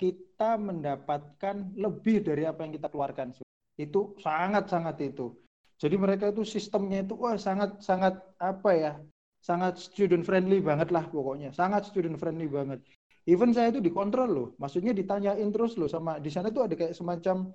[0.00, 3.36] kita mendapatkan lebih dari apa yang kita keluarkan.
[3.76, 5.36] Itu sangat-sangat itu.
[5.78, 8.92] Jadi mereka itu sistemnya itu wah sangat sangat apa ya?
[9.38, 11.54] Sangat student friendly banget lah pokoknya.
[11.54, 12.82] Sangat student friendly banget.
[13.28, 14.48] Even saya itu dikontrol loh.
[14.58, 17.54] Maksudnya ditanyain terus loh sama di sana tuh ada kayak semacam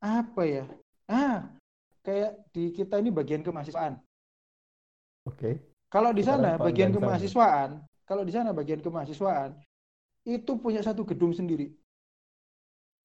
[0.00, 0.64] apa ya?
[1.06, 1.46] Ah,
[2.02, 3.98] kayak di kita ini bagian kemahasiswaan.
[5.26, 5.58] Oke.
[5.86, 9.54] Kalau di sana bagian kemahasiswaan, kalau di sana bagian kemahasiswaan
[10.26, 11.70] itu punya satu gedung sendiri.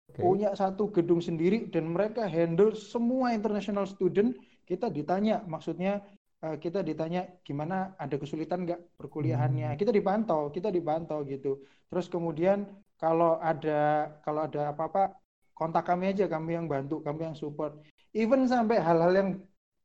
[0.09, 0.21] Oke.
[0.21, 4.33] Punya satu gedung sendiri dan mereka handle semua international student.
[4.65, 6.01] Kita ditanya, maksudnya
[6.41, 9.73] eh, kita ditanya gimana ada kesulitan nggak perkuliahannya.
[9.73, 9.77] Hmm.
[9.77, 11.61] Kita dipantau, kita dipantau gitu.
[11.89, 12.65] Terus kemudian
[12.97, 15.17] kalau ada kalau ada apa-apa
[15.53, 17.77] kontak kami aja, kami yang bantu, kami yang support.
[18.11, 19.29] Even sampai hal-hal yang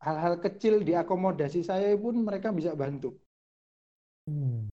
[0.02, 3.14] hal-hal kecil di akomodasi saya pun mereka bisa bantu.
[4.26, 4.66] Hmm,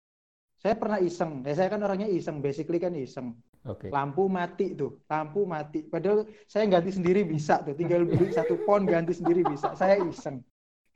[0.62, 3.34] Saya pernah iseng, ya saya kan orangnya iseng, basically kan iseng.
[3.66, 3.90] Oke.
[3.90, 5.82] Lampu mati tuh, lampu mati.
[5.84, 9.74] Padahal saya ganti sendiri bisa tuh, tinggal beli satu pon ganti sendiri bisa.
[9.74, 10.38] Saya iseng.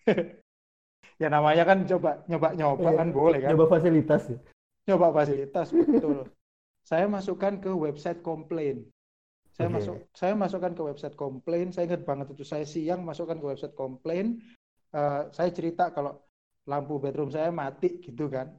[1.22, 2.98] ya namanya kan coba nyoba-nyoba Iya.
[3.02, 3.48] kan boleh kan.
[3.52, 4.38] Nyoba fasilitas ya.
[4.86, 6.30] Nyoba fasilitas betul.
[6.86, 8.86] saya masukkan ke website komplain.
[9.56, 9.76] Saya Oke.
[9.80, 11.72] masuk, saya masukkan ke website komplain.
[11.72, 14.36] Saya ingat banget itu saya siang masukkan ke website komplain.
[14.92, 16.20] Eh, saya cerita kalau
[16.68, 18.52] lampu bedroom saya mati gitu kan.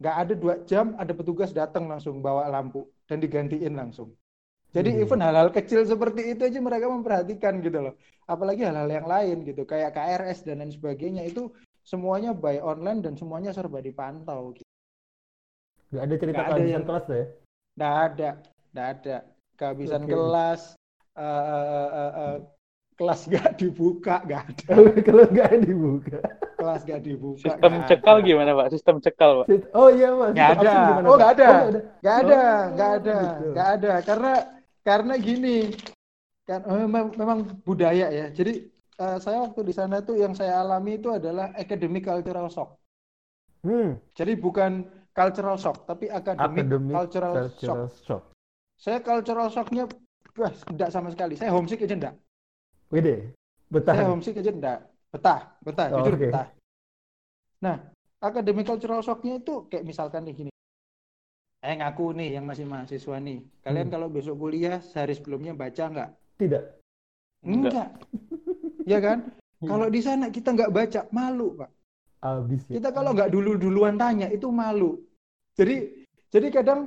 [0.00, 4.16] Nggak ada dua jam ada petugas datang langsung bawa lampu dan digantiin langsung.
[4.72, 5.02] Jadi Hmm.
[5.04, 7.94] even hal-hal kecil seperti itu aja mereka memperhatikan gitu loh.
[8.24, 11.52] Apalagi hal-hal yang lain gitu, kayak KRS dan lain sebagainya itu
[11.84, 14.52] semuanya by online dan semuanya serba dipantau.
[14.56, 14.68] Gitu.
[15.92, 17.24] Nggak ada cerita ada kehabisan yang- kelas ya.
[17.76, 18.28] Nggak ada,
[18.72, 19.16] nggak ada
[19.56, 20.12] kehabisan Oke.
[20.12, 20.60] kelas,
[21.16, 22.36] eh, eh, eh, eh,
[22.96, 24.72] kelas nggak dibuka, nggak ada.
[25.04, 26.18] Kalau nggak dibuka.
[26.56, 27.40] Kelas nggak dibuka.
[27.44, 28.24] Sistem nggak cekal ada.
[28.24, 28.66] gimana Pak?
[28.72, 29.46] Sistem cekal Pak.
[29.76, 30.32] Oh iya mas.
[30.32, 30.72] Nggak ada.
[30.72, 31.28] gimana, Oh, Pak?
[31.36, 31.48] ada.
[31.52, 31.84] nggak ada.
[32.00, 33.46] Nggak ada, Oh, nggak ada, gitu.
[33.52, 33.92] nggak ada.
[34.00, 34.32] Karena
[34.80, 35.56] karena gini,
[36.46, 38.26] kan eh, memang, memang budaya ya.
[38.32, 38.52] Jadi
[38.96, 42.80] eh, saya waktu di sana tuh yang saya alami itu adalah academic cultural shock.
[43.60, 43.98] Hmm.
[44.14, 47.44] Jadi bukan cultural shock, tapi academic, Academic cultural, shock.
[47.58, 48.22] cultural shock.
[48.76, 49.88] Saya cultural shocknya,
[50.36, 51.34] wah, enggak sama sekali.
[51.34, 52.14] Saya homesick aja enggak.
[52.92, 53.32] Wede.
[53.72, 53.94] Betah.
[53.96, 54.80] Saya homesick aja enggak.
[55.10, 56.28] Betah, betah, Oh, jujur oke.
[56.28, 56.46] betah.
[57.64, 57.76] Nah,
[58.20, 60.50] academic cultural shocknya itu kayak misalkan nih gini.
[61.64, 63.40] Eh ngaku nih yang masih mahasiswa nih.
[63.64, 63.94] Kalian Hmm.
[63.96, 66.10] kalau besok kuliah sehari sebelumnya baca enggak?
[66.36, 66.62] Tidak.
[67.42, 67.72] Enggak.
[67.72, 67.88] Enggak.
[68.86, 69.18] Ya kan?
[69.58, 69.66] Iya.
[69.66, 71.70] Kalau di sana kita nggak baca, malu, Pak.
[72.22, 72.78] Abis ya.
[72.78, 75.02] Kita kalau nggak dulu-duluan tanya itu malu.
[75.58, 76.86] Jadi jadi kadang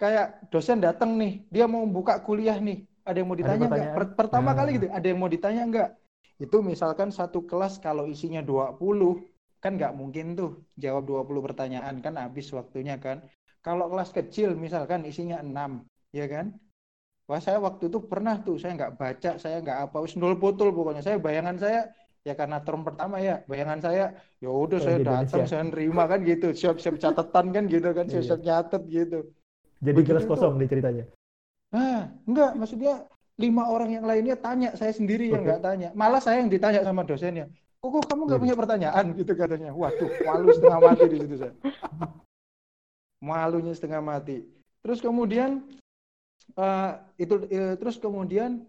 [0.00, 3.92] kayak dosen datang nih, dia mau buka kuliah nih, ada yang mau ditanya nggak?
[3.96, 4.56] Per- pertama Nah.
[4.58, 5.88] kali gitu, ada yang mau ditanya nggak?
[6.40, 9.20] Itu misalkan satu kelas kalau isinya 20,
[9.60, 13.20] kan nggak mungkin tuh jawab 20 pertanyaan kan habis waktunya kan.
[13.60, 15.84] Kalau kelas kecil misalkan isinya 6,
[16.16, 16.56] ya kan?
[17.28, 21.04] Wah saya waktu itu pernah tuh saya nggak baca, saya nggak apa, nol botol pokoknya.
[21.04, 21.80] Saya bayangan saya
[22.24, 24.04] ya karena term pertama ya, bayangan saya
[24.42, 28.12] ya udah saya datang, saya nerima kan gitu, siap-siap catatan kan gitu kan, Iya.
[28.16, 29.18] siap-siap nyatet gitu.
[29.80, 30.28] Jadi tuh.
[30.28, 31.04] kosong nih ceritanya.
[31.72, 33.08] Nah, enggak, maksudnya
[33.40, 35.48] lima orang yang lainnya tanya, saya sendiri yang Oke.
[35.48, 35.88] nggak tanya.
[35.96, 37.48] Malah saya yang ditanya sama dosennya.
[37.80, 38.44] Kok, kok kamu nggak Waduh.
[38.44, 39.70] punya pertanyaan gitu katanya.
[39.72, 41.54] Waduh, malu setengah mati di situ saya.
[43.20, 44.44] Malunya setengah mati.
[44.84, 45.64] Terus kemudian
[46.56, 48.68] eh, itu eh, terus kemudian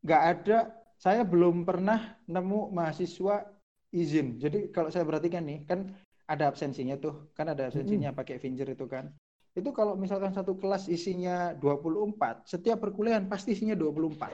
[0.00, 0.58] nggak ada.
[0.96, 3.44] Saya belum pernah nemu mahasiswa
[3.90, 4.38] izin.
[4.38, 5.90] Jadi kalau saya perhatikan nih, kan
[6.30, 9.10] ada absensinya tuh, kan ada absensinya pakai finger itu kan.
[9.52, 14.32] Itu kalau misalkan satu kelas isinya 24, setiap perkuliahan pasti isinya 24.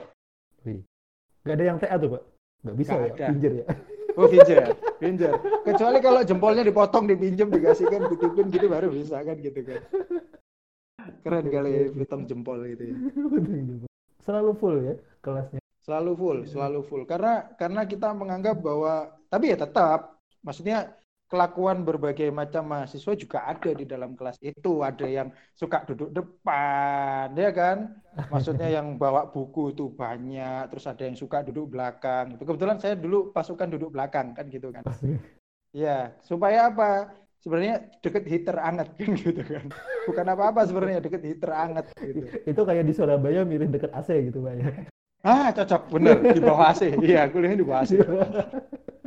[1.43, 2.23] Gak ada yang TA tuh pak?
[2.59, 3.25] Gak bisa Nggak ya, ada.
[3.31, 3.65] pinjer ya.
[4.19, 5.33] Oh, finger, finger.
[5.63, 9.79] Kecuali kalau jempolnya dipotong, dipinjam, dikasihkan, ditipin gitu baru bisa kan gitu kan.
[11.23, 12.03] Keren kali oke.
[12.03, 12.95] potong jempol gitu ya.
[14.19, 15.61] Selalu full ya kelasnya.
[15.79, 17.03] Selalu full, selalu full.
[17.07, 20.91] Karena karena kita menganggap bahwa tapi ya tetap maksudnya
[21.29, 24.81] kelakuan berbagai macam mahasiswa juga ada di dalam kelas itu.
[24.81, 27.77] Ada yang suka duduk depan, ya kan?
[28.33, 32.33] Maksudnya yang bawa buku itu banyak, terus ada yang suka duduk belakang.
[32.35, 34.81] Itu kebetulan saya dulu pasukan duduk belakang kan gitu kan.
[35.69, 37.13] Ya, supaya apa?
[37.39, 39.65] Sebenarnya deket heater anget kan gitu kan.
[40.09, 42.25] Bukan apa-apa sebenarnya deket heater anget gitu.
[42.43, 44.67] Itu kayak di Surabaya mirip deket AC gitu pak ya.
[45.19, 46.15] Ah, cocok, bener.
[46.31, 46.95] Di bawah AC.
[46.99, 47.93] Iya, kuliahnya di bawah AC.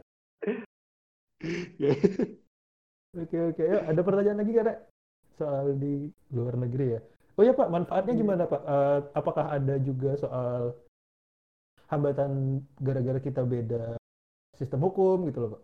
[3.12, 4.78] Oke oke, Yuk, ada pertanyaan lagi Rek?
[5.36, 7.00] soal di luar negeri ya?
[7.36, 8.62] Oh ya Pak, manfaatnya gimana Pak?
[8.62, 10.76] Eh, apakah ada juga soal
[11.88, 13.96] hambatan gara-gara kita beda
[14.56, 15.62] sistem hukum gitu loh Pak?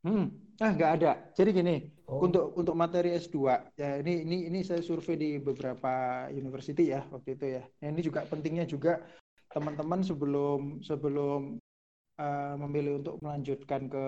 [0.00, 0.26] Hmm,
[0.64, 1.12] ah nggak ada.
[1.36, 1.74] Jadi gini,
[2.10, 2.26] Oh.
[2.26, 7.38] untuk untuk materi S2 ya ini ini ini saya survei di beberapa university ya waktu
[7.38, 7.62] itu ya.
[7.84, 8.98] Nah, ini juga pentingnya juga
[9.54, 11.58] teman-teman sebelum sebelum
[12.18, 14.06] uh, memilih untuk melanjutkan ke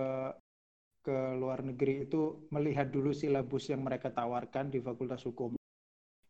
[1.02, 5.58] ke luar negeri itu melihat dulu silabus yang mereka tawarkan di Fakultas Hukum.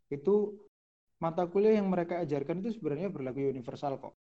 [0.09, 0.57] Itu
[1.21, 4.17] mata kuliah yang mereka ajarkan itu sebenarnya berlaku universal kok.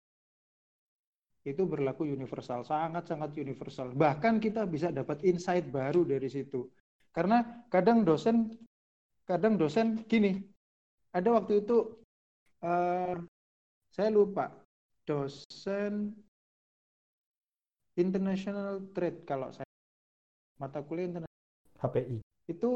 [1.45, 3.93] Itu berlaku universal, sangat-sangat universal.
[3.93, 6.67] Bahkan kita bisa dapat insight baru dari situ.
[7.13, 8.49] Karena kadang dosen
[9.29, 10.41] kadang dosen gini.
[11.13, 11.93] Ada waktu itu
[12.65, 13.15] uh,
[13.93, 14.49] saya lupa
[15.05, 16.13] dosen
[17.97, 19.68] international trade kalau saya
[20.59, 22.19] mata kuliah internasional HPI.
[22.51, 22.69] itu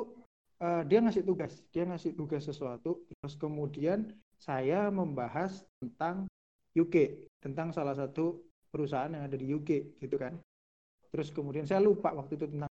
[0.64, 6.26] uh, dia ngasih tugas, dia ngasih tugas sesuatu, terus kemudian saya membahas tentang
[6.74, 8.42] UK, tentang salah satu
[8.72, 10.40] perusahaan yang ada di UK, gitu kan.
[11.14, 12.72] Terus kemudian saya lupa waktu itu tentang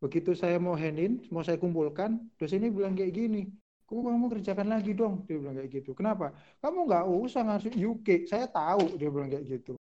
[0.00, 3.50] begitu saya mau handin, mau saya kumpulkan, dosennya bilang kayak gini,
[3.84, 5.92] kok kamu kerjakan lagi dong, dia bilang kayak gitu.
[5.92, 6.32] Kenapa?
[6.64, 9.76] Kamu nggak usah ngasih UK, saya tahu, dia bilang kayak gitu.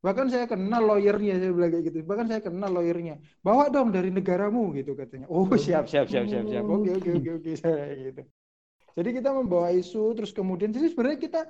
[0.00, 1.96] Bahkan saya kenal lawyernya, saya bilang kayak gitu.
[2.08, 3.20] Bahkan saya kenal lawyernya.
[3.44, 5.28] Bawa dong dari negaramu gitu katanya.
[5.28, 6.64] Oh siap siap siap siap siap.
[6.64, 8.24] Oke oke oke oke saya gitu.
[8.90, 11.40] Jadi kita membawa isu terus kemudian jadi sebenarnya kita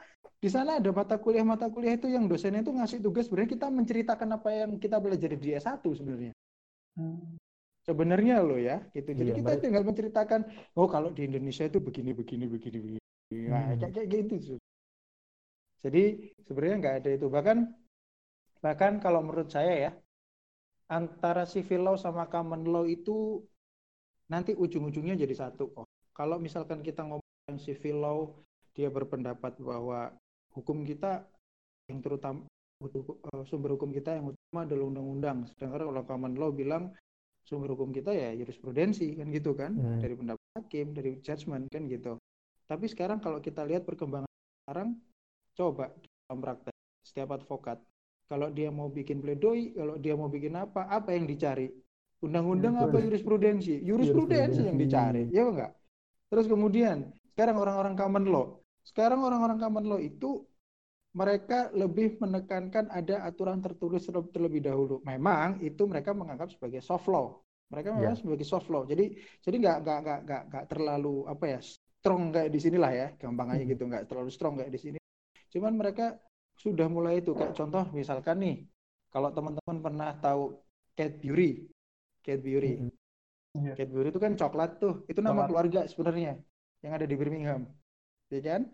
[0.43, 3.67] di sana ada mata kuliah mata kuliah itu yang dosennya itu ngasih tugas sebenarnya kita
[3.73, 6.33] menceritakan apa yang kita belajar di S1 sebenarnya.
[6.99, 7.39] Hmm.
[7.81, 9.15] Sebenarnya loh ya gitu.
[9.15, 10.41] Jadi Iya, kita mereka- tinggal menceritakan
[10.77, 12.99] oh kalau di Indonesia itu begini begini begini begini.
[13.49, 13.79] Nah, Hmm.
[13.79, 14.59] kayak kayak gitu.
[15.81, 16.03] Jadi
[16.45, 17.27] sebenarnya nggak ada itu.
[17.31, 17.57] Bahkan
[18.61, 19.91] bahkan kalau menurut saya ya
[20.91, 23.41] antara civil law sama common law itu
[24.31, 25.87] nanti ujung-ujungnya jadi satu kok.
[26.15, 28.19] Kalau misalkan kita ngomong civil law,
[28.75, 30.15] dia berpendapat bahwa
[30.55, 31.25] hukum kita
[31.91, 32.47] yang terutama
[32.87, 35.39] eh, sumber hukum kita yang utama adalah undang-undang.
[35.55, 36.95] Sedangkan kalau common law bilang
[37.47, 39.99] sumber hukum kita ya jurisprudensi kan gitu kan Hmm.
[39.99, 42.19] dari pendapat hakim, dari judgment kan gitu.
[42.71, 44.31] Tapi sekarang kalau kita lihat perkembangan
[44.63, 44.95] sekarang,
[45.59, 47.79] coba dalam praktek setiap advokat
[48.31, 51.67] kalau dia mau bikin pledoi, kalau dia mau bikin apa, apa yang dicari?
[52.23, 53.83] Undang-undang apa jurisprudensi?
[53.83, 55.73] Jurisprudensi yang dicari, ya enggak?
[56.31, 58.47] Terus kemudian sekarang orang-orang common law,
[58.87, 60.47] sekarang orang-orang common law itu
[61.11, 65.03] mereka lebih menekankan ada aturan tertulis terlebih, dahulu.
[65.03, 67.43] Memang itu mereka menganggap sebagai soft law.
[67.75, 68.21] Mereka memang Ya.
[68.23, 68.87] sebagai soft law.
[68.87, 73.07] Jadi jadi nggak nggak nggak nggak nggak terlalu apa ya strong kayak di sinilah ya,
[73.19, 73.73] gampang aja Hmm.
[73.75, 74.99] gitu, nggak terlalu strong kayak di sini.
[75.51, 76.15] Cuman mereka
[76.61, 78.57] sudah mulai itu kayak contoh misalkan nih,
[79.09, 80.61] kalau teman-teman pernah tahu
[80.93, 81.65] Cadbury,
[82.21, 82.93] Cadbury, Mm-mm.
[83.57, 83.73] Iya.
[83.81, 85.49] Cadbury itu kan coklat tuh, itu nama Coklat.
[85.49, 86.33] keluarga sebenarnya
[86.85, 87.65] yang ada di Birmingham,
[88.29, 88.69] ya kan?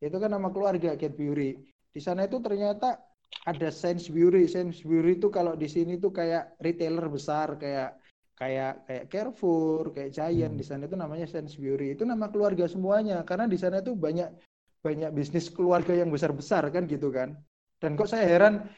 [0.00, 1.60] Itu kan nama keluarga Cadbury.
[1.92, 2.96] Di sana itu ternyata
[3.44, 4.48] ada Sainsbury.
[4.48, 8.00] Sainsbury itu kalau di sini tuh kayak retailer besar kayak
[8.34, 10.56] kayak kayak Carrefour, kayak Giant.
[10.56, 10.60] Hmm.
[10.60, 11.92] Di sana itu namanya Sainsbury.
[11.94, 14.32] Itu nama keluarga semuanya karena di sana itu banyak
[14.80, 17.36] banyak bisnis keluarga yang besar-besar kan gitu kan.
[17.80, 18.68] Dan kok saya heran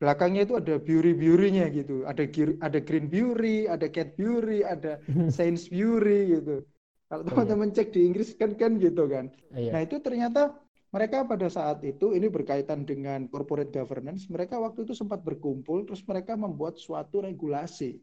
[0.00, 2.04] belakangnya itu ada beauty-beauty-nya gitu.
[2.04, 2.24] Ada
[2.64, 4.98] ada Green Beauty, ada Cadbury, ada
[5.36, 6.66] Sainsbury gitu.
[7.12, 7.28] Kalau iya.
[7.28, 9.28] teman-teman cek di Inggris kan kan gitu kan.
[9.52, 9.70] Iya.
[9.76, 10.56] Nah itu ternyata
[10.92, 14.28] mereka pada saat itu ini berkaitan dengan corporate governance.
[14.32, 18.00] Mereka waktu itu sempat berkumpul, terus mereka membuat suatu regulasi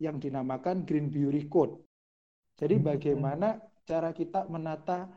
[0.00, 1.80] yang dinamakan Green Beauty Code.
[2.60, 2.84] Jadi Hmm.
[2.96, 3.48] bagaimana
[3.88, 5.08] cara kita menata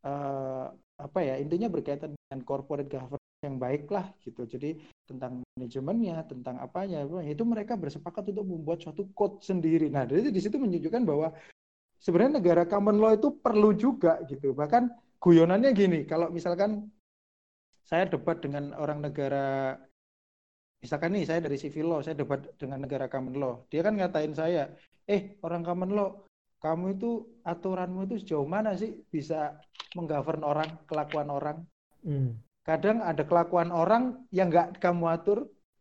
[0.00, 0.66] eh,
[1.00, 4.44] apa ya intinya berkaitan dengan corporate governance yang baik lah gitu.
[4.44, 4.76] Jadi
[5.08, 9.88] tentang manajemennya, tentang apanya, itu mereka bersepakat untuk membuat suatu code sendiri.
[9.88, 11.32] Nah dari di situ menunjukkan bahwa
[12.00, 14.52] sebenarnya negara common law itu perlu juga gitu.
[14.52, 16.88] Bahkan guyonannya gini, kalau misalkan
[17.84, 19.76] saya debat dengan orang negara,
[20.80, 24.32] misalkan nih saya dari civil law, saya debat dengan negara common law, dia kan ngatain
[24.32, 24.70] saya,
[25.10, 26.22] eh orang common law,
[26.64, 27.10] kamu itu
[27.52, 29.56] aturanmu itu sejauh mana sih bisa
[29.96, 31.56] menggovern orang, kelakuan orang?
[32.04, 32.36] Hmm.
[32.68, 35.38] Kadang ada kelakuan orang yang nggak kamu atur,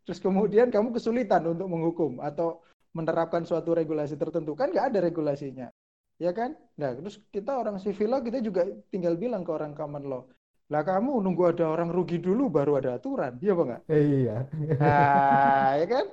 [0.07, 2.63] terus kemudian kamu kesulitan untuk menghukum atau
[2.97, 5.67] menerapkan suatu regulasi tertentu kan nggak ada regulasinya
[6.17, 10.03] ya kan nah terus kita orang civil law kita juga tinggal bilang ke orang common
[10.09, 10.21] law
[10.73, 14.35] lah kamu nunggu ada orang rugi dulu baru ada aturan iya apa enggak Eh, iya.
[14.81, 16.05] nah ya kan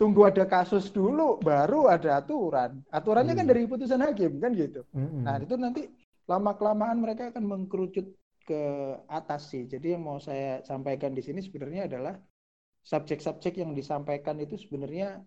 [0.00, 3.50] tunggu ada kasus dulu baru ada aturan aturannya kan Iya.
[3.50, 5.22] dari putusan hakim kan gitu Mm-mm.
[5.26, 5.82] Nah, itu nanti
[6.30, 8.06] lama kelamaan mereka akan mengkerucut
[8.48, 8.60] ke
[9.06, 9.62] atas sih.
[9.72, 12.14] Jadi yang mau saya sampaikan di sini sebenarnya adalah
[12.90, 15.20] subjek-subjek yang disampaikan itu sebenarnya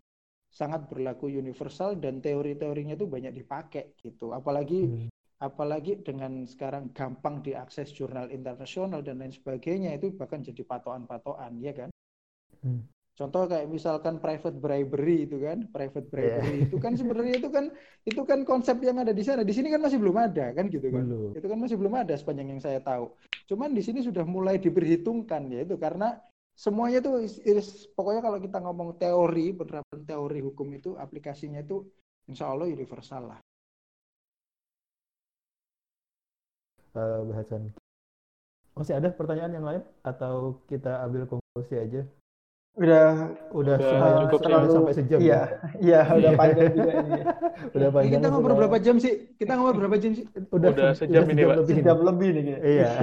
[0.54, 4.34] sangat berlaku universal dan teori-teorinya itu banyak dipakai gitu.
[4.34, 5.10] Apalagi Hmm.
[5.44, 11.74] apalagi dengan sekarang gampang diakses jurnal internasional dan lain sebagainya itu bahkan jadi patokan-patokan ya
[11.76, 11.90] kan.
[12.64, 12.82] Hmm.
[13.14, 16.41] Contoh kayak misalkan private bribery itu kan, private Iya.
[16.41, 17.69] bribery itu kan sebenarnya itu kan
[18.10, 19.45] itu kan konsep yang ada di sana.
[19.45, 21.06] Di sini kan masih belum ada kan gitu kan.
[21.06, 21.30] Belum.
[21.38, 23.14] Itu kan masih belum ada sepanjang yang saya tahu.
[23.45, 26.18] Cuman di sini sudah mulai diperhitungkan ya itu karena
[26.57, 31.85] semuanya is- pokoknya kalau kita ngomong teori penerapan teori hukum itu aplikasinya itu
[32.26, 33.40] insya Allah universal lah.
[36.98, 37.73] Eh, bahasan.
[38.73, 42.02] Masih ada pertanyaan yang lain atau kita ambil konklusi aja?
[42.74, 45.20] Udah Udah, Udah cukup udah terlalu sampai sejam.
[45.22, 45.41] Iya,
[45.78, 47.22] iya udah panjang juga ini.
[47.70, 48.12] Udah Ini panjang.
[48.18, 49.14] kita ngobrol berapa jam sih?
[49.38, 50.26] Kita ngobrol berapa jam sih?
[50.50, 51.56] Udah, Udah sejam ini, Pak.
[51.62, 51.74] lebih.
[51.78, 52.60] Sejam lebih nih kayaknya.
[52.66, 52.90] Iya.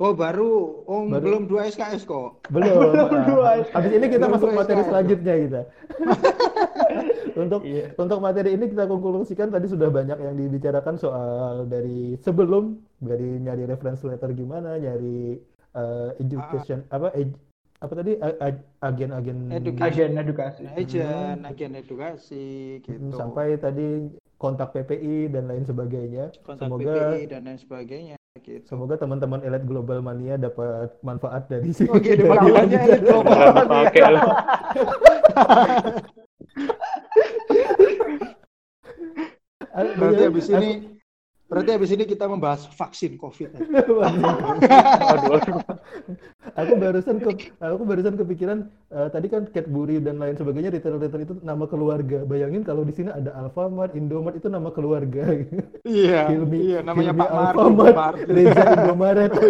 [0.00, 1.22] Oh baru, oh Baru.
[1.22, 2.42] belum dua SKS kok.
[2.54, 2.90] Belum.
[3.22, 3.62] Dua.
[3.62, 4.88] Nah, Habis ini kita Belum masuk materi SKS.
[4.90, 5.60] selanjutnya kita.
[7.44, 7.84] untuk Iya.
[7.94, 13.62] untuk materi ini kita konklusikan tadi sudah banyak yang dibicarakan soal dari sebelum dari nyari
[13.64, 15.38] reference letter gimana, nyari
[15.70, 17.38] eh, education apa ed-
[17.82, 18.12] apa tadi
[18.78, 19.90] agen-agen Education.
[19.90, 20.62] Agen edukasi.
[20.70, 22.94] Agen, agen edukasi gitu.
[22.94, 24.06] Hmm, sampai tadi
[24.38, 26.30] kontak PPI dan lain sebagainya.
[26.46, 28.64] kontak semoga PPI dan lain sebagainya gitu.
[28.64, 31.90] semoga teman-teman Elite Global Mania dapat manfaat dari sini.
[31.90, 32.26] Oh gitu
[32.62, 33.42] ini global
[33.90, 34.10] ya.
[39.72, 40.70] Berarti iya, habis aku- ini
[41.52, 43.52] berarti habis ini kita membahas vaksin COVID.
[45.12, 45.36] Aduh,
[46.56, 51.34] aku barusan ke, aku barusan kepikiran eh, tadi kan Cadbury dan lain sebagainya retail-retail itu
[51.44, 52.24] nama keluarga.
[52.24, 55.28] Bayangin kalau di sini ada Alfamart, Indomart itu nama keluarga.
[55.84, 57.52] Iya, Hilmi, iya namanya Hilmi Pak.
[57.52, 58.32] Alfamart, Martin.
[58.32, 59.32] Reza Indomaret.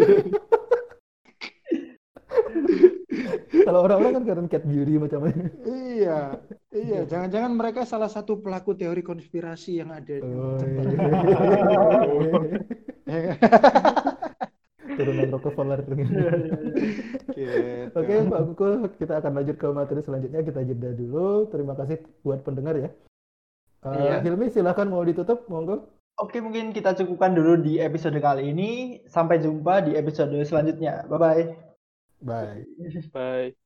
[3.68, 5.46] kalau orang-orang kan karena Cadbury macam-macam.
[5.68, 6.20] Iya,
[6.72, 7.00] iya.
[7.04, 10.20] Jangan-jangan mereka salah satu pelaku teori konspirasi yang ada.
[10.20, 10.58] di Oh,
[13.06, 13.32] iya.
[14.96, 15.80] Turunan Rockefeller.
[15.88, 16.16] Gitu.
[17.96, 18.68] Oke, Mbak Kuku,
[19.00, 20.40] kita akan lanjut ke materi selanjutnya.
[20.44, 21.48] Kita jeda dulu.
[21.48, 22.90] Terima kasih buat pendengar ya.
[23.82, 24.22] Iya.
[24.22, 25.88] Hilmi, silakan mau ditutup, monggo.
[26.20, 29.00] Oke, mungkin kita cukupkan dulu di episode kali ini.
[29.08, 31.08] Sampai jumpa di episode selanjutnya.
[31.08, 31.71] Bye-bye.
[32.22, 32.64] Bye.
[33.12, 33.54] Bye.